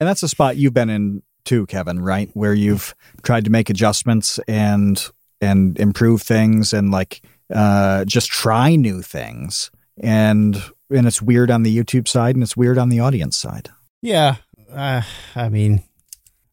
[0.00, 2.30] And that's a spot you've been in too, Kevin, right?
[2.34, 5.02] Where you've tried to make adjustments and
[5.40, 7.22] and improve things and like
[7.54, 9.70] uh, just try new things.
[10.02, 10.56] And
[10.90, 13.68] and it's weird on the YouTube side and it's weird on the audience side.
[14.02, 14.36] Yeah.
[14.72, 15.02] Uh,
[15.36, 15.82] I mean,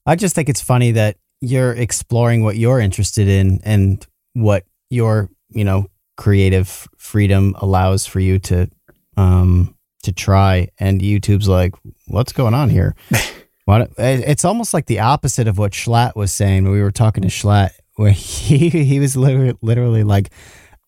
[0.05, 5.29] I just think it's funny that you're exploring what you're interested in and what your,
[5.49, 5.87] you know,
[6.17, 8.67] creative freedom allows for you to
[9.15, 9.75] um
[10.07, 11.75] to try and YouTube's like,
[12.07, 12.95] what's going on here?
[13.65, 17.23] What it's almost like the opposite of what Schlatt was saying when we were talking
[17.23, 20.29] to Schlatt where he he was literally literally like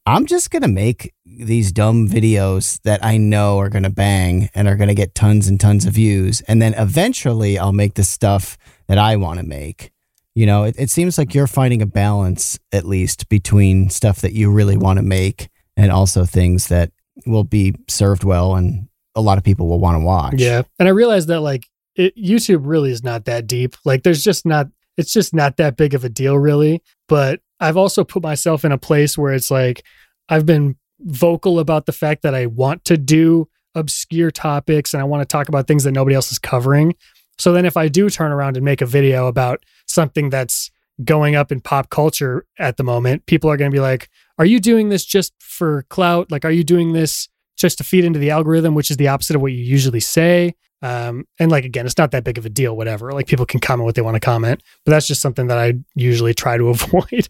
[0.06, 4.50] I'm just going to make these dumb videos that I know are going to bang
[4.56, 6.42] and are going to get tons and tons of views.
[6.48, 9.92] And then eventually I'll make the stuff that I want to make.
[10.34, 14.34] You know, it, it seems like you're finding a balance, at least, between stuff that
[14.34, 16.92] you really want to make and also things that
[17.28, 18.89] will be served well and
[19.20, 20.36] a lot of people will want to watch.
[20.38, 20.64] Yeah.
[20.80, 23.76] And I realized that like it, YouTube really is not that deep.
[23.86, 24.68] Like there's just not,
[24.98, 26.82] it's just not that big of a deal really.
[27.08, 29.84] But I've also put myself in a place where it's like,
[30.30, 35.06] I've been vocal about the fact that I want to do obscure topics and I
[35.06, 36.96] want to talk about things that nobody else is covering.
[37.38, 40.72] So then if I do turn around and make a video about something that's
[41.04, 44.46] going up in pop culture at the moment, people are going to be like, are
[44.46, 46.32] you doing this just for clout?
[46.32, 47.30] Like, are you doing this
[47.60, 50.56] just to feed into the algorithm, which is the opposite of what you usually say?
[50.82, 53.12] Um, and like, again, it's not that big of a deal, whatever.
[53.12, 55.74] Like, people can comment what they want to comment, but that's just something that I
[55.94, 57.28] usually try to avoid.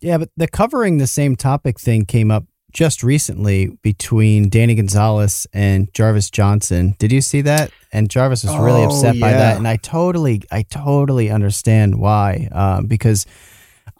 [0.00, 5.46] Yeah, but the covering the same topic thing came up just recently between Danny Gonzalez
[5.52, 6.94] and Jarvis Johnson.
[7.00, 7.72] Did you see that?
[7.92, 12.48] And Jarvis was really Oh, upset by that, and I totally, I totally understand why.
[12.52, 13.26] Um, because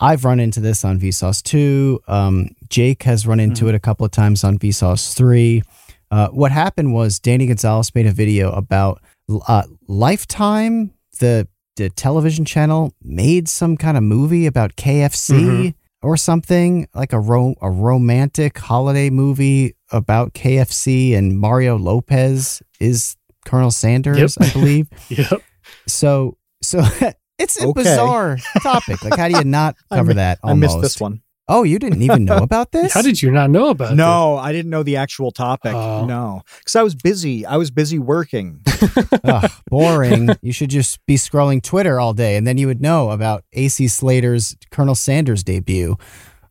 [0.01, 2.01] I've run into this on Vsauce two.
[2.09, 5.63] Um, Jake has run into it a couple of times on Vsauce three.
[6.11, 9.01] Uh, what happened was Danny Gonzalez made a video about
[9.47, 11.47] uh, Lifetime, the
[11.77, 15.75] the television channel, made some kind of movie about KFC Mhm.
[16.03, 23.17] or something like a ro- a romantic holiday movie about KFC and Mario Lopez is
[23.45, 24.89] Colonel Sanders, I believe.
[25.11, 25.43] yep.
[25.87, 26.83] So so
[27.41, 27.83] it's a Okay.
[27.83, 29.03] bizarre topic.
[29.05, 30.39] Like how do you not cover mi- that?
[30.45, 31.23] I missed this one.
[31.53, 32.93] Oh, you didn't even know about this?
[32.93, 33.97] How did you not know about it?
[33.97, 35.75] No, I didn't know the actual topic.
[35.75, 36.05] Oh.
[36.07, 37.45] No, because I was busy.
[37.45, 38.61] I was busy working.
[39.25, 40.29] Ugh, boring.
[40.43, 43.89] You should just be scrolling Twitter all day, and then you would know about AC
[43.89, 45.97] Slater's Colonel Sanders debut.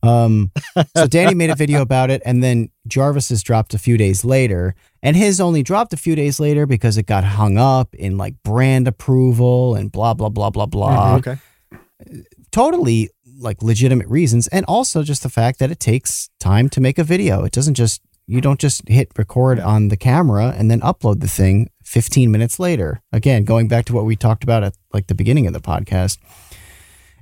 [0.03, 0.51] Um,
[0.95, 4.75] so Danny made a video about it, and then Jarvis's dropped a few days later,
[5.01, 8.41] and his only dropped a few days later because it got hung up in like
[8.43, 11.19] brand approval and blah blah blah blah blah.
[11.19, 12.23] Mm-hmm, okay.
[12.51, 13.09] Totally
[13.39, 17.03] like legitimate reasons, and also just the fact that it takes time to make a
[17.03, 17.43] video.
[17.43, 21.27] It doesn't just you don't just hit record on the camera and then upload the
[21.27, 23.01] thing 15 minutes later.
[23.11, 26.19] Again, going back to what we talked about at like the beginning of the podcast,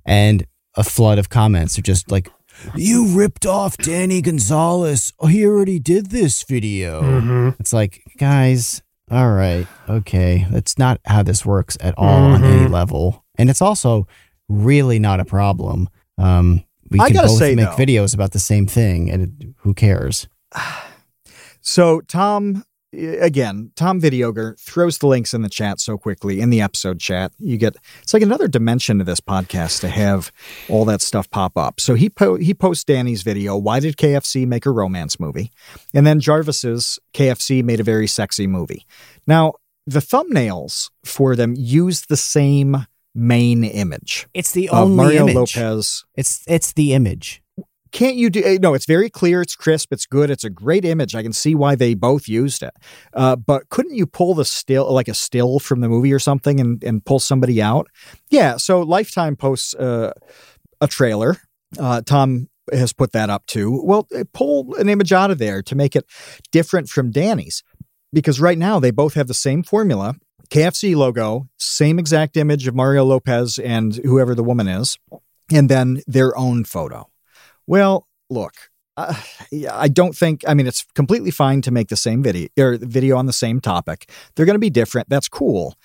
[0.06, 0.46] and
[0.76, 2.30] a flood of comments are just like,
[2.76, 5.14] "You ripped off Danny Gonzalez.
[5.20, 11.00] Oh, he already did this video." hmm It's like, guys, all right, okay, that's not
[11.06, 12.74] how this works at all on any Mm-hmm.
[12.74, 14.08] level, and it's also
[14.50, 15.90] really not a problem.
[16.18, 19.22] Um, we I can gotta both say, make though- videos about the same thing, and
[19.24, 20.28] it, who cares?
[21.62, 22.64] So Tom,
[22.98, 27.32] again, Tom Videoger throws the links in the chat so quickly in the episode chat.
[27.40, 30.32] You get it's like another dimension to this podcast to have
[30.70, 31.80] all that stuff pop up.
[31.80, 33.56] So he po- he posts Danny's video.
[33.58, 35.52] Why did KFC make a romance movie?
[35.94, 38.86] And then Jarvis's KFC made a very sexy movie.
[39.26, 39.54] Now
[39.86, 45.58] the thumbnails for them use the same main image It's the only Mario image.
[45.58, 46.06] Lopez.
[46.16, 47.42] It's it's the image.
[47.92, 48.42] Can't you do?
[48.44, 49.42] eh, No, it's very clear.
[49.42, 49.92] It's crisp.
[49.92, 50.30] It's good.
[50.30, 51.16] It's a great image.
[51.16, 52.74] I can see why they both used it.
[53.14, 56.60] Uh, but couldn't you pull the still, like a still from the movie or something,
[56.60, 57.88] and and pull somebody out?
[58.30, 58.58] Yeah.
[58.58, 60.14] So Lifetime posts uh,
[60.82, 61.38] a trailer.
[61.80, 63.82] Uh, Tom has put that up too.
[63.84, 66.06] Well, eh, pull an image out of there to make it
[66.52, 67.64] different from Danny's,
[68.14, 70.16] because right now they both have the same formula.
[70.50, 74.98] KFC logo, same exact image of Mario Lopez and whoever the woman is,
[75.52, 77.10] and then their own photo.
[77.68, 78.54] Well, look,
[78.96, 79.14] uh,
[79.72, 80.44] I don't think.
[80.48, 83.60] I mean, it's completely fine to make the same video or video on the same
[83.60, 84.10] topic.
[84.36, 85.10] They're going to be different.
[85.10, 85.76] That's cool.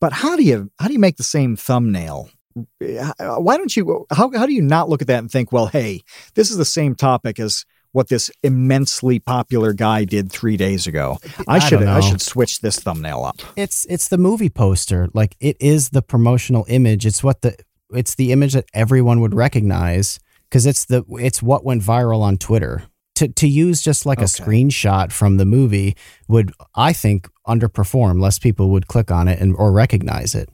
[0.00, 2.30] But how do you how do you make the same thumbnail?
[2.78, 4.06] Why don't you?
[4.10, 6.02] How how do you not look at that and think, well, hey,
[6.34, 11.18] this is the same topic as what this immensely popular guy did three days ago.
[11.48, 13.40] I, I should I should switch this thumbnail up.
[13.56, 15.08] It's it's the movie poster.
[15.14, 17.06] Like it is the promotional image.
[17.06, 17.56] It's what the
[17.94, 20.18] it's the image that everyone would recognize
[20.48, 22.84] because it's the it's what went viral on Twitter.
[23.16, 25.96] To to use just like a screenshot from the movie
[26.28, 28.20] would I think underperform.
[28.20, 30.50] Less people would click on it and or recognize it.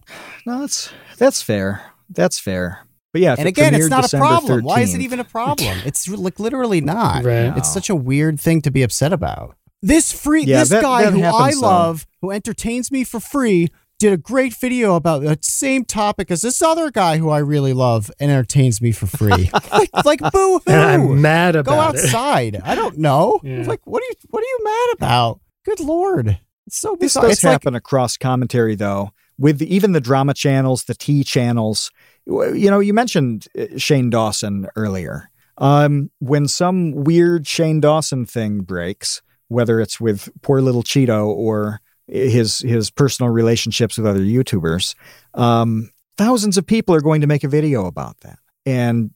[0.46, 1.82] No, that's that's fair.
[2.08, 2.86] That's fair.
[3.12, 4.62] But yeah, and it again, it's not December a problem.
[4.64, 5.76] Why is it even a problem?
[5.84, 7.24] It's like literally not.
[7.24, 7.52] Right.
[7.56, 9.56] It's such a weird thing to be upset about.
[9.82, 11.66] This free, Yeah, this that- guy that who I happens, though.
[11.66, 13.68] love, who entertains me for free,
[14.02, 17.72] did a great video about the same topic as this other guy who I really
[17.72, 19.48] love and entertains me for free.
[19.72, 21.76] like, like boo And I'm mad about it.
[21.76, 22.60] Go outside.
[22.64, 23.40] I don't know.
[23.52, 23.62] Yeah.
[23.66, 24.14] Like, what are you?
[24.30, 25.40] What are you mad about?
[25.64, 27.22] Good lord, it's so This bizarre.
[27.24, 31.22] does It's like happen across commentary, though, with the, even the drama channels, the tea
[31.22, 31.90] channels.
[32.26, 35.30] You know, you mentioned uh, Shane Dawson earlier.
[35.58, 41.80] Um, when some weird Shane Dawson thing breaks, whether it's with poor little Cheeto or
[42.12, 44.94] his his personal relationships with other YouTubers,
[45.34, 48.38] um, thousands of people are going to make a video about that.
[48.66, 49.10] And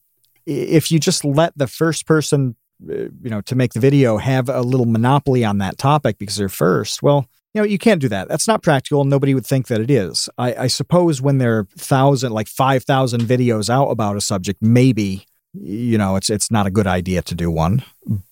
[0.47, 2.56] if you just let the first person,
[2.89, 6.36] uh, you know, to make the video have a little monopoly on that topic because
[6.36, 8.28] they're first, well, you know, you can't do that.
[8.28, 9.05] That's not practical.
[9.05, 10.28] Nobody would think that it is.
[10.39, 14.62] I, I suppose when there are thousand, like five thousand videos out about a subject,
[14.62, 17.82] maybe you know it's it's not a good idea to do one.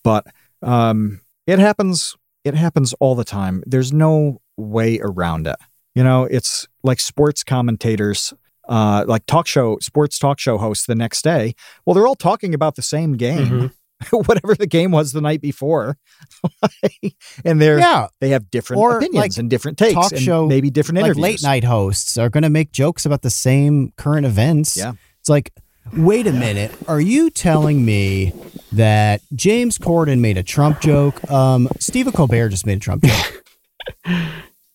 [0.03, 0.27] But
[0.61, 2.15] um, it happens.
[2.43, 3.63] It happens all the time.
[3.65, 5.55] There's no way around it.
[5.93, 8.33] You know, it's like sports commentators,
[8.67, 11.53] uh, like talk show, sports talk show hosts the next day.
[11.85, 13.71] Well, they're all talking about the same game,
[14.11, 14.27] Mhm.
[14.27, 15.97] whatever the game was the night before,
[17.45, 20.47] and they're yeah, they have different Or, opinions like, and different takes talk and show-
[20.47, 21.23] maybe different like interviews.
[21.23, 24.75] late night hosts are going to make jokes about the same current events.
[24.75, 24.93] Yeah.
[25.21, 25.51] It's like,
[25.95, 26.71] wait a minute.
[26.89, 28.33] Are you telling me
[28.73, 31.29] that James Corden made a Trump joke?
[31.31, 33.43] Um, Stephen Colbert just made a Trump joke.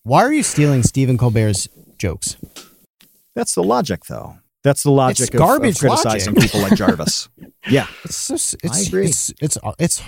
[0.03, 1.69] Why are you stealing Stephen Colbert's
[1.99, 2.37] jokes?
[3.35, 4.39] That's the logic, though.
[4.63, 6.51] That's the logic It's of- of, garbage criticizing logic.
[6.51, 7.29] people like Jarvis.
[7.69, 7.87] yeah.
[8.05, 9.07] It's just, it's, agree.
[9.07, 10.03] It's, it's, it's,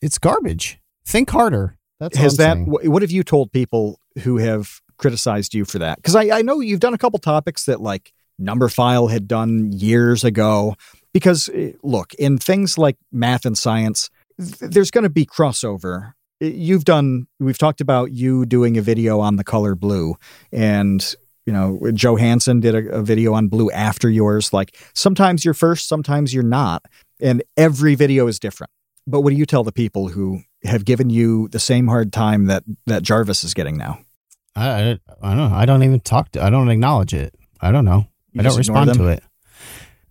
[0.00, 0.80] it's garbage.
[1.06, 1.76] Think harder.
[2.00, 2.54] That's Has that?
[2.54, 2.66] Saying.
[2.66, 5.96] What have you told people who have criticized you for that?
[5.98, 10.24] Because I, I know you've done a couple topics that like Numberphile had done years
[10.24, 10.74] ago.
[11.12, 14.10] Because eh, look, in things like math and science,
[14.40, 16.14] th- there's going to be crossover.
[16.44, 17.26] You've done.
[17.38, 20.16] We've talked about you doing a video on the color blue,
[20.52, 21.14] and
[21.46, 24.52] you know Joe Hanson did a, a video on blue after yours.
[24.52, 26.84] Like sometimes you're first, sometimes you're not,
[27.20, 28.70] and every video is different.
[29.06, 32.46] But what do you tell the people who have given you the same hard time
[32.46, 34.00] that that Jarvis is getting now?
[34.56, 35.56] I, I, I don't know.
[35.56, 37.34] I don't even talk to, I don't acknowledge it.
[37.60, 38.06] I don't know.
[38.32, 39.22] You I don't respond to it.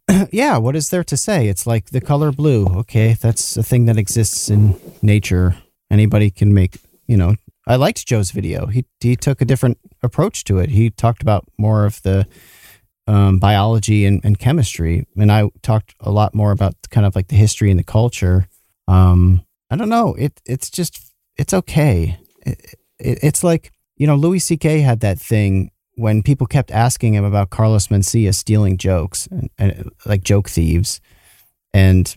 [0.31, 1.47] yeah, what is there to say?
[1.47, 2.65] It's like the color blue.
[2.65, 5.55] Okay, that's a thing that exists in nature.
[5.93, 7.35] Anybody can make, you know.
[7.67, 8.65] I liked Joe's video.
[8.65, 10.71] He he took a different approach to it.
[10.71, 12.25] He talked about more of the
[13.05, 17.27] um, biology and, and chemistry, and I talked a lot more about kind of like
[17.27, 18.47] the history and the culture.
[18.87, 20.15] Um, I don't know.
[20.15, 22.17] It it's just it's okay.
[22.43, 24.79] It, it, it's like you know Louis C.K.
[24.79, 29.91] had that thing when people kept asking him about Carlos Mencia stealing jokes and, and
[30.07, 30.99] like joke thieves,
[31.71, 32.15] and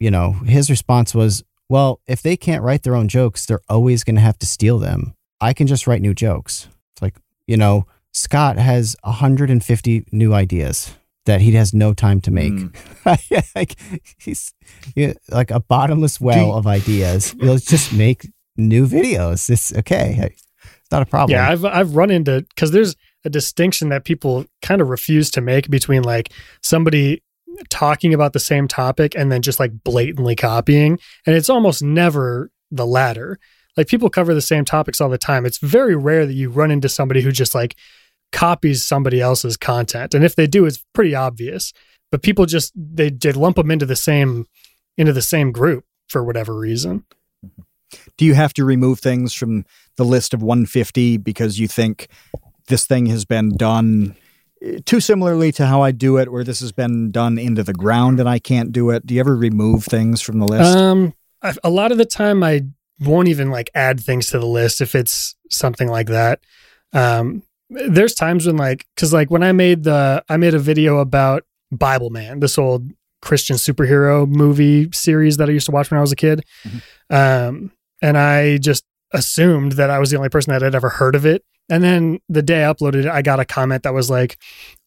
[0.00, 4.04] you know his response was, "Well, if they can't write their own jokes, they're always
[4.04, 5.14] going to have to steal them.
[5.40, 7.16] I can just write new jokes." It's like
[7.46, 10.94] you know Scott has 150 new ideas
[11.24, 12.52] that he has no time to make.
[12.52, 13.54] Mm.
[13.56, 13.76] like
[14.18, 14.52] he's
[14.94, 17.34] yeah, like a bottomless well you- of ideas.
[17.40, 19.48] He'll just make new videos.
[19.48, 20.16] It's okay.
[20.20, 21.34] It's not a problem.
[21.36, 25.40] Yeah, I've I've run into because there's a distinction that people kind of refuse to
[25.40, 27.22] make between like somebody
[27.70, 32.50] talking about the same topic and then just like blatantly copying, and it's almost never
[32.70, 33.38] the latter.
[33.76, 35.46] like people cover the same topics all the time.
[35.46, 37.76] It's very rare that you run into somebody who just like
[38.32, 40.14] copies somebody else's content.
[40.14, 41.72] And if they do, it's pretty obvious.
[42.10, 44.46] But people just they, they lump them into the same
[44.98, 47.04] into the same group for whatever reason.
[47.44, 47.62] Mm-hmm.
[48.16, 49.64] Do you have to remove things from
[49.96, 52.08] the list of 150 because you think
[52.68, 54.16] this thing has been done
[54.84, 58.20] too similarly to how I do it, where this has been done into the ground
[58.20, 59.06] and I can't do it?
[59.06, 60.76] Do you ever remove things from the list?
[60.76, 62.62] Um, I, a lot of the time I
[63.00, 66.40] won't even like add things to the list if it's something like that.
[66.92, 70.98] Um, there's times when like, cause like when I made the, I made a video
[70.98, 72.90] about Bible Man, this old
[73.22, 76.44] Christian superhero movie series that I used to watch when I was a kid.
[76.64, 77.14] Mm-hmm.
[77.14, 77.72] Um,
[78.02, 81.24] and I just assumed that I was the only person that had ever heard of
[81.24, 81.44] it.
[81.72, 84.36] And then the day I uploaded it, I got a comment that was like,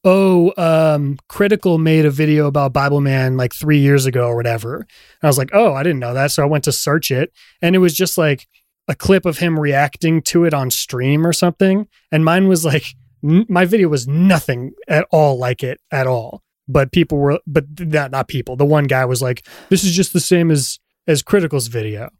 [0.03, 4.75] "Oh, um, Critical made a video about Bible Man like three years ago or whatever."
[4.75, 7.33] And I was like, "Oh, I didn't know that." So I went to search it,
[7.59, 8.47] and it was just like
[8.87, 11.87] a clip of him reacting to it on stream or something.
[12.11, 12.93] And mine was like,
[13.23, 16.43] n- my video was nothing at all like it at all.
[16.67, 18.57] But people were, but not not people.
[18.57, 22.11] The one guy was like, "This is just the same as as Critical's video."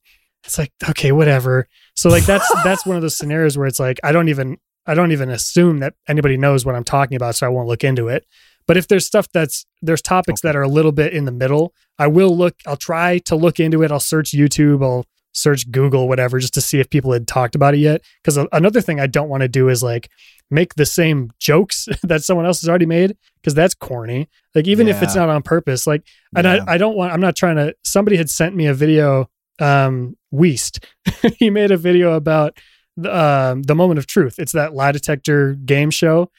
[0.46, 1.68] it's like okay whatever
[2.06, 4.94] so like that's that's one of those scenarios where it's like i don't even i
[4.94, 8.08] don't even assume that anybody knows what i'm talking about so i won't look into
[8.08, 8.28] it
[8.68, 10.50] but if there's stuff that's there's topics okay.
[10.50, 13.60] that are a little bit in the middle i will look i'll try to look
[13.60, 17.28] into it i'll search youtube i'll search google whatever just to see if people had
[17.28, 20.08] talked about it yet because another thing i don't want to do is like
[20.52, 24.86] make the same jokes that someone else has already made because that's corny like even
[24.86, 24.96] yeah.
[24.96, 26.06] if it's not on purpose like
[26.36, 26.64] and yeah.
[26.68, 29.28] I, I don't want i'm not trying to somebody had sent me a video
[29.60, 30.86] um, Weast.
[31.38, 32.58] he made a video about
[32.98, 34.40] the, uh, the moment of truth.
[34.40, 36.32] It's that lie detector game show,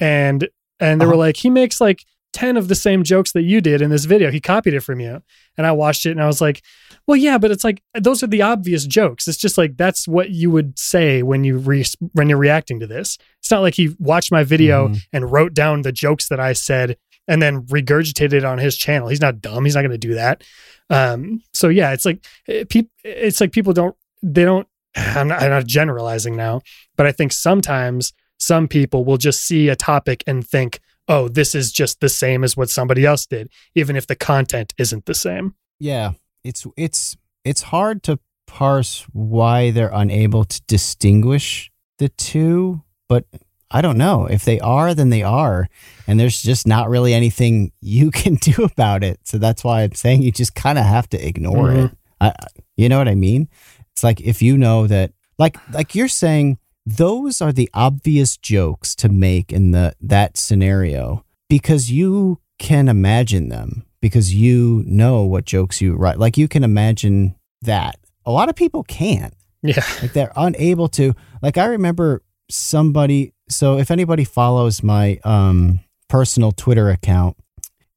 [0.00, 0.48] and
[0.80, 1.12] and they uh-huh.
[1.12, 4.04] were like, he makes like ten of the same jokes that you did in this
[4.04, 4.30] video.
[4.30, 5.22] He copied it from you,
[5.56, 6.62] and I watched it, and I was like,
[7.06, 9.26] well, yeah, but it's like those are the obvious jokes.
[9.28, 12.86] It's just like that's what you would say when you re- when you're reacting to
[12.86, 13.18] this.
[13.40, 14.98] It's not like he watched my video mm.
[15.12, 16.96] and wrote down the jokes that I said
[17.28, 19.08] and then regurgitated it on his channel.
[19.08, 19.64] He's not dumb.
[19.64, 20.42] He's not going to do that.
[20.90, 22.64] Um, so yeah, it's like eh,
[23.04, 24.66] it's like people don't they don't.
[24.94, 26.60] I'm not, I'm not generalizing now,
[26.96, 31.54] but I think sometimes some people will just see a topic and think, "Oh, this
[31.54, 35.14] is just the same as what somebody else did," even if the content isn't the
[35.14, 35.54] same.
[35.80, 36.12] Yeah,
[36.44, 43.24] it's it's it's hard to parse why they're unable to distinguish the two, but
[43.72, 44.26] I don't know.
[44.26, 45.68] If they are, then they are.
[46.06, 49.20] And there's just not really anything you can do about it.
[49.24, 51.86] So that's why I'm saying you just kind of have to ignore mm-hmm.
[51.86, 51.90] it.
[52.20, 52.34] I,
[52.76, 53.48] you know what I mean?
[53.92, 58.94] It's like if you know that, like, like you're saying, those are the obvious jokes
[58.96, 65.44] to make in the that scenario because you can imagine them because you know what
[65.44, 66.18] jokes you write.
[66.18, 67.96] Like you can imagine that.
[68.24, 69.34] A lot of people can't.
[69.62, 69.84] Yeah.
[70.00, 71.14] Like they're unable to.
[71.40, 72.22] Like I remember
[72.52, 77.36] somebody so if anybody follows my um, personal Twitter account,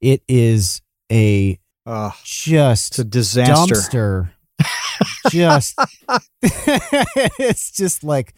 [0.01, 3.75] it is a uh, just a disaster.
[3.75, 4.31] Dumpster.
[5.29, 5.77] just
[6.41, 8.33] it's just like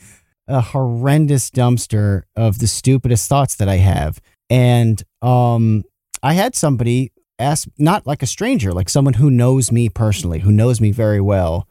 [0.48, 4.20] a horrendous dumpster of the stupidest thoughts that I have.
[4.50, 5.84] And um
[6.24, 10.52] I had somebody ask not like a stranger, like someone who knows me personally, who
[10.52, 11.68] knows me very well,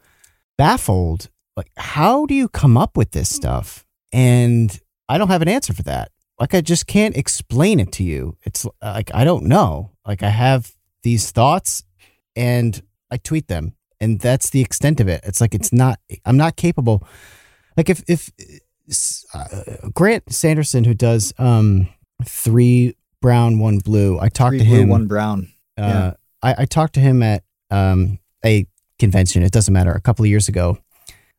[0.57, 3.86] baffled, like how do you come up with this stuff?
[4.11, 4.79] And
[5.09, 6.11] I don't have an answer for that.
[6.39, 8.37] Like I just can't explain it to you.
[8.43, 9.91] It's like I don't know.
[10.05, 10.71] Like I have
[11.03, 11.83] these thoughts
[12.35, 15.21] and I tweet them and that's the extent of it.
[15.23, 17.07] It's like it's not I'm not capable.
[17.75, 18.31] Like if if
[19.33, 21.89] uh, Grant Sanderson who does um
[22.23, 24.19] 3 brown 1 blue.
[24.19, 25.51] I talked three to him 1 brown.
[25.77, 26.13] Uh, yeah.
[26.43, 28.67] I I talked to him at um a
[28.99, 29.41] convention.
[29.41, 29.91] It doesn't matter.
[29.91, 30.77] A couple of years ago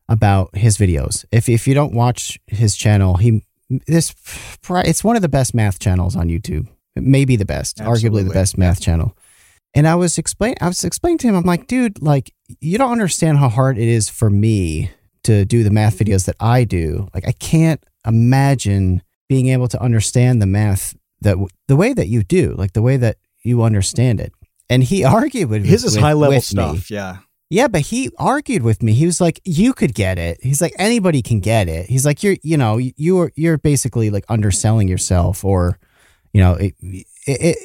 [0.09, 1.23] about his videos.
[1.31, 3.45] If if you don't watch his channel, he
[3.87, 4.13] this
[4.69, 6.67] it's one of the best math channels on YouTube.
[6.95, 8.23] Maybe the best, Absolutely.
[8.23, 9.15] arguably the best math channel.
[9.75, 12.91] And I was explain I was explaining to him, I'm like, dude, like you don't
[12.91, 14.91] understand how hard it is for me
[15.23, 17.07] to do the math videos that I do.
[17.13, 21.37] Like I can't imagine being able to understand the math that
[21.67, 24.33] the way that you do, like the way that you understand it.
[24.71, 26.89] And he argued with me, his is with, high level stuff.
[26.89, 26.95] Me.
[26.95, 27.17] Yeah.
[27.49, 28.93] Yeah, but he argued with me.
[28.93, 32.21] He was like, "You could get it." He's like, "Anybody can get it." He's like,
[32.21, 35.79] "You're, you know, you're you're basically like underselling yourself, or,
[36.31, 37.57] you know, it, it, it,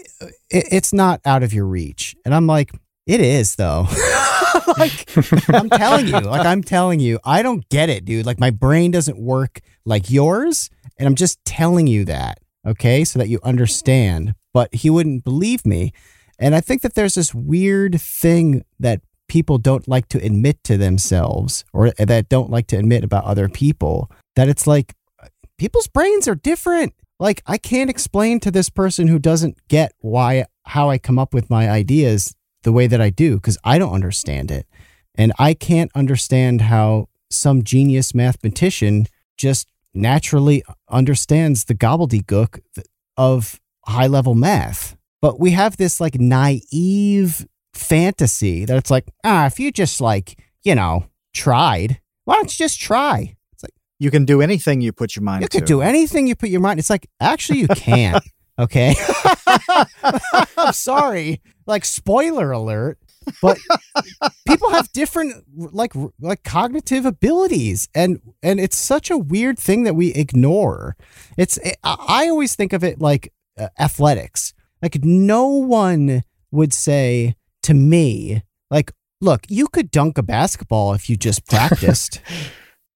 [0.51, 2.73] it it's not out of your reach." And I'm like,
[3.07, 3.87] "It is though."
[4.79, 5.07] like
[5.49, 8.25] I'm telling you, like I'm telling you, I don't get it, dude.
[8.25, 13.19] Like my brain doesn't work like yours, and I'm just telling you that, okay, so
[13.19, 14.35] that you understand.
[14.55, 15.93] But he wouldn't believe me.
[16.39, 20.77] And I think that there's this weird thing that people don't like to admit to
[20.77, 24.95] themselves or that don't like to admit about other people that it's like
[25.59, 26.95] people's brains are different.
[27.19, 31.33] Like I can't explain to this person who doesn't get why how I come up
[31.33, 34.67] with my ideas the way that I do because I don't understand it.
[35.15, 39.07] And I can't understand how some genius mathematician
[39.37, 42.61] just naturally understands the gobbledygook
[43.17, 44.97] of high level math.
[45.21, 50.39] But we have this like naive fantasy that it's like, ah, if you just like,
[50.63, 53.37] you know, tried, why don't you just try?
[53.53, 55.59] It's like you can do anything you put your mind you to.
[55.59, 56.79] could do anything you put your mind.
[56.79, 58.23] It's like actually you can't.
[58.59, 58.95] okay.
[60.57, 61.41] I'm sorry.
[61.67, 62.99] Like spoiler alert,
[63.41, 63.59] but
[64.47, 69.95] people have different like like cognitive abilities and and it's such a weird thing that
[69.95, 70.97] we ignore.
[71.39, 74.53] It's I always think of it like uh, athletics.
[74.83, 81.09] Like no one would say to me like look, you could dunk a basketball if
[81.09, 82.21] you just practiced.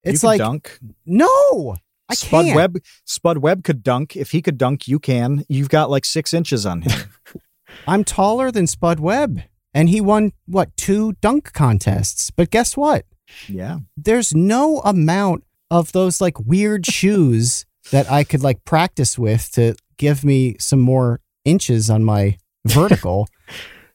[0.03, 0.79] it's you like dunk.
[1.05, 1.77] no.
[2.11, 2.57] I Spud can't.
[2.57, 4.17] Webb Spud Webb could dunk.
[4.17, 5.45] If he could dunk, you can.
[5.49, 7.11] You've got like six inches on him.
[7.87, 9.43] I'm taller than Spud Webb,
[9.75, 12.31] and he won what two dunk contests.
[12.31, 13.05] But guess what?
[13.47, 13.81] yeah.
[13.97, 19.75] There's no amount of those like weird shoes that I could like practice with to
[19.99, 23.29] give me some more inches on my vertical.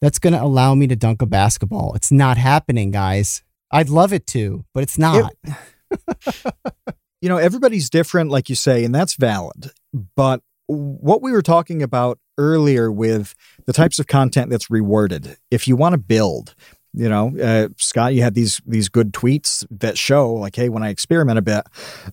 [0.04, 1.94] That's going to allow me to dunk a basketball.
[1.96, 3.42] It's not happening, guys.
[3.72, 5.34] I'd love it to, but it's not.
[7.22, 9.72] you know, everybody's different, like you say, and that's valid.
[10.18, 13.34] But what we were talking about earlier with
[13.66, 16.54] the types of content that's rewarded, if you want to build,
[16.94, 20.84] you know, uh, Scott, you had these these good tweets that show like, hey, when
[20.84, 21.64] I experiment a bit,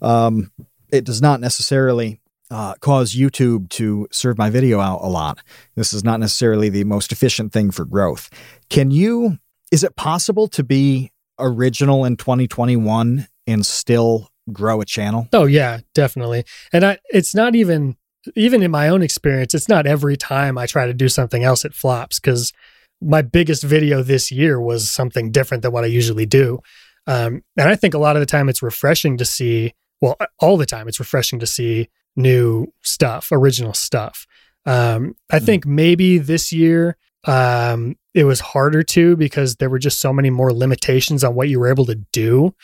[0.00, 0.52] um,
[0.92, 2.19] it does not necessarily
[2.50, 5.38] uh, cause YouTube to serve my video out a lot.
[5.76, 8.30] This is not necessarily the most efficient thing for growth.
[8.68, 9.38] Can you?
[9.70, 15.28] Is it possible to be original in 2021 and still grow a channel?
[15.32, 16.44] Oh yeah, definitely.
[16.72, 17.96] And I, it's not even
[18.36, 21.64] even in my own experience, it's not every time I try to do something else
[21.64, 22.52] it flops because
[23.00, 26.60] my biggest video this year was something different than what I usually do.
[27.06, 29.72] Um, and I think a lot of the time it's refreshing to see,
[30.02, 34.26] well, all the time it's refreshing to see new stuff, original stuff.
[34.66, 35.44] Um, I Mhm.
[35.46, 36.96] think maybe this year
[37.26, 41.48] um, it was harder to because there were just so many more limitations on what
[41.50, 42.54] you were able to do.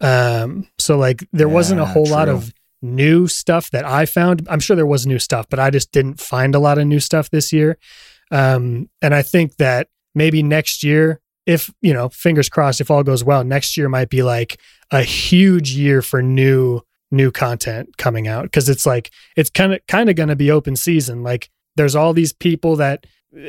[0.00, 2.52] Um, so like there wasn't a Yeah, whole lot of
[2.82, 4.46] new stuff that I found.
[4.48, 7.00] I'm sure there was new stuff, but I just didn't find a lot of new
[7.00, 7.78] stuff this year.
[8.30, 13.02] Um, and I think that maybe next year, if you know, fingers crossed, if all
[13.02, 14.60] goes well, next year might be like
[14.90, 16.80] a huge year for new
[17.10, 20.50] new content coming out because it's like it's kind of kind of going to be
[20.50, 21.22] open season.
[21.22, 23.06] Like there's all these people that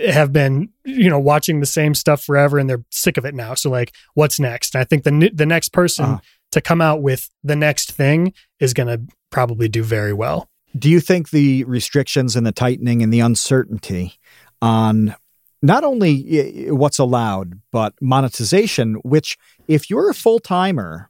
[0.10, 3.54] have been you know watching the same stuff forever and they're sick of it now.
[3.54, 4.76] So like, what's next?
[4.76, 6.20] And I think the the next person Uh-huh.
[6.52, 9.02] to come out with the next thing is going to
[9.32, 10.48] probably do very well.
[10.78, 14.14] Do you think the restrictions and the tightening and the uncertainty
[14.62, 15.16] on
[15.62, 21.10] not only eh, what's allowed, but monetization, which, if you're a full timer,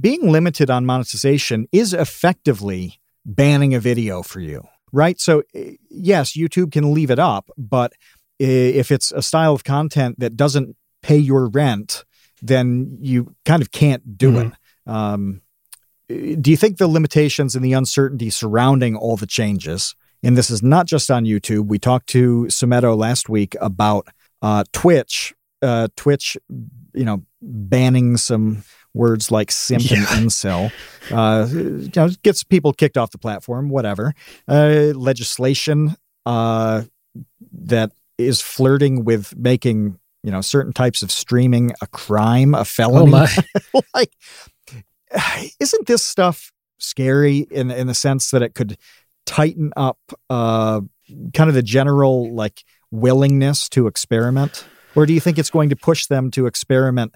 [0.00, 4.62] being limited on monetization is effectively banning a video for you,
[4.92, 5.20] right?
[5.20, 7.92] So, eh, yes, YouTube can leave it up, but
[8.40, 12.04] eh, if it's a style of content that doesn't pay your rent,
[12.42, 14.46] then you kind of can't do Mhm.
[14.46, 14.90] it.
[14.90, 15.40] Um,
[16.08, 20.62] do you think the limitations and the uncertainty surrounding all the changes, and this is
[20.62, 24.06] not just on YouTube, we talked to Sumito last week about
[24.42, 26.36] uh, Twitch, uh, Twitch,
[26.94, 28.62] you know, banning some
[28.96, 30.06] words like simp and Yeah.
[30.06, 30.72] incel,
[31.12, 34.14] uh, you know, gets people kicked off the platform, whatever.
[34.48, 36.82] Uh, legislation uh,
[37.52, 43.12] that is flirting with making, you know, certain types of streaming a crime, a felony
[43.74, 44.12] Oh like
[45.60, 48.76] isn't this stuff scary in in the sense that it could
[49.24, 49.98] tighten up
[50.28, 50.80] uh
[51.34, 55.76] kind of the general like willingness to experiment or do you think it's going to
[55.76, 57.14] push them to experiment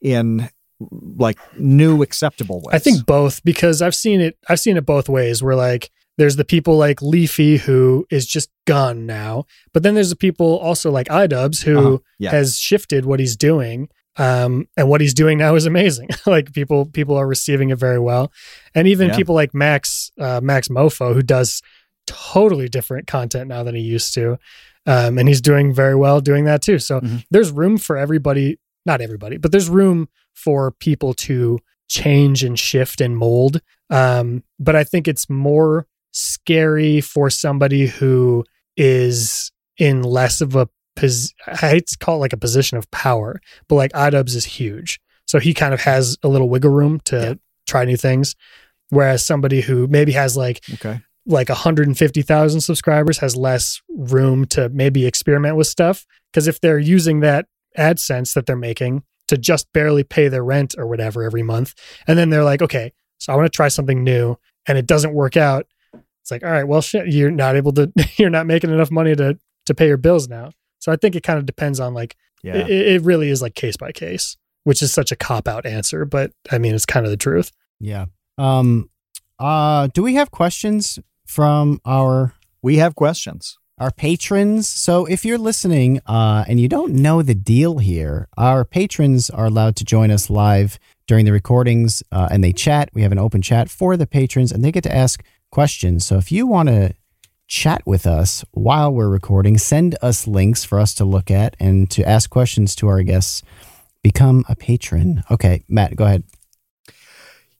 [0.00, 0.48] in
[0.90, 4.36] like new acceptable ways I think both because I've seen it.
[4.48, 5.42] I've seen it both ways.
[5.42, 10.10] Where like there's the people like Leafy who is just gone now, but then there's
[10.10, 11.98] the people also like iDubbbz who Uh-huh.
[12.18, 12.30] Yeah.
[12.30, 13.88] has shifted what he's doing.
[14.18, 16.10] Um, and what he's doing now is amazing.
[16.26, 18.30] like people, people are receiving it very well,
[18.74, 19.16] and even Yeah.
[19.16, 21.62] people like Max, uh, Max Mofo, who does
[22.06, 24.38] totally different content now than he used to,
[24.86, 26.78] um, and he's doing very well doing that too.
[26.78, 27.24] So Mhm.
[27.30, 33.00] there's room for everybody, not everybody, but there's room for people to change and shift
[33.00, 33.60] and mold.
[33.90, 38.44] Um, but I think it's more scary for somebody who
[38.76, 42.90] is in less of a pos- I hate to call it like a position of
[42.90, 45.00] power, but like iDubbbz is huge.
[45.26, 47.34] So he kind of has a little wiggle room to Yeah.
[47.66, 48.34] try new things.
[48.90, 51.00] Whereas somebody who maybe has like Okay.
[51.26, 56.04] like 150,000 subscribers has less room to maybe experiment with stuff.
[56.32, 57.46] Because if they're using that
[57.78, 59.02] AdSense that they're making
[59.32, 61.74] to just barely pay their rent or whatever every month,
[62.06, 64.36] and then they're like, okay, so I want to try something new
[64.66, 65.66] and it doesn't work out.
[66.20, 69.14] It's like, all right, well, shit, you're not able to, you're not making enough money
[69.16, 70.50] to, to pay your bills now.
[70.78, 72.56] So I think it kind of depends on like, Yeah.
[72.56, 76.04] it, it really is like case by case, which is such a cop out answer,
[76.04, 77.50] but I mean, it's kind of the truth.
[77.80, 78.06] Yeah.
[78.38, 78.88] Um.
[79.38, 79.88] Uh.
[79.92, 83.58] Do we have questions from our we have questions.
[83.82, 84.68] Our patrons.
[84.68, 89.46] So if you're listening uh, and you don't know the deal here, our patrons are
[89.46, 90.78] allowed to join us live
[91.08, 92.90] during the recordings uh, and they chat.
[92.94, 96.06] We have an open chat for the patrons and they get to ask questions.
[96.06, 96.94] So if you want to
[97.48, 101.90] chat with us while we're recording, send us links for us to look at and
[101.90, 103.42] to ask questions to our guests.
[104.00, 105.24] Become a patron.
[105.28, 106.22] Okay, Matt, go ahead.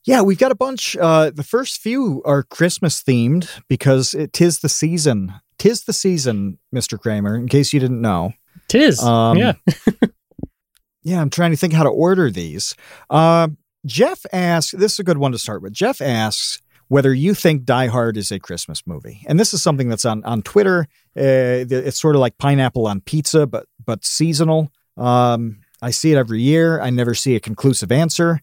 [0.05, 0.95] Yeah, we've got a bunch.
[0.95, 5.33] Uh, the first few are Christmas themed because it tis the season.
[5.57, 6.99] Tis the season, Mr.
[6.99, 8.33] Cramer, in case you didn't know.
[8.67, 9.01] Tis.
[9.01, 9.53] Um, yeah.
[11.03, 12.75] Yeah, I'm trying to think how to order these.
[13.09, 13.49] Uh,
[13.85, 15.73] Jeff asks, this is a good one to start with.
[15.73, 19.21] Jeff asks whether you think Die Hard is a Christmas movie.
[19.27, 20.87] And this is something that's on, on Twitter.
[21.17, 24.71] Uh, it's sort of like pineapple on pizza, but, but seasonal.
[24.95, 26.79] Um, I see it every year.
[26.79, 28.39] I never see a conclusive answer.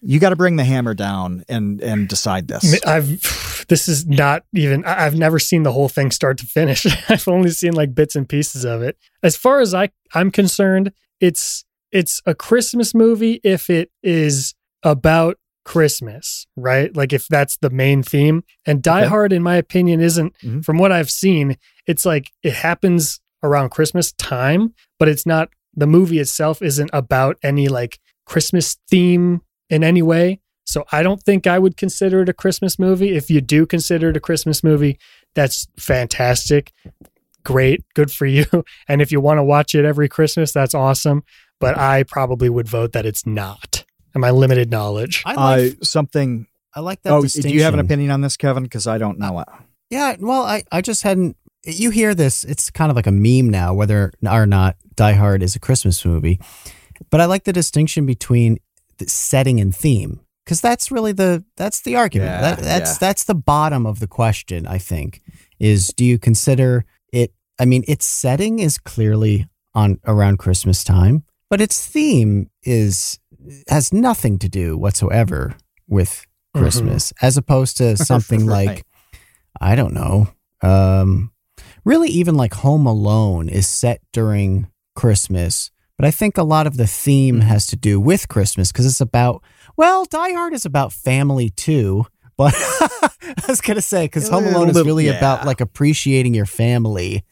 [0.00, 2.82] You got to bring the hammer down and, and decide this.
[2.84, 6.86] I've this is not even I've never seen the whole thing start to finish.
[7.10, 8.96] I've only seen like bits and pieces of it.
[9.22, 15.38] As far as I I'm concerned, it's it's a Christmas movie if it is about
[15.64, 16.96] Christmas, right?
[16.96, 18.42] Like if that's the main theme.
[18.64, 19.08] And Die Okay.
[19.08, 20.64] Hard in my opinion isn't Mhm.
[20.64, 21.56] from what I've seen,
[21.86, 27.36] it's like it happens around Christmas time, but it's not the movie itself isn't about
[27.42, 30.40] any like Christmas theme in any way.
[30.64, 33.16] So I don't think I would consider it a Christmas movie.
[33.16, 34.98] If you do consider it a Christmas movie,
[35.34, 36.72] that's fantastic.
[37.44, 37.84] Great.
[37.94, 38.44] Good for you.
[38.88, 41.22] And if you want to watch it every Christmas, that's awesome.
[41.60, 43.84] But I probably would vote that it's not.
[44.14, 45.22] In my limited knowledge.
[45.26, 46.46] I Uh, like, something.
[46.74, 47.50] I like that Oh, distinction.
[47.50, 48.62] do you have an opinion on this, Kevin?
[48.62, 49.48] Because I don't know it.
[49.90, 51.36] Yeah, well, I, I just hadn't.
[51.64, 55.42] You hear this, it's kind of like a meme now, whether or not Die Hard
[55.42, 56.38] is a Christmas movie.
[57.10, 58.60] But I like the distinction between the
[59.06, 62.30] setting and theme because that's really the that's the argument.
[62.30, 62.98] Yeah, that, that's yeah.
[63.00, 64.66] that's the bottom of the question.
[64.66, 65.20] I think
[65.58, 67.32] is do you consider it?
[67.60, 73.18] I mean, its setting is clearly on around Christmas time, but its theme is
[73.68, 75.54] has nothing to do whatsoever
[75.86, 76.24] with
[76.56, 76.60] Mhm.
[76.60, 78.66] Christmas, as opposed to something Right.
[78.68, 78.86] like
[79.60, 80.28] I don't know.
[80.62, 81.30] Um,
[81.84, 86.76] really, even like Home Alone is set during Christmas, but I think a lot of
[86.76, 87.48] the theme mm-hmm.
[87.48, 89.42] has to do with Christmas because it's about,
[89.76, 92.06] well, Die Hard is about family too.
[92.36, 95.18] But I was going to say, because Home Alone is really yeah.
[95.18, 97.24] about like appreciating your family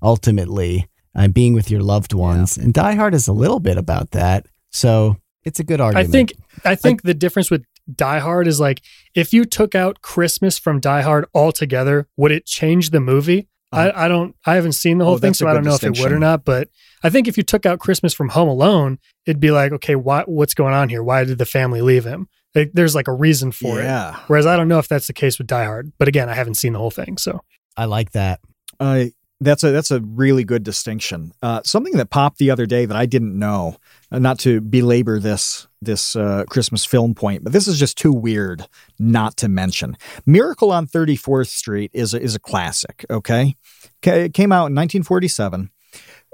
[0.00, 2.56] ultimately and being with your loved ones.
[2.56, 4.46] And Die Hard is a little bit about that.
[4.70, 6.08] So it's a good argument.
[6.08, 6.32] I think
[6.64, 8.82] I think the difference with Die Hard is like
[9.16, 13.48] if you took out Christmas from Die Hard altogether, would it change the movie?
[13.72, 13.90] Uh-huh.
[13.94, 15.82] I, I don't I haven't seen the whole Oh, thing, so I don't know if
[15.82, 16.44] it would or not.
[16.44, 16.68] But
[17.02, 20.22] I think if you took out Christmas from Home Alone, it'd be like, okay, why
[20.26, 21.02] what's going on here?
[21.02, 22.28] Why did the family leave him?
[22.54, 23.84] Like, there's like a reason for it.
[24.26, 25.92] Whereas I don't know if that's the case with Die Hard.
[25.98, 27.40] But again, I haven't seen the whole thing, so
[27.76, 28.40] I like that.
[28.78, 29.06] Uh,
[29.40, 31.32] that's a that's a really good distinction.
[31.42, 33.76] Uh, something that popped the other day that I didn't know.
[34.10, 38.12] Uh, not to belabor this this uh, Christmas film point, but this is just too
[38.12, 38.66] weird
[38.98, 39.96] not to mention.
[40.26, 43.04] Miracle on Thirty Fourth Street is a, is a classic.
[43.10, 43.56] Okay,
[44.02, 45.70] Ca- it came out in 1947.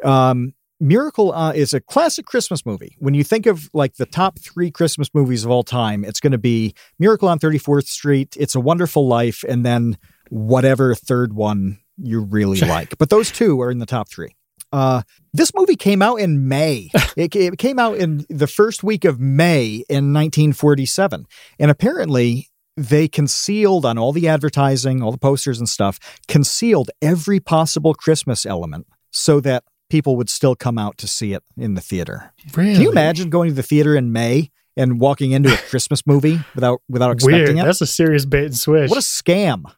[0.05, 2.97] Um, Miracle uh, is a classic Christmas movie.
[2.99, 6.33] When you think of like the top three Christmas movies of all time, it's going
[6.33, 9.99] to be Miracle on 34th Street, It's a Wonderful Life, and then
[10.31, 12.97] whatever third one you really like.
[12.99, 14.37] But those two are in the top three.
[14.71, 15.03] Uh,
[15.33, 16.91] this movie came out in May.
[17.17, 21.27] it, it came out in the first week of May in 1947.
[21.59, 25.99] And apparently, they concealed on all the advertising, all the posters and stuff,
[26.29, 31.43] concealed every possible Christmas element so that people would still come out to see it
[31.57, 32.33] in the theater.
[32.55, 36.07] really Can you imagine going to the theater in May and walking into a Christmas
[36.07, 37.59] movie without without expecting Weird.
[37.59, 37.65] it?
[37.65, 38.91] That's a serious bait and switch.
[38.91, 39.65] What a scam!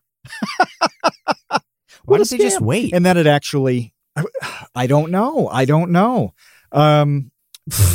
[2.04, 2.92] Why don't they just wait?
[2.92, 4.24] And then it actually, I,
[4.74, 5.48] I don't know.
[5.48, 6.34] I don't know.
[6.72, 7.30] Um,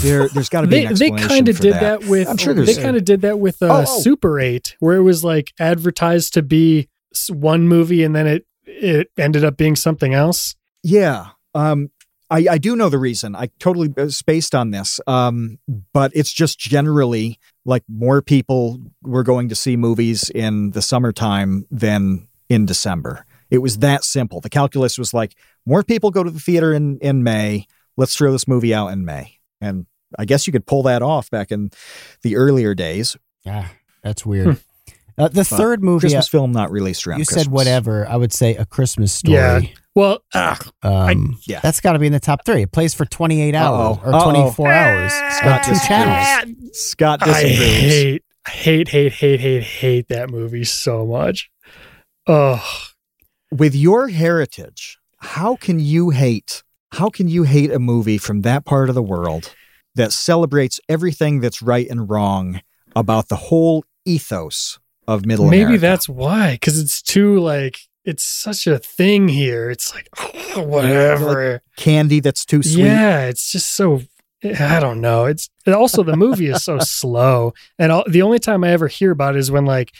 [0.02, 2.02] there, there's got to be they they kind of did that.
[2.02, 4.00] that, with I'm sure they kind of did that with uh, Oh, oh.
[4.02, 6.88] Super 8 where it was like advertised to be
[7.30, 10.56] one movie and then it it ended up being something else.
[10.84, 11.30] Yeah.
[11.54, 11.90] Um,
[12.30, 13.36] I, I do know the reason.
[13.36, 15.00] I totally uh, spaced on this.
[15.08, 15.60] Um,
[15.94, 21.66] but it's just generally like more people were going to see movies in the summertime
[21.70, 23.26] than in December.
[23.52, 24.42] It was that simple.
[24.42, 25.36] The calculus was like
[25.66, 27.68] more people go to the theater in in May.
[27.98, 29.40] Let's throw this movie out in May.
[29.62, 29.86] And
[30.18, 31.70] I guess you could pull that off back in
[32.22, 33.16] the earlier days.
[33.44, 33.68] Yeah,
[34.04, 34.60] that's weird.
[35.18, 37.44] Uh, the third movie, Christmas film not released around you Christmas.
[37.46, 38.08] said whatever.
[38.08, 39.36] I would say a Christmas story.
[39.36, 39.62] Yeah.
[39.96, 41.62] Well, ugh, Um, yeah.
[41.62, 42.64] That's got to be in the top three.
[42.64, 44.10] It plays for 28 hours Uh-oh.
[44.10, 44.24] or Uh-oh.
[44.32, 45.14] 24 hours.
[45.38, 45.88] Scott two disagrees.
[45.88, 46.78] channels.
[46.78, 51.50] Scott I hate, hate, hate, hate, hate, hate that movie so much.
[52.28, 52.62] Oh,
[53.52, 56.64] With your heritage, how can you hate?
[56.92, 59.54] How can you hate a movie from that part of the world
[59.96, 62.62] that celebrates everything that's right and wrong
[62.96, 65.82] about the whole ethos of Middle maybe America?
[65.82, 66.54] that's why.
[66.54, 69.70] Because it's too like it's such a thing here.
[69.70, 71.62] It's like oh, whatever.
[71.78, 72.86] candy that's too sweet.
[72.86, 74.02] Yeah, it's just so.
[74.44, 75.26] I don't know.
[75.26, 79.12] It's also the movie is so slow, and all, the only time I ever hear
[79.12, 79.92] about it is when like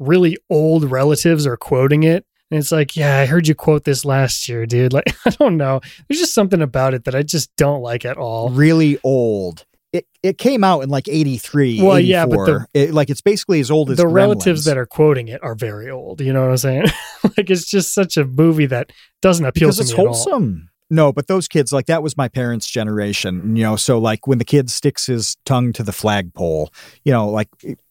[0.00, 4.04] really old relatives are quoting it, and it's like, yeah, I heard you quote this
[4.04, 4.92] last year, dude.
[4.92, 5.80] Like, I don't know.
[6.06, 8.50] There's just something about it that I just don't like at all.
[8.50, 9.64] really old.
[9.92, 12.68] It it came out in like 83, Well, yeah, but 84.
[12.72, 15.90] It- like it's basically as old as the relatives that are quoting it are very
[15.90, 16.20] old.
[16.20, 16.84] You know what I'm saying?
[17.36, 18.90] like, it's just such a movie that
[19.20, 20.68] doesn't appeal because to it's me wholesome.
[20.88, 23.76] No, but those kids, like that was my parents' generation, you know.
[23.76, 26.70] So like when the kid sticks his tongue to the flagpole,
[27.04, 27.48] you know, like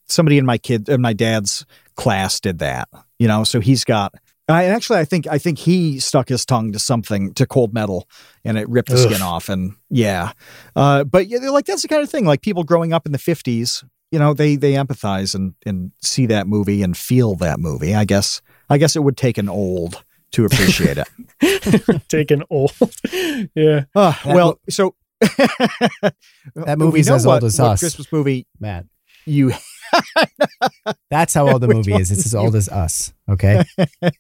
[0.08, 1.66] somebody in my kid, in my dad's
[1.96, 2.88] class did that,
[3.20, 3.44] you know.
[3.44, 4.14] So he's got.
[4.48, 8.08] I actually, I think, I think he stuck his tongue to something to cold metal,
[8.44, 9.10] and it ripped the Ugh.
[9.12, 9.48] skin off.
[9.50, 10.34] And yeah,
[10.76, 12.26] uh, but yeah, like that's the kind of thing.
[12.26, 16.26] Like people growing up in the fifties, you know, they they empathize and and see
[16.26, 17.96] that movie and feel that movie.
[17.96, 22.02] I guess, I guess it would take an old to appreciate it.
[22.10, 22.74] take an old.
[23.56, 23.84] yeah.
[23.96, 24.96] Uh, That well, so
[26.56, 27.80] That movie's we know as what, old as what us.
[27.80, 28.86] Christmas movie Matt.
[29.26, 29.52] you
[31.10, 32.12] That's how old the movie is.
[32.12, 33.14] It's as old as us.
[33.30, 33.64] Okay.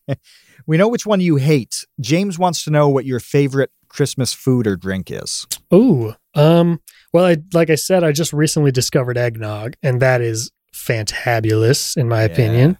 [0.67, 1.85] we know which one you hate.
[1.99, 5.47] James wants to know what your favorite Christmas food or drink is.
[5.73, 6.13] Ooh.
[6.35, 6.79] Um.
[7.13, 12.07] Well, I like I said, I just recently discovered eggnog, and that is fantabulous in
[12.07, 12.25] my Yeah.
[12.27, 12.77] opinion.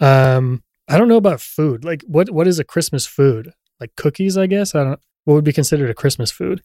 [0.00, 0.62] Um.
[0.88, 1.84] I don't know about food.
[1.84, 3.52] Like, what what is a Christmas food?
[3.80, 4.74] Like cookies, I guess.
[4.74, 5.00] I don't.
[5.24, 6.62] What would be considered a Christmas food?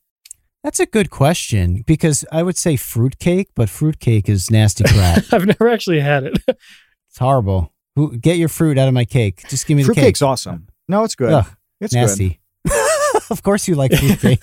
[0.64, 5.24] That's a good question because I would say fruitcake, but fruitcake is nasty crap.
[5.32, 6.38] I've never actually had it.
[6.48, 7.74] it's horrible.
[8.20, 9.44] Get your fruit out of my cake.
[9.50, 10.04] Just give me the cake.
[10.04, 10.68] Fruitcake's awesome.
[10.88, 11.34] No, it's good.
[11.34, 11.48] Ugh,
[11.80, 12.02] it's good.
[12.02, 12.40] nasty.
[13.30, 14.40] of course you like fruitcake.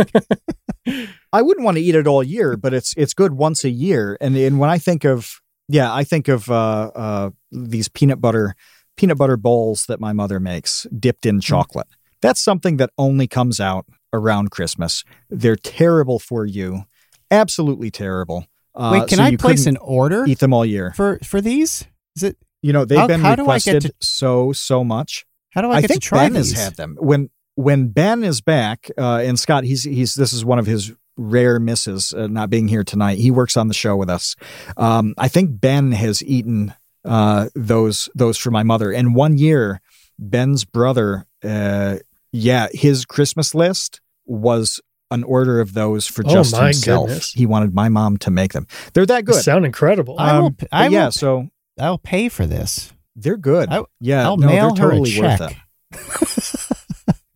[1.33, 4.17] I wouldn't want to eat it all year, but it's it's good once a year.
[4.21, 8.55] And and when I think of yeah, I think of uh, uh, these peanut butter
[8.97, 11.89] peanut butter bowls that my mother makes dipped in chocolate.
[12.23, 15.05] That's something that only comes out around Christmas.
[15.29, 16.85] They're terrible for you,
[17.31, 18.47] absolutely terrible.
[18.75, 20.93] Uh, Wait, can so I place an order Eat them all year.
[20.97, 21.87] for for these?
[22.17, 24.83] Is it You know they've How- been how do I get requested to- so so
[24.85, 25.27] much.
[25.51, 26.53] how do I, I, get think to try Ben these?
[26.53, 28.91] has had them when when Ben is back.
[28.99, 32.67] Uh, and Scott, he's he's this is one of his rare misses uh, not being
[32.67, 33.19] here tonight.
[33.19, 34.35] He works on the show with us.
[34.77, 36.75] Um, I think Ben has eaten
[37.05, 38.91] uh, those those for my mother.
[38.91, 39.81] And one year,
[40.19, 41.99] Ben's brother, uh,
[42.33, 44.81] yeah, his Christmas list was
[45.11, 47.07] an order of those for Oh, just himself.
[47.09, 47.33] goodness.
[47.33, 48.67] He wanted my mom to make them.
[48.95, 49.43] They're that They good.
[49.43, 50.17] sound incredible.
[50.19, 51.49] I will Um, p- but I yeah, so
[51.79, 52.93] I'll pay for this.
[53.15, 53.69] they're good.
[53.71, 55.51] I- yeah, I'll no, mail they're her totally a worth check.
[55.53, 55.57] it.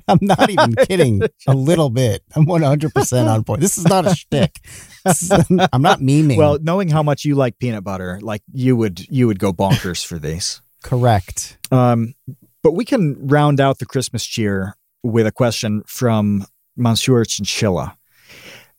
[0.09, 2.23] I'm not even kidding a little bit.
[2.35, 3.61] I'm 100% on point.
[3.61, 4.59] This is not a shtick.
[5.07, 5.31] Is-
[5.73, 6.37] I'm not memeing.
[6.39, 10.05] Well, knowing how much you like peanut butter, like you would you would go bonkers
[10.05, 10.63] for these.
[10.83, 11.59] correct.
[11.71, 12.15] Um,
[12.63, 16.47] but we can round out the Christmas cheer with a question from
[16.79, 17.97] Monsieur Chinchilla.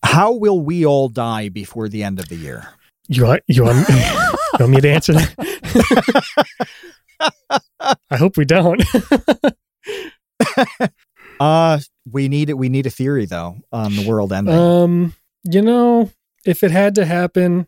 [0.03, 2.69] How will we all die before the end of the year?
[3.07, 3.95] You want you want, you
[4.59, 6.45] want me to answer that?
[8.09, 8.81] I hope we don't.
[11.39, 11.79] Uh
[12.11, 12.57] we need it.
[12.57, 14.53] We need a theory though on the world ending.
[14.53, 15.13] um,
[15.45, 16.11] you know,
[16.45, 17.65] if it had to happen,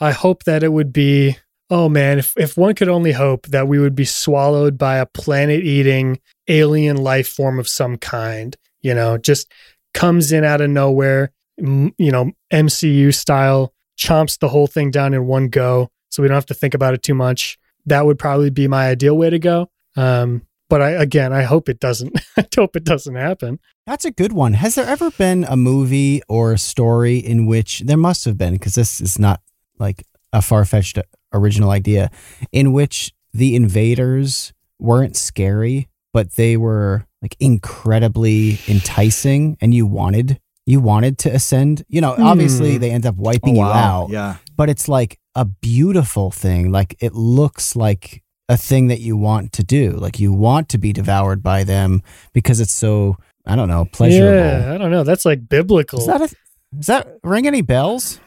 [0.00, 1.36] I hope that it would be.
[1.70, 5.06] Oh man, if if one could only hope that we would be swallowed by a
[5.06, 6.18] planet-eating
[6.48, 8.56] alien life form of some kind.
[8.84, 9.50] You know, just
[9.94, 11.32] comes in out of nowhere.
[11.56, 16.36] You know, MCU style, chomps the whole thing down in one go, so we don't
[16.36, 17.58] have to think about it too much.
[17.86, 19.70] That would probably be my ideal way to go.
[19.96, 22.18] Um, but I again, I hope it doesn't.
[22.36, 23.58] I hope it doesn't happen.
[23.86, 24.54] That's a good one.
[24.54, 28.54] Has there ever been a movie or a story in which there must have been,
[28.54, 29.40] because this is not
[29.78, 30.98] like a far fetched
[31.32, 32.10] original idea,
[32.50, 40.40] in which the invaders weren't scary, but they were like incredibly enticing and you wanted
[40.66, 41.84] you wanted to ascend.
[41.88, 42.80] You know, obviously Hmm.
[42.80, 44.36] they end up wiping Oh, you out, Yeah.
[44.56, 46.72] but it's like a beautiful thing.
[46.72, 49.90] Like it looks like a thing that you want to do.
[49.92, 54.38] Like you want to be devoured by them because it's so I don't know pleasurable.
[54.38, 55.04] Yeah, I don't know.
[55.04, 55.98] That's like biblical.
[55.98, 56.28] Is that a,
[56.74, 58.18] does that ring any bells?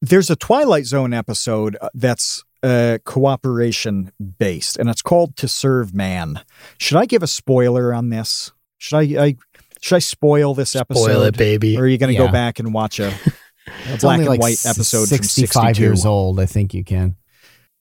[0.00, 5.94] There's a Twilight Zone episode uh, that's uh, cooperation based, and it's called "To Serve
[5.94, 6.40] Man."
[6.78, 8.50] Should I give a spoiler on this?
[8.78, 9.24] Should I?
[9.24, 9.36] I
[9.80, 11.02] should I spoil this episode?
[11.04, 11.76] Spoil it, baby.
[11.76, 12.26] Or are you going to Yeah.
[12.26, 13.08] go back and watch a,
[13.92, 15.82] a black and like white episode from 65 62?
[15.82, 16.40] years old.
[16.40, 17.16] I think you can.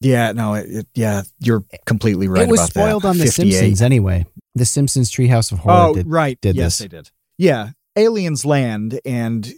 [0.02, 3.08] Yeah, no, it, it- yeah, you're completely right it was spoiled that.
[3.10, 4.26] on The Simpsons anyway.
[4.54, 6.08] The Simpsons Treehouse of Horror Oh, did.
[6.08, 6.40] right.
[6.42, 6.80] did yes, this.
[6.80, 7.10] they did.
[7.38, 9.50] Yeah, aliens land and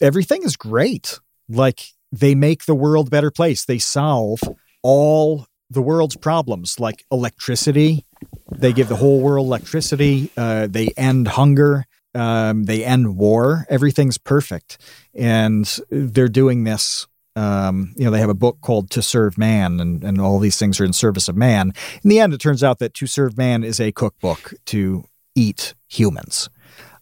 [0.00, 1.20] everything is great.
[1.48, 1.80] Like
[2.10, 3.64] they make the world a better place.
[3.66, 4.40] They solve
[4.84, 8.04] all the world's problems, like electricity.
[8.52, 10.30] They give the whole world electricity.
[10.36, 11.86] Uh, they end hunger.
[12.14, 13.66] Um, they end war.
[13.68, 14.78] Everything's perfect,
[15.14, 17.08] and they're doing this.
[17.34, 20.58] Um, you know, they have a book called "To Serve Man," and and all these
[20.58, 21.72] things are in service of man.
[22.04, 25.74] In the end, it turns out that "To Serve Man" is a cookbook to eat
[25.88, 26.48] humans.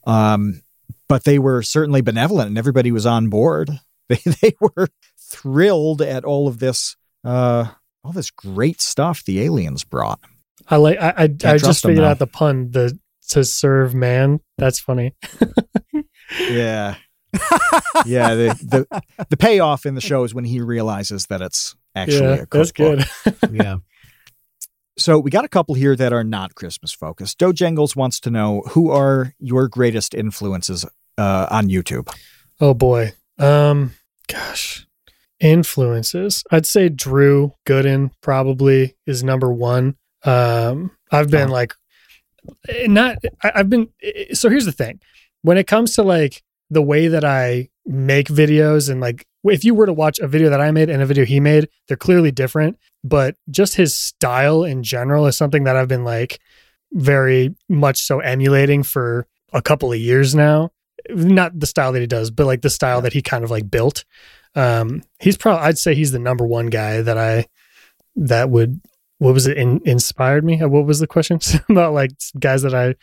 [0.07, 0.63] Um,
[1.09, 3.71] but they were certainly benevolent, and everybody was on board.
[4.09, 7.67] They they were thrilled at all of this, uh,
[8.05, 10.21] all this great stuff the aliens brought.
[10.69, 10.99] I like.
[10.99, 12.71] I I, I trust just 'em figured out the pun.
[12.71, 14.41] The to serve man.
[14.59, 15.15] That's funny.
[16.51, 16.97] Yeah,
[18.07, 18.35] yeah.
[18.35, 22.35] The, the the payoff in the show is when he realizes that it's actually yeah,
[22.35, 22.99] a cookbook.
[22.99, 23.51] that's good.
[23.53, 23.77] yeah.
[24.99, 27.39] So we got a couple here that are not Christmas focused.
[27.39, 30.87] Doe Jangles wants to know who are your greatest influences
[31.19, 32.09] uh, on YouTube.
[32.61, 33.13] Oh boy.
[33.39, 33.93] Um
[34.29, 34.87] gosh.
[35.43, 36.45] Influences.
[36.51, 39.97] I'd say Drew Gooden probably is number 1.
[40.25, 41.53] Um I've been Oh.
[41.53, 41.75] like
[42.69, 45.01] eh, not I, I've been eh, so here's the thing.
[45.43, 49.75] When it comes to like the way that I make videos and like if you
[49.75, 52.31] were to watch a video that I made and a video he made, they're clearly
[52.31, 56.39] different, but just his style in general is something that I've been like
[56.93, 60.71] very much so emulating for a couple of years now
[61.11, 63.69] not the style that he does, but like the style that he kind of like
[63.69, 64.05] built.
[64.55, 67.47] Um, he's probably I'd say he's the number one guy that I
[68.17, 68.81] that would
[69.19, 70.61] what was it in, inspired me?
[70.61, 71.39] Uh, What was the question
[71.71, 72.95] about like guys that I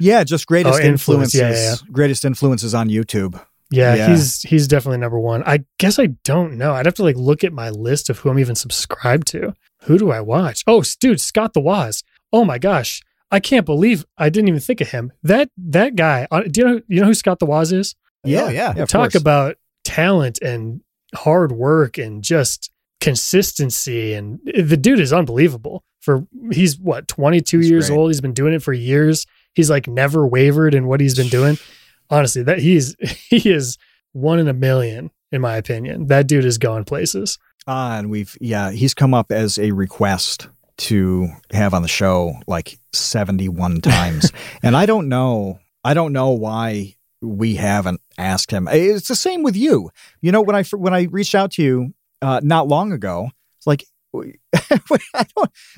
[0.00, 1.34] Yeah, just greatest Oh, influence.
[1.34, 1.40] influences.
[1.64, 3.40] Yeah, yeah, Greatest influences on YouTube.
[3.70, 4.08] yeah, Yeah.
[4.08, 5.42] he's he's definitely number one.
[5.46, 6.72] I guess I don't know.
[6.74, 9.54] I'd have to like look at my list of who I'm even subscribed to.
[9.84, 10.64] Who do I watch?
[10.66, 12.02] Oh, dude, Scott the Woz.
[12.32, 13.00] Oh my gosh.
[13.30, 15.12] I can't believe I didn't even think of him.
[15.22, 16.26] That that guy.
[16.30, 17.94] uh, Do you know you know who Scott the Woz is?
[18.24, 18.72] Yeah, yeah.
[18.72, 20.80] of talk about talent and
[21.14, 22.70] hard work and just
[23.00, 24.14] consistency.
[24.14, 27.98] And the dude is unbelievable for he's what 22 He's years great.
[27.98, 28.10] old?
[28.10, 29.26] He's been doing it for years.
[29.54, 31.58] He's like never wavered in what he's been doing.
[32.10, 32.96] Honestly that he's
[33.28, 33.76] he is
[34.12, 36.06] one in a million in my opinion.
[36.06, 37.38] That dude is going places.
[37.66, 40.48] Ah, and we've yeah, he's come up as a request
[40.78, 44.32] to have on the show like 71 times.
[44.62, 48.68] and I don't know, I don't know why we haven't asked him.
[48.70, 49.90] It's the same with you.
[50.20, 53.66] You know, when I when I reached out to you uh, not long ago, it's
[53.66, 53.84] like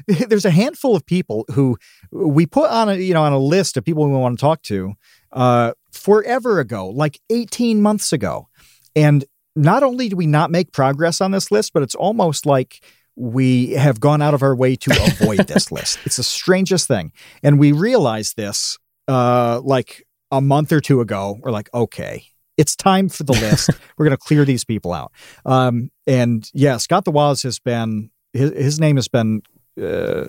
[0.06, 1.76] there's a handful of people who
[2.12, 4.62] we put on a you know on a list of people we want to talk
[4.62, 4.94] to
[5.32, 8.48] uh, forever ago, like 18 months ago,
[8.94, 9.24] and
[9.56, 12.82] not only do we not make progress on this list, but it's almost like
[13.16, 15.98] we have gone out of our way to avoid this list.
[16.04, 17.12] It's the strangest thing.
[17.42, 21.39] And we realized this uh, like a month or two ago.
[21.40, 22.24] We're like, okay,
[22.57, 23.70] it's time for the list.
[23.98, 25.12] We're going to clear these people out.
[25.47, 29.43] Um, and yeah, Scott the Woz has been, his, his name has been
[29.81, 30.28] uh,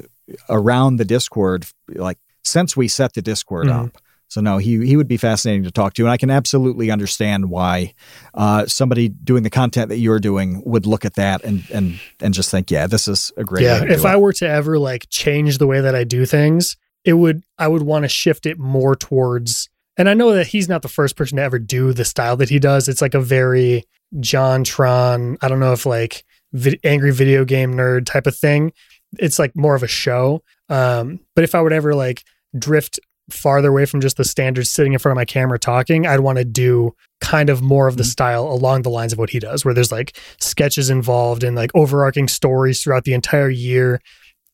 [0.49, 3.85] around the Discord like since we set the Discord Mhm.
[3.87, 3.97] up.
[4.27, 7.49] So no, he he would be fascinating to talk to, and I can absolutely understand
[7.49, 7.93] why
[8.33, 12.33] uh, somebody doing the content that you're doing would look at that and and and
[12.33, 13.63] just think, yeah, this is a great.
[13.65, 14.21] yeah if i it.
[14.21, 17.81] were to ever like change the way that i do things it would i would
[17.81, 21.37] want to shift it more towards and i know that he's not the first person
[21.37, 22.87] to ever do the style that he does.
[22.87, 23.85] It's like a very
[24.15, 26.23] JonTron i don't know if like
[26.53, 28.73] vid- angry video game nerd type of thing.
[29.19, 30.43] It's like more of a show.
[30.69, 32.23] Um but if i would ever like
[32.57, 32.99] drift
[33.29, 36.37] farther away from just the standard sitting in front of my camera talking i'd want
[36.37, 39.63] to do kind of more of the style along the lines of what he does
[39.63, 44.01] where there's like sketches involved and like overarching stories throughout the entire year.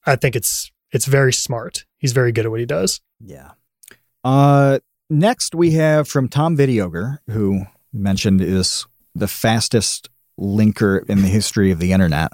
[0.06, 1.86] I think it's it's very smart.
[1.98, 3.02] He's very good at what he does.
[3.20, 3.52] Yeah.
[4.24, 7.64] Uh, next we have from Tom Videoger, who
[7.94, 8.86] mentioned is
[9.16, 10.10] the fastest
[10.40, 12.32] linker in the history of the internet.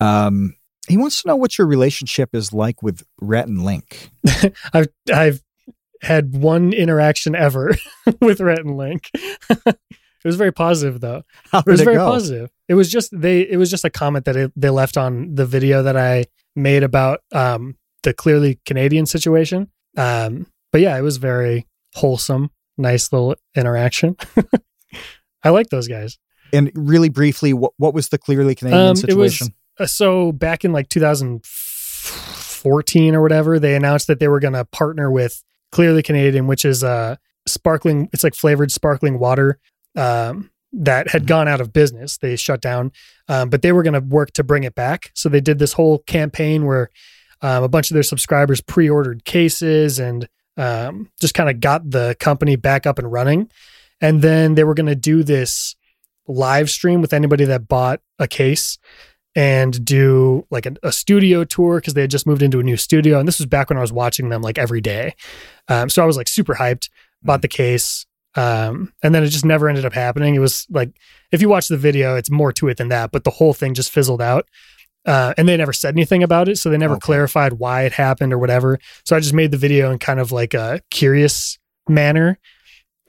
[0.00, 0.54] Um,
[0.88, 4.10] he wants to know what your relationship is like with Rhett and Link.
[4.72, 5.42] i've i've
[6.02, 7.74] had one interaction ever
[8.20, 9.10] with Rhett and Link.
[9.14, 9.78] it
[10.24, 11.22] was very positive though.
[11.50, 12.06] How It was it very go?
[12.06, 12.50] positive.
[12.68, 13.40] It was just they.
[13.40, 16.82] It was just a comment that it, they left on the video that I made
[16.82, 19.70] about um, the clearly Canadian situation.
[19.96, 24.16] Um, but yeah, it was very wholesome, nice little interaction.
[25.42, 26.18] I like those guys.
[26.52, 29.54] And really briefly, what, what was the clearly Canadian Um, it was- situation?
[29.78, 34.64] Uh, so back in like 2014 or whatever, they announced that they were going to
[34.64, 35.42] partner with
[35.72, 37.16] Clearly Canadian, which is uh
[37.46, 38.08] sparkling.
[38.12, 39.58] It's like flavored sparkling water
[39.96, 42.16] um, that had gone out of business.
[42.18, 42.92] They shut down,
[43.28, 45.10] um, but they were going to work to bring it back.
[45.14, 46.90] So they did this whole campaign where
[47.42, 52.16] um, a bunch of their subscribers pre-ordered cases and um, just kind of got the
[52.20, 53.50] company back up and running.
[54.00, 55.76] And then they were going to do this
[56.26, 58.78] live stream with anybody that bought a case
[59.36, 62.76] and do like a, a studio tour because they had just moved into a new
[62.76, 63.18] studio.
[63.18, 65.14] And this was back when I was watching them like every day.
[65.68, 66.88] Um, so I was like super hyped,
[67.22, 68.06] bought the case.
[68.36, 70.34] Um, and then it just never ended up happening.
[70.34, 70.90] It was like,
[71.30, 73.74] if you watch the video, it's more to it than that, but the whole thing
[73.74, 74.48] just fizzled out.
[75.06, 76.56] Uh, and they never said anything about it.
[76.56, 77.04] So they never Okay.
[77.06, 78.78] clarified why it happened or whatever.
[79.04, 81.58] So I just made the video in kind of like a curious
[81.88, 82.38] manner.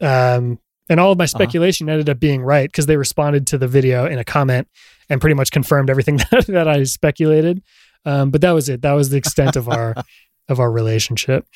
[0.01, 0.59] Um,
[0.89, 4.05] and all of my speculation ended up being right because they responded to the video
[4.05, 4.67] in a comment
[5.09, 7.63] and pretty much confirmed everything that, that I speculated.
[8.03, 8.81] Um, but that was it.
[8.81, 9.95] That was the extent of our
[10.49, 11.47] of our relationship.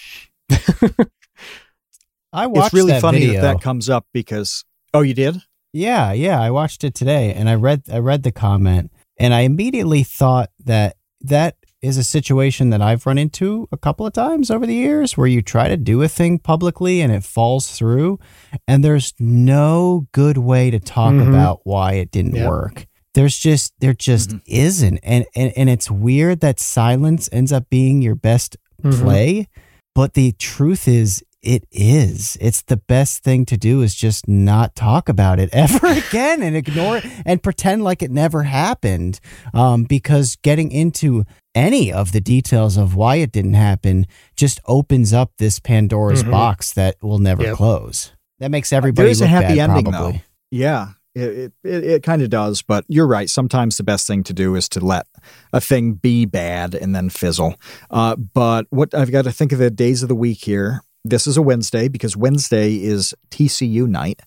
[2.32, 3.42] I watched It's really that funny video.
[3.42, 4.64] that that comes up because,
[4.94, 5.38] oh, you did?
[5.74, 9.42] Yeah, yeah, I watched it today and I read I read the comment and I
[9.42, 14.52] immediately thought that that is a situation that I've run into a couple of times
[14.52, 18.20] over the years where you try to do a thing publicly and it falls through
[18.68, 21.30] and there's no good way to talk Mhm.
[21.30, 22.86] about why it didn't work.
[23.14, 24.42] There's just there just Mhm.
[24.46, 29.02] isn't and, and and it's weird that silence ends up being your best Mhm.
[29.02, 29.48] play.
[29.96, 32.38] But the truth is, it is.
[32.42, 36.56] It's the best thing to do is just not talk about it ever again and
[36.56, 39.20] ignore it and pretend like it never happened.
[39.54, 41.26] Um, because getting into
[41.56, 44.06] any of the details of why it didn't happen
[44.36, 46.32] just opens up this Pandora's Mhm.
[46.32, 47.56] box that will never Yep.
[47.56, 48.12] close.
[48.40, 50.12] That makes everybody is a happy bad, ending, probably.
[50.14, 50.20] though.
[50.52, 52.62] Yeah, it it, it, it kind of does.
[52.62, 53.30] But you're right.
[53.30, 55.08] Sometimes the best thing to do is to let
[55.52, 57.56] a thing be bad and then fizzle.
[57.90, 60.82] Uh, but what I've got to think of the days of the week here.
[61.10, 64.22] This is a Wednesday because Wednesday is TCU night.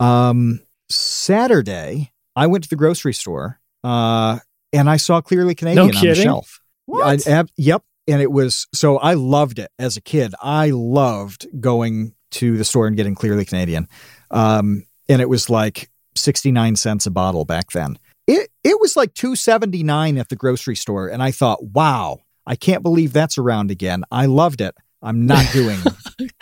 [0.00, 4.38] Um, Saturday, I went to the grocery store uh,
[4.72, 6.60] and I saw Clearly Canadian on the shelf.
[6.86, 7.26] What?
[7.26, 7.82] I, yep.
[8.06, 10.34] And it was so I loved it as a kid.
[10.42, 13.88] I loved going to the store and getting Clearly Canadian.
[14.30, 17.98] Um, and it was like 69 cents a bottle back then.
[18.26, 22.82] It it was like 279 at the grocery store and I thought, "Wow, I can't
[22.82, 24.74] believe that's around again." I loved it.
[25.02, 25.78] I'm not doing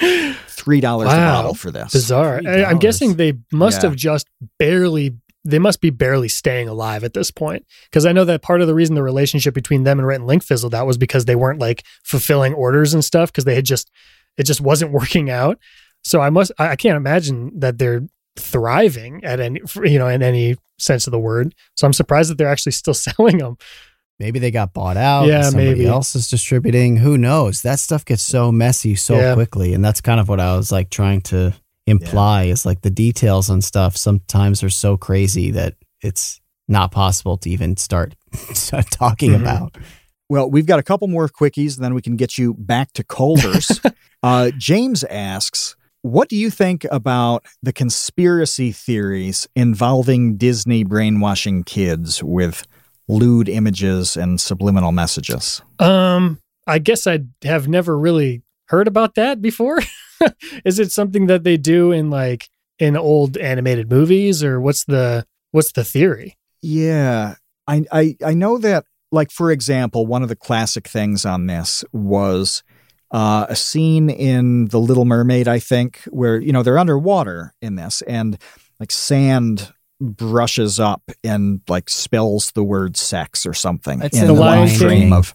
[0.01, 1.93] $3 a bottle for this.
[1.93, 2.41] Bizarre.
[2.47, 3.91] I, I'm guessing they must Yeah.
[3.91, 4.29] have just
[4.59, 5.17] barely.
[5.45, 8.67] They must be barely staying alive at this point because I know that part of
[8.67, 11.37] the reason the relationship between them and Rhett and Link fizzled out was because they
[11.37, 13.89] weren't like fulfilling orders and stuff because they had just
[14.37, 15.59] it just wasn't working out.
[16.03, 18.03] So I must I can't imagine that they're
[18.37, 21.55] thriving at any you know in any sense of the word.
[21.77, 23.57] So I'm surprised that they're actually still selling them.
[24.19, 25.27] Maybe they got bought out.
[25.27, 25.87] Yeah, somebody maybe.
[25.87, 26.97] else is distributing.
[26.97, 27.63] Who knows?
[27.63, 29.35] That stuff gets so messy so Yeah.
[29.35, 31.55] quickly, and that's kind of what I was like trying to
[31.87, 37.37] imply is like the details on stuff sometimes are so crazy that it's not possible
[37.39, 38.15] to even start,
[38.91, 39.41] talking Mhm.
[39.43, 39.77] about.
[40.29, 43.05] Well, we've got a couple more quickies, and then we can get you back to
[43.05, 43.81] Culver's.
[44.25, 52.25] uh, James asks, "What do you think about the conspiracy theories involving Disney brainwashing kids
[52.25, 52.65] with
[53.09, 59.41] lewd images and subliminal messages?" Um, I guess I have never really heard about that
[59.41, 59.81] before.
[60.65, 65.27] Is it something that they do in like in old animated movies, or what's the
[65.51, 66.37] what's the theory?
[66.63, 68.85] Yeah, I, I I know that.
[69.13, 72.65] Like for example, one of the classic things on this was
[73.13, 77.77] uh, a scene in The Little Mermaid, I think, where you know they're underwater in
[77.77, 78.37] this, and
[78.81, 84.29] like sand brushes up and like spells the word sex or something That's in in
[84.29, 85.13] the The Lion frame King.
[85.13, 85.35] of.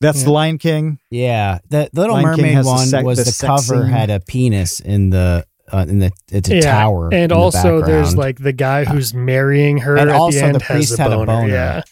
[0.00, 0.24] That's Yeah.
[0.24, 0.98] the Lion King.
[1.10, 3.92] Yeah, the Little Lion Mermaid has one sec- was the the, cover scene.
[3.92, 7.80] had a penis in the uh, in the it's a tower, in and the also
[7.82, 10.98] there's like the guy who's marrying her And at also the end the has priest
[10.98, 11.26] a had a boner.
[11.26, 11.48] boner.
[11.48, 11.82] Yeah,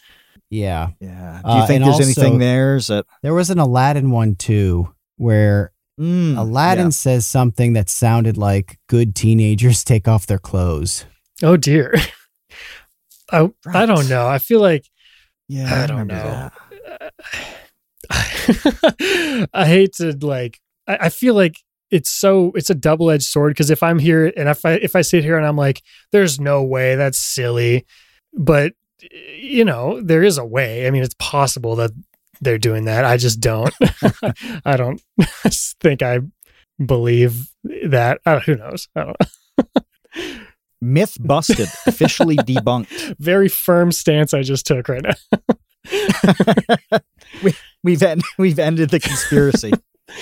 [0.51, 0.89] yeah.
[1.01, 1.40] Yeah.
[1.45, 2.77] Do you Uh, think and there's also- anything there?
[2.77, 3.05] Is it?
[3.23, 6.90] There was an Aladdin one too, where Mm, Aladdin yeah.
[6.90, 11.05] says something that sounded like good teenagers take off their clothes.
[11.43, 11.94] Oh dear.
[13.31, 14.27] I I don't know.
[14.27, 14.86] I feel like
[15.48, 16.51] Yeah, I don't know.
[19.52, 20.60] I hate to like.
[20.86, 21.56] I, I feel like
[21.90, 24.97] it's so it's a double edged sword because if I'm here and if I if
[24.97, 25.82] I sit here and I'm like,
[26.12, 27.86] there's no way that's silly,
[28.32, 28.73] but
[29.10, 30.86] you know there is a way.
[30.86, 31.90] I mean, it's possible that
[32.40, 33.05] they're doing that.
[33.05, 33.74] I just don't.
[34.65, 35.01] I don't
[35.81, 36.20] think I
[36.85, 38.20] believe that.
[38.24, 38.89] Uh, who knows?
[38.97, 40.43] I don't know.
[40.81, 43.17] Myth busted, officially debunked.
[43.19, 45.15] Very firm stance I just took right now.
[47.43, 49.73] we, we've en- we've ended the conspiracy.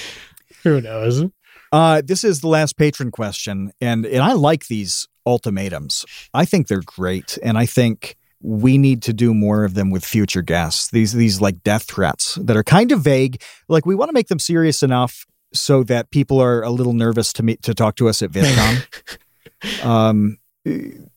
[0.63, 1.25] Who knows?
[1.73, 6.05] Uh, this is the last patron question, and and I like these ultimatums.
[6.33, 10.05] I think they're great, and I think we need to do more of them with
[10.05, 10.89] future guests.
[10.91, 13.43] These these like death threats that are kind of vague.
[13.69, 17.33] Like we want to make them serious enough so that people are a little nervous
[17.35, 19.85] to meet to talk to us at VidCon.
[19.85, 20.39] um,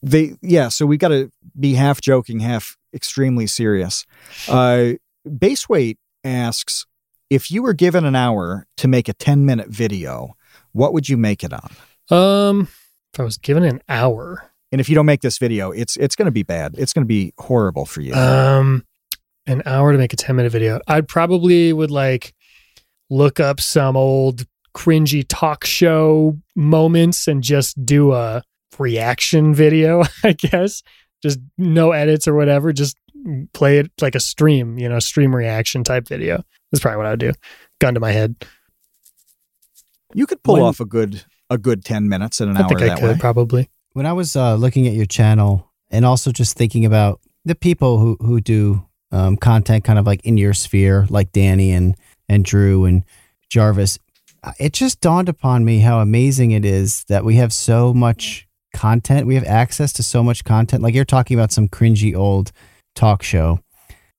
[0.02, 0.68] they yeah.
[0.68, 4.06] So we've got to be half joking, half extremely serious.
[4.48, 4.92] Uh,
[5.38, 6.86] base weight asks
[7.30, 10.36] if you were given an hour to make a ten minute video,
[10.72, 11.70] what would you make it on?
[12.10, 12.68] Um,
[13.12, 14.46] if I was given an hour.
[14.72, 16.76] And if you don't make this video, it's it's going to be bad.
[16.78, 18.14] It's going to be horrible for you.
[18.14, 18.84] Um,
[19.46, 20.80] an hour to make a ten minute video.
[20.86, 22.34] I probably would like
[23.08, 24.46] look up some old
[24.76, 28.44] cringy talk show moments and just do a
[28.78, 30.04] reaction video.
[30.24, 30.82] I guess
[31.22, 32.72] just no edits or whatever.
[32.72, 32.96] Just
[33.52, 34.78] play it like a stream.
[34.78, 36.42] You know, stream reaction type video.
[36.70, 37.32] That's probably what I would do.
[37.80, 38.36] Gun to my head.
[40.14, 42.68] You could pull when, off a good a good ten minutes in an I hour.
[42.68, 43.18] Think I could way.
[43.18, 43.70] probably.
[43.92, 47.98] When I was uh, looking at your channel and also just thinking about the people
[47.98, 51.96] who who do um, content, kind of like in your sphere, like Danny and
[52.28, 53.04] and Drew and
[53.48, 53.98] Jarvis,
[54.42, 58.46] uh, it just dawned upon me how amazing it is that we have so much
[58.72, 59.26] content.
[59.26, 60.82] We have access to so much content.
[60.82, 62.52] Like you're talking about some cringy old
[62.94, 63.60] talk show.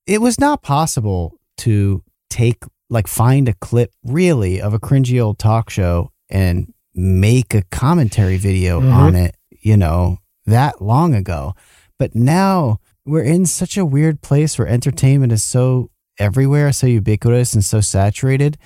[0.08, 5.40] It was not possible to take like find a clip really of a cringy old
[5.40, 8.92] talk show and make a commentary video mm-hmm.
[8.92, 11.54] on it, you know, that long ago.
[11.98, 17.54] But now we're in such a weird place where entertainment is so everywhere, so ubiquitous
[17.54, 18.58] and so saturated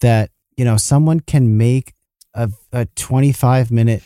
[0.00, 1.94] that, you know, someone can make
[2.34, 4.02] a, a 25 minute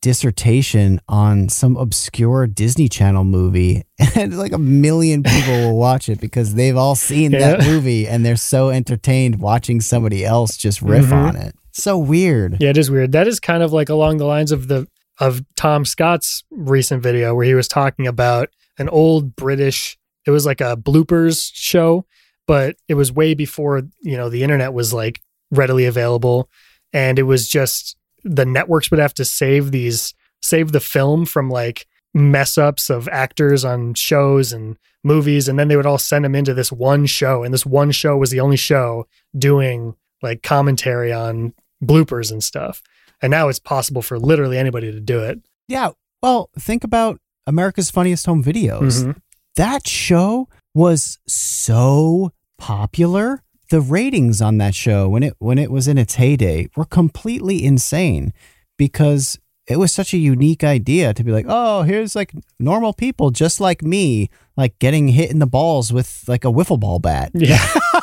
[0.00, 6.20] dissertation on some obscure Disney Channel movie, and like a million people will watch it
[6.20, 7.38] because they've all seen yeah.
[7.38, 11.14] that movie and they're so entertained watching somebody else just riff mm-hmm.
[11.14, 11.54] on it.
[11.72, 12.56] So weird.
[12.60, 13.12] Yeah, it is weird.
[13.12, 14.86] That is kind of like along the lines of the
[15.18, 18.48] of Tom Scott's recent video where he was talking about
[18.78, 19.98] an old British.
[20.26, 22.06] It was like a bloopers show,
[22.46, 25.20] but it was way before you know the internet was like
[25.50, 26.48] readily available,
[26.92, 27.96] and it was just
[28.26, 33.08] the networks would have to save these save the film from like mess ups of
[33.08, 37.06] actors on shows and movies and then they would all send them into this one
[37.06, 39.06] show and this one show was the only show
[39.38, 41.52] doing like commentary on
[41.84, 42.82] bloopers and stuff.
[43.22, 45.40] And now it's possible for literally anybody to do it.
[45.68, 45.90] Yeah
[46.22, 49.02] well think about america's funniest home videos.
[49.02, 49.12] Mm-hmm.
[49.56, 55.88] that show was so popular the ratings on that show when it when it was
[55.88, 58.32] in its heyday were completely insane
[58.76, 63.30] because it was such a unique idea to be like, oh, here's like normal people
[63.30, 67.32] just like me, like getting hit in the balls with like a wiffle ball bat.
[67.34, 67.58] Yeah.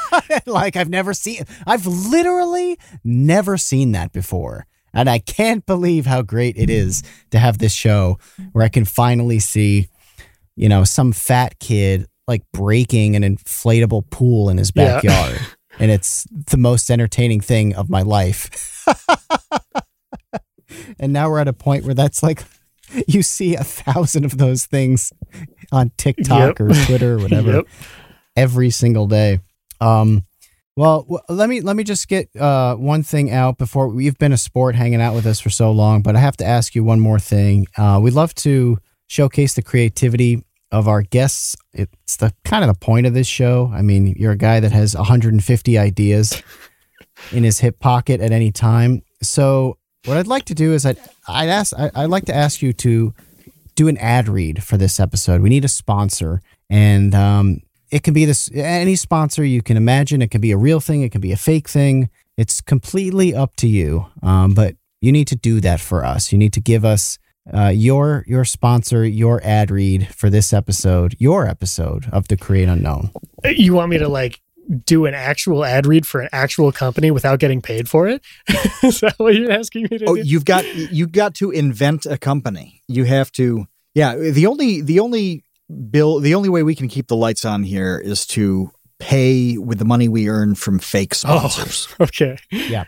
[0.46, 4.66] like I've never seen I've literally never seen that before.
[4.94, 8.20] And I can't believe how great it is to have this show
[8.52, 9.90] where I can finally see,
[10.56, 15.34] you know, some fat kid like breaking an inflatable pool in his backyard.
[15.34, 15.46] Yeah.
[15.80, 18.88] and it's the most entertaining thing of my life.
[21.00, 22.44] and now we're at a point where that's like
[23.08, 25.12] you see a thousand of those things
[25.72, 26.60] on TikTok yep.
[26.60, 27.66] or Twitter or whatever yep.
[28.36, 29.40] every single day.
[29.82, 30.26] Um,
[30.76, 34.38] well, let me let me just get uh, one thing out before we've been a
[34.38, 37.00] sport hanging out with us for so long, but I have to ask you one
[37.00, 37.68] more thing.
[37.78, 40.44] Uh, we'd love to showcase the creativity
[40.74, 41.56] of our guests.
[41.72, 43.72] It's the kind of the point of this show.
[43.74, 46.42] I mean, you're a guy that has 150 ideas
[47.32, 49.04] in his hip pocket at any time.
[49.22, 50.98] So what I'd like to do is I'd,
[51.28, 53.14] I'd ask I, would like to ask you to
[53.76, 55.42] do an ad read for this episode.
[55.42, 60.24] We need a sponsor, and um, it can be this any sponsor you can imagine.
[60.24, 61.04] It can be a real thing.
[61.04, 62.10] It can be a fake thing.
[62.36, 64.08] It's completely up to you.
[64.24, 66.32] Um, but you need to do that for us.
[66.32, 67.20] You need to give us
[67.52, 72.70] uh, your your sponsor, your ad read for this episode, your episode of the Create
[72.70, 73.12] Unknown.
[73.44, 74.42] You want me to like
[74.86, 78.22] do an actual ad read for an actual company without getting paid for it?
[78.84, 80.22] Is that what you're asking me to oh, do?
[80.22, 82.82] you've got you've got to invent a company.
[82.88, 83.68] You have to.
[83.94, 85.44] Yeah, the only the only
[85.90, 89.80] bill the only way we can keep the lights on here is to pay with
[89.80, 91.88] the money we earn from fake oh, sponsors.
[92.00, 92.38] Oh, okay.
[92.50, 92.86] Yeah.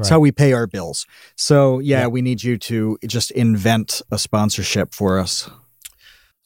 [0.00, 0.04] Right.
[0.04, 1.06] It's how we pay our bills.
[1.36, 2.06] So yeah, Yeah.
[2.08, 5.48] we need you to just invent a sponsorship for us.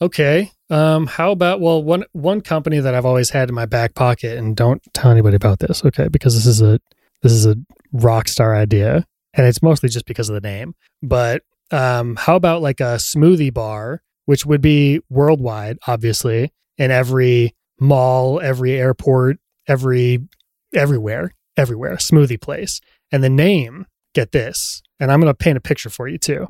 [0.01, 0.51] Okay.
[0.71, 4.39] Um, how about well one one company that I've always had in my back pocket,
[4.39, 6.09] and don't tell anybody about this, okay?
[6.09, 6.81] Because this is a
[7.23, 7.57] this is a
[7.93, 9.05] rock star idea,
[9.35, 10.75] and it's mostly just because of the name.
[11.03, 17.55] But um, how about like a smoothie bar, which would be worldwide, obviously, in every
[17.79, 19.37] mall, every airport,
[19.69, 20.19] every
[20.75, 22.81] everywhere, everywhere, smoothie place.
[23.15, 26.49] And the name, get this, and I'm going to paint a picture for you too.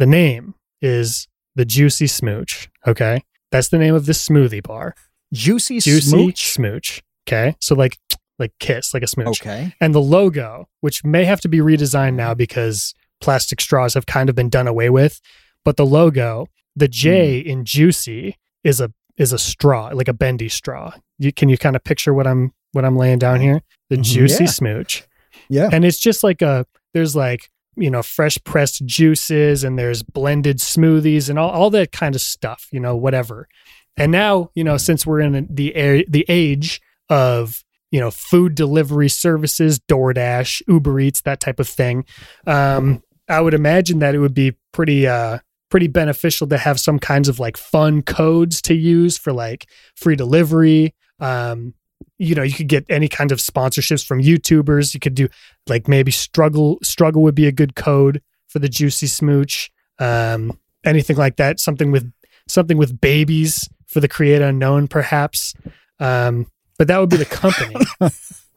[0.00, 2.68] The name is the Juicy Smooch.
[2.84, 3.22] Okay.
[3.52, 4.96] That's the name of this smoothie bar.
[5.32, 6.48] Juicy, Juicy smooch.
[6.48, 7.00] Smooch.
[7.28, 7.54] Okay.
[7.60, 7.96] So like,
[8.40, 9.40] like kiss, like a smooch.
[9.40, 9.72] Okay.
[9.80, 14.28] And the logo, which may have to be redesigned now because plastic straws have kind
[14.28, 15.20] of been done away with,
[15.64, 17.48] but the logo, the J Hmm.
[17.50, 20.92] in Juicy is a is a straw, like a bendy straw.
[21.20, 23.62] You can you kind of picture what I'm what I'm laying down here?
[23.90, 24.02] The Mhm.
[24.02, 24.50] Juicy Yeah.
[24.50, 25.04] Smooch
[25.48, 25.68] Yeah.
[25.72, 30.58] and it's just like a there's like you know fresh pressed juices and there's blended
[30.58, 33.48] smoothies and all, all that kind of stuff you know whatever
[33.96, 39.08] and now you know since we're in the the age of you know food delivery
[39.08, 42.04] services DoorDash Uber Eats that type of thing
[42.46, 45.38] um I would imagine that it would be pretty uh
[45.70, 50.16] pretty beneficial to have some kinds of like fun codes to use for like free
[50.16, 51.74] delivery um
[52.18, 54.94] you know you could get any kind of sponsorships from youtubers.
[54.94, 55.28] You could do
[55.68, 61.16] like maybe struggle struggle would be a good code for the juicy smooch um anything
[61.16, 61.60] like that.
[61.60, 62.10] Something with
[62.48, 65.54] something with babies for the create unknown perhaps.
[66.00, 66.46] Um
[66.78, 67.74] but that would be the company.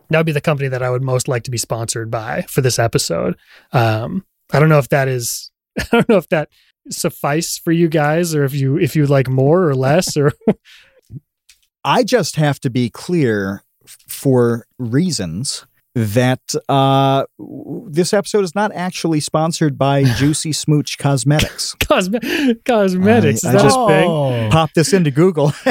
[0.09, 2.61] That would be the company that i would most like to be sponsored by for
[2.61, 3.35] this episode.
[3.73, 6.47] Um i don't know if that is i don't know if that
[6.89, 10.31] suffice for you guys or if you if you like more or less or
[11.87, 15.65] I just have to be clear for reasons
[15.95, 17.23] that uh,
[17.87, 21.73] this episode is not actually sponsored by Juicy Smooch Cosmetics.
[21.87, 22.17] Cosme-
[22.65, 24.49] cosmetics I- is I that just- a thing Oh.
[24.51, 25.51] Pop this into Google.
[25.51, 25.69] so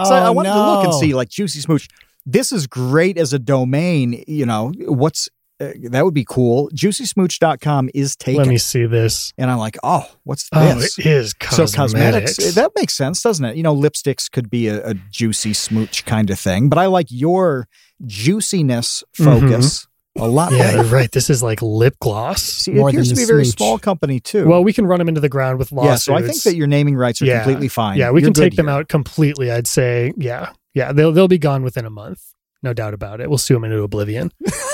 [0.00, 1.88] I Oh, wanted to look and see, like Juicy Smooch.
[2.26, 4.22] This is great as a domain.
[4.26, 5.28] You know what's
[5.62, 6.68] uh, that would be cool.
[6.74, 10.50] JuicySmooch.com is taken, let me see this and I'm like, oh, what's this?
[10.60, 10.98] oh this?
[10.98, 11.76] it is So cosmetics.
[11.76, 13.56] cosmetics, eh, that makes sense, doesn't it?
[13.56, 17.06] You know, lipsticks could be a, a juicy smooch kind of thing, but I like
[17.10, 17.68] your
[18.04, 19.86] juiciness focus
[20.18, 20.58] a lot Mm-hmm.
[20.88, 23.56] yeah right this is like lip gloss See, it appears to be a very smooch.
[23.56, 24.46] small company too.
[24.46, 26.66] well we can run them into the ground with yeah, so I think that your
[26.66, 27.42] naming rights are Yeah.
[27.42, 27.96] completely fine.
[27.96, 31.38] yeah we You're can take them out completely i'd say yeah yeah they'll they'll be
[31.38, 34.30] gone within a month no doubt about it we'll sue them into oblivion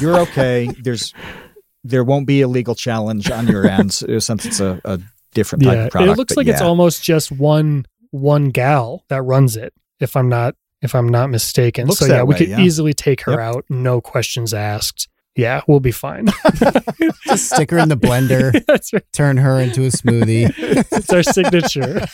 [0.00, 0.68] You're okay.
[0.82, 1.12] There's
[1.84, 4.98] there won't be a legal challenge on your end since it's a, a
[5.32, 6.12] different type yeah of product.
[6.12, 10.28] it looks but like it's almost just one one gal that runs it if i'm
[10.28, 12.60] not if i'm not mistaken Looks so yeah that we could yeah.
[12.60, 13.40] easily take her Yep.
[13.40, 16.26] out no questions asked yeah we'll be fine
[17.26, 21.22] Just stick her in the blender, that's right turn her into a smoothie it's our
[21.22, 22.06] signature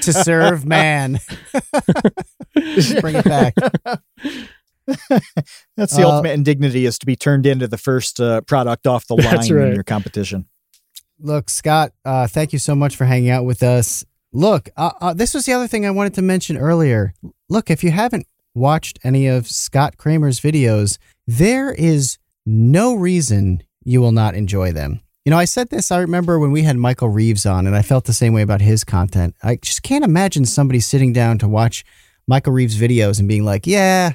[0.00, 1.18] to serve man.
[2.56, 3.54] Just bring it back.
[5.76, 9.06] That's the Uh, ultimate indignity is to be turned into the first uh, product off
[9.06, 9.68] the line right.
[9.68, 10.46] in your competition.
[11.18, 14.04] Look, Scott, uh, thank you so much for hanging out with us.
[14.32, 17.14] Look, uh, uh, this was the other thing I wanted to mention earlier.
[17.48, 24.00] Look, if you haven't watched any of Scott Cramer's videos, there is no reason you
[24.00, 25.00] will not enjoy them.
[25.24, 27.82] You know, I said this, I remember when we had Michael Reeves on, and I
[27.82, 29.36] felt the same way about his content.
[29.42, 31.84] I just can't imagine somebody sitting down to watch
[32.26, 34.14] Michael Reeves' videos and being like, yeah,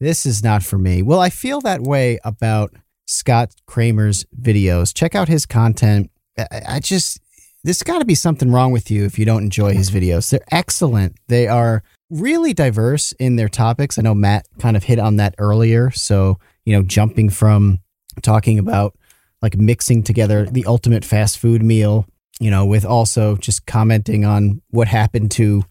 [0.00, 1.02] this is not for me.
[1.02, 2.72] Well, I feel that way about
[3.06, 4.94] Scott Cramer's videos.
[4.94, 6.10] Check out his content.
[6.38, 7.20] I, I just,
[7.64, 10.30] there's got to be something wrong with you if you don't enjoy his videos.
[10.30, 11.16] They're excellent.
[11.28, 13.98] They are really diverse in their topics.
[13.98, 15.90] I know Matt kind of hit on that earlier.
[15.90, 17.78] So, you know, jumping from
[18.22, 18.96] talking about
[19.42, 22.06] like mixing together the ultimate fast food meal,
[22.40, 25.64] you know, with also just commenting on what happened to,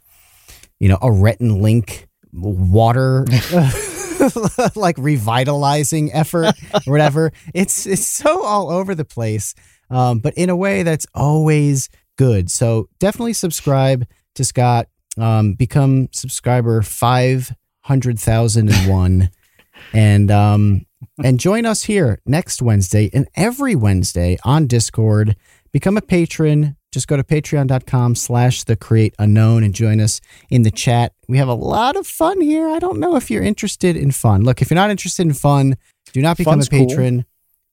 [0.80, 3.26] you know, a retin link water
[4.76, 7.32] like revitalizing effort or whatever.
[7.54, 9.56] It's it's so all over the place,
[9.90, 12.52] um, but in a way that's always good.
[12.52, 14.06] So definitely subscribe
[14.36, 14.88] to Scott.
[15.18, 19.30] Um, become subscriber five hundred thousand and one,
[19.94, 20.86] and um,
[21.24, 25.36] and join us here next Wednesday and every Wednesday on Discord.
[25.72, 26.76] Become a patron.
[26.98, 30.20] Just go to patreon.com slash the create unknown and join us
[30.50, 31.14] in the chat.
[31.28, 32.68] We have a lot of fun here.
[32.70, 34.42] I don't know if you're interested in fun.
[34.42, 35.78] Look, if you're not interested in fun,
[36.12, 36.88] do not become Fun's a cool.
[36.88, 37.26] patron.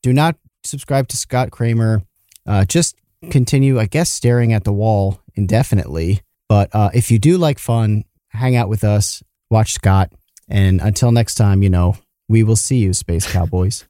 [0.03, 2.03] Do not subscribe to Scott Cramer.
[2.47, 2.97] Uh, just
[3.31, 6.21] continue, I guess, staring at the wall indefinitely.
[6.47, 10.13] But uh, if you do like fun, hang out with us, watch Scott.
[10.51, 11.97] And until next time, you know,
[12.29, 13.87] we will see you, Space Cowboys.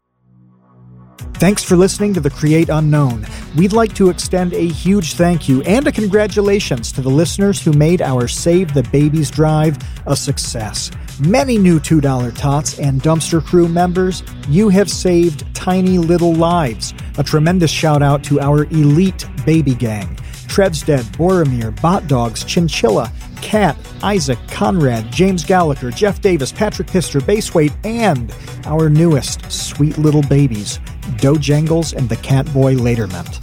[1.35, 3.27] Thanks for listening to the Create Unknown.
[3.57, 7.73] We'd like to extend a huge thank you and a congratulations to the listeners who
[7.73, 9.77] made our Save the Babies drive
[10.07, 10.91] a success.
[11.21, 16.93] Many new $2 Tots and Dumpster Crew members, you have saved tiny little lives.
[17.19, 20.19] A tremendous shout out to our elite baby gang.
[20.55, 23.11] Tredsted, Boromir, Bot Dogs, Chinchilla,
[23.43, 28.33] Cat, Isaac, Conrad, James Gallagher, Jeff Davis, Patrick Pister, Baseweight, and
[28.65, 30.79] our newest sweet little babies,
[31.17, 33.41] Dojangles and the Catboy Laterment.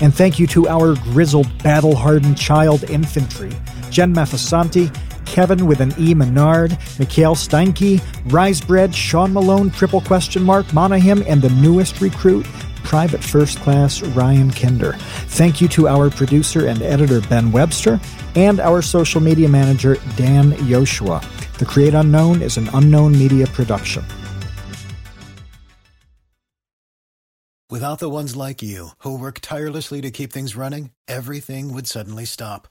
[0.00, 3.52] And thank you to our grizzled, battle hardened child infantry,
[3.90, 4.90] Jen Mathasanti,
[5.26, 6.14] Kevin with an E.
[6.14, 12.46] Menard, Mikhail Steinke, Risebread, Sean Malone, triple question mark, Monahim, and the newest recruit,
[12.84, 14.92] Private First Class Ryan Kinder.
[15.28, 17.98] Thank you to our producer and editor Ben Webster
[18.36, 21.20] and our social media manager Dan Yoshua.
[21.58, 24.04] The Create Unknown is an unknown media production.
[27.70, 32.24] Without the ones like you, who work tirelessly to keep things running, everything would suddenly
[32.24, 32.68] stop.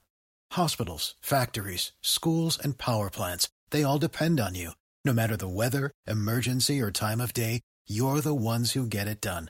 [0.52, 4.72] Hospitals, factories, schools, and power plants, they all depend on you.
[5.04, 9.20] No matter the weather, emergency, or time of day, you're the ones who get it
[9.20, 9.50] done.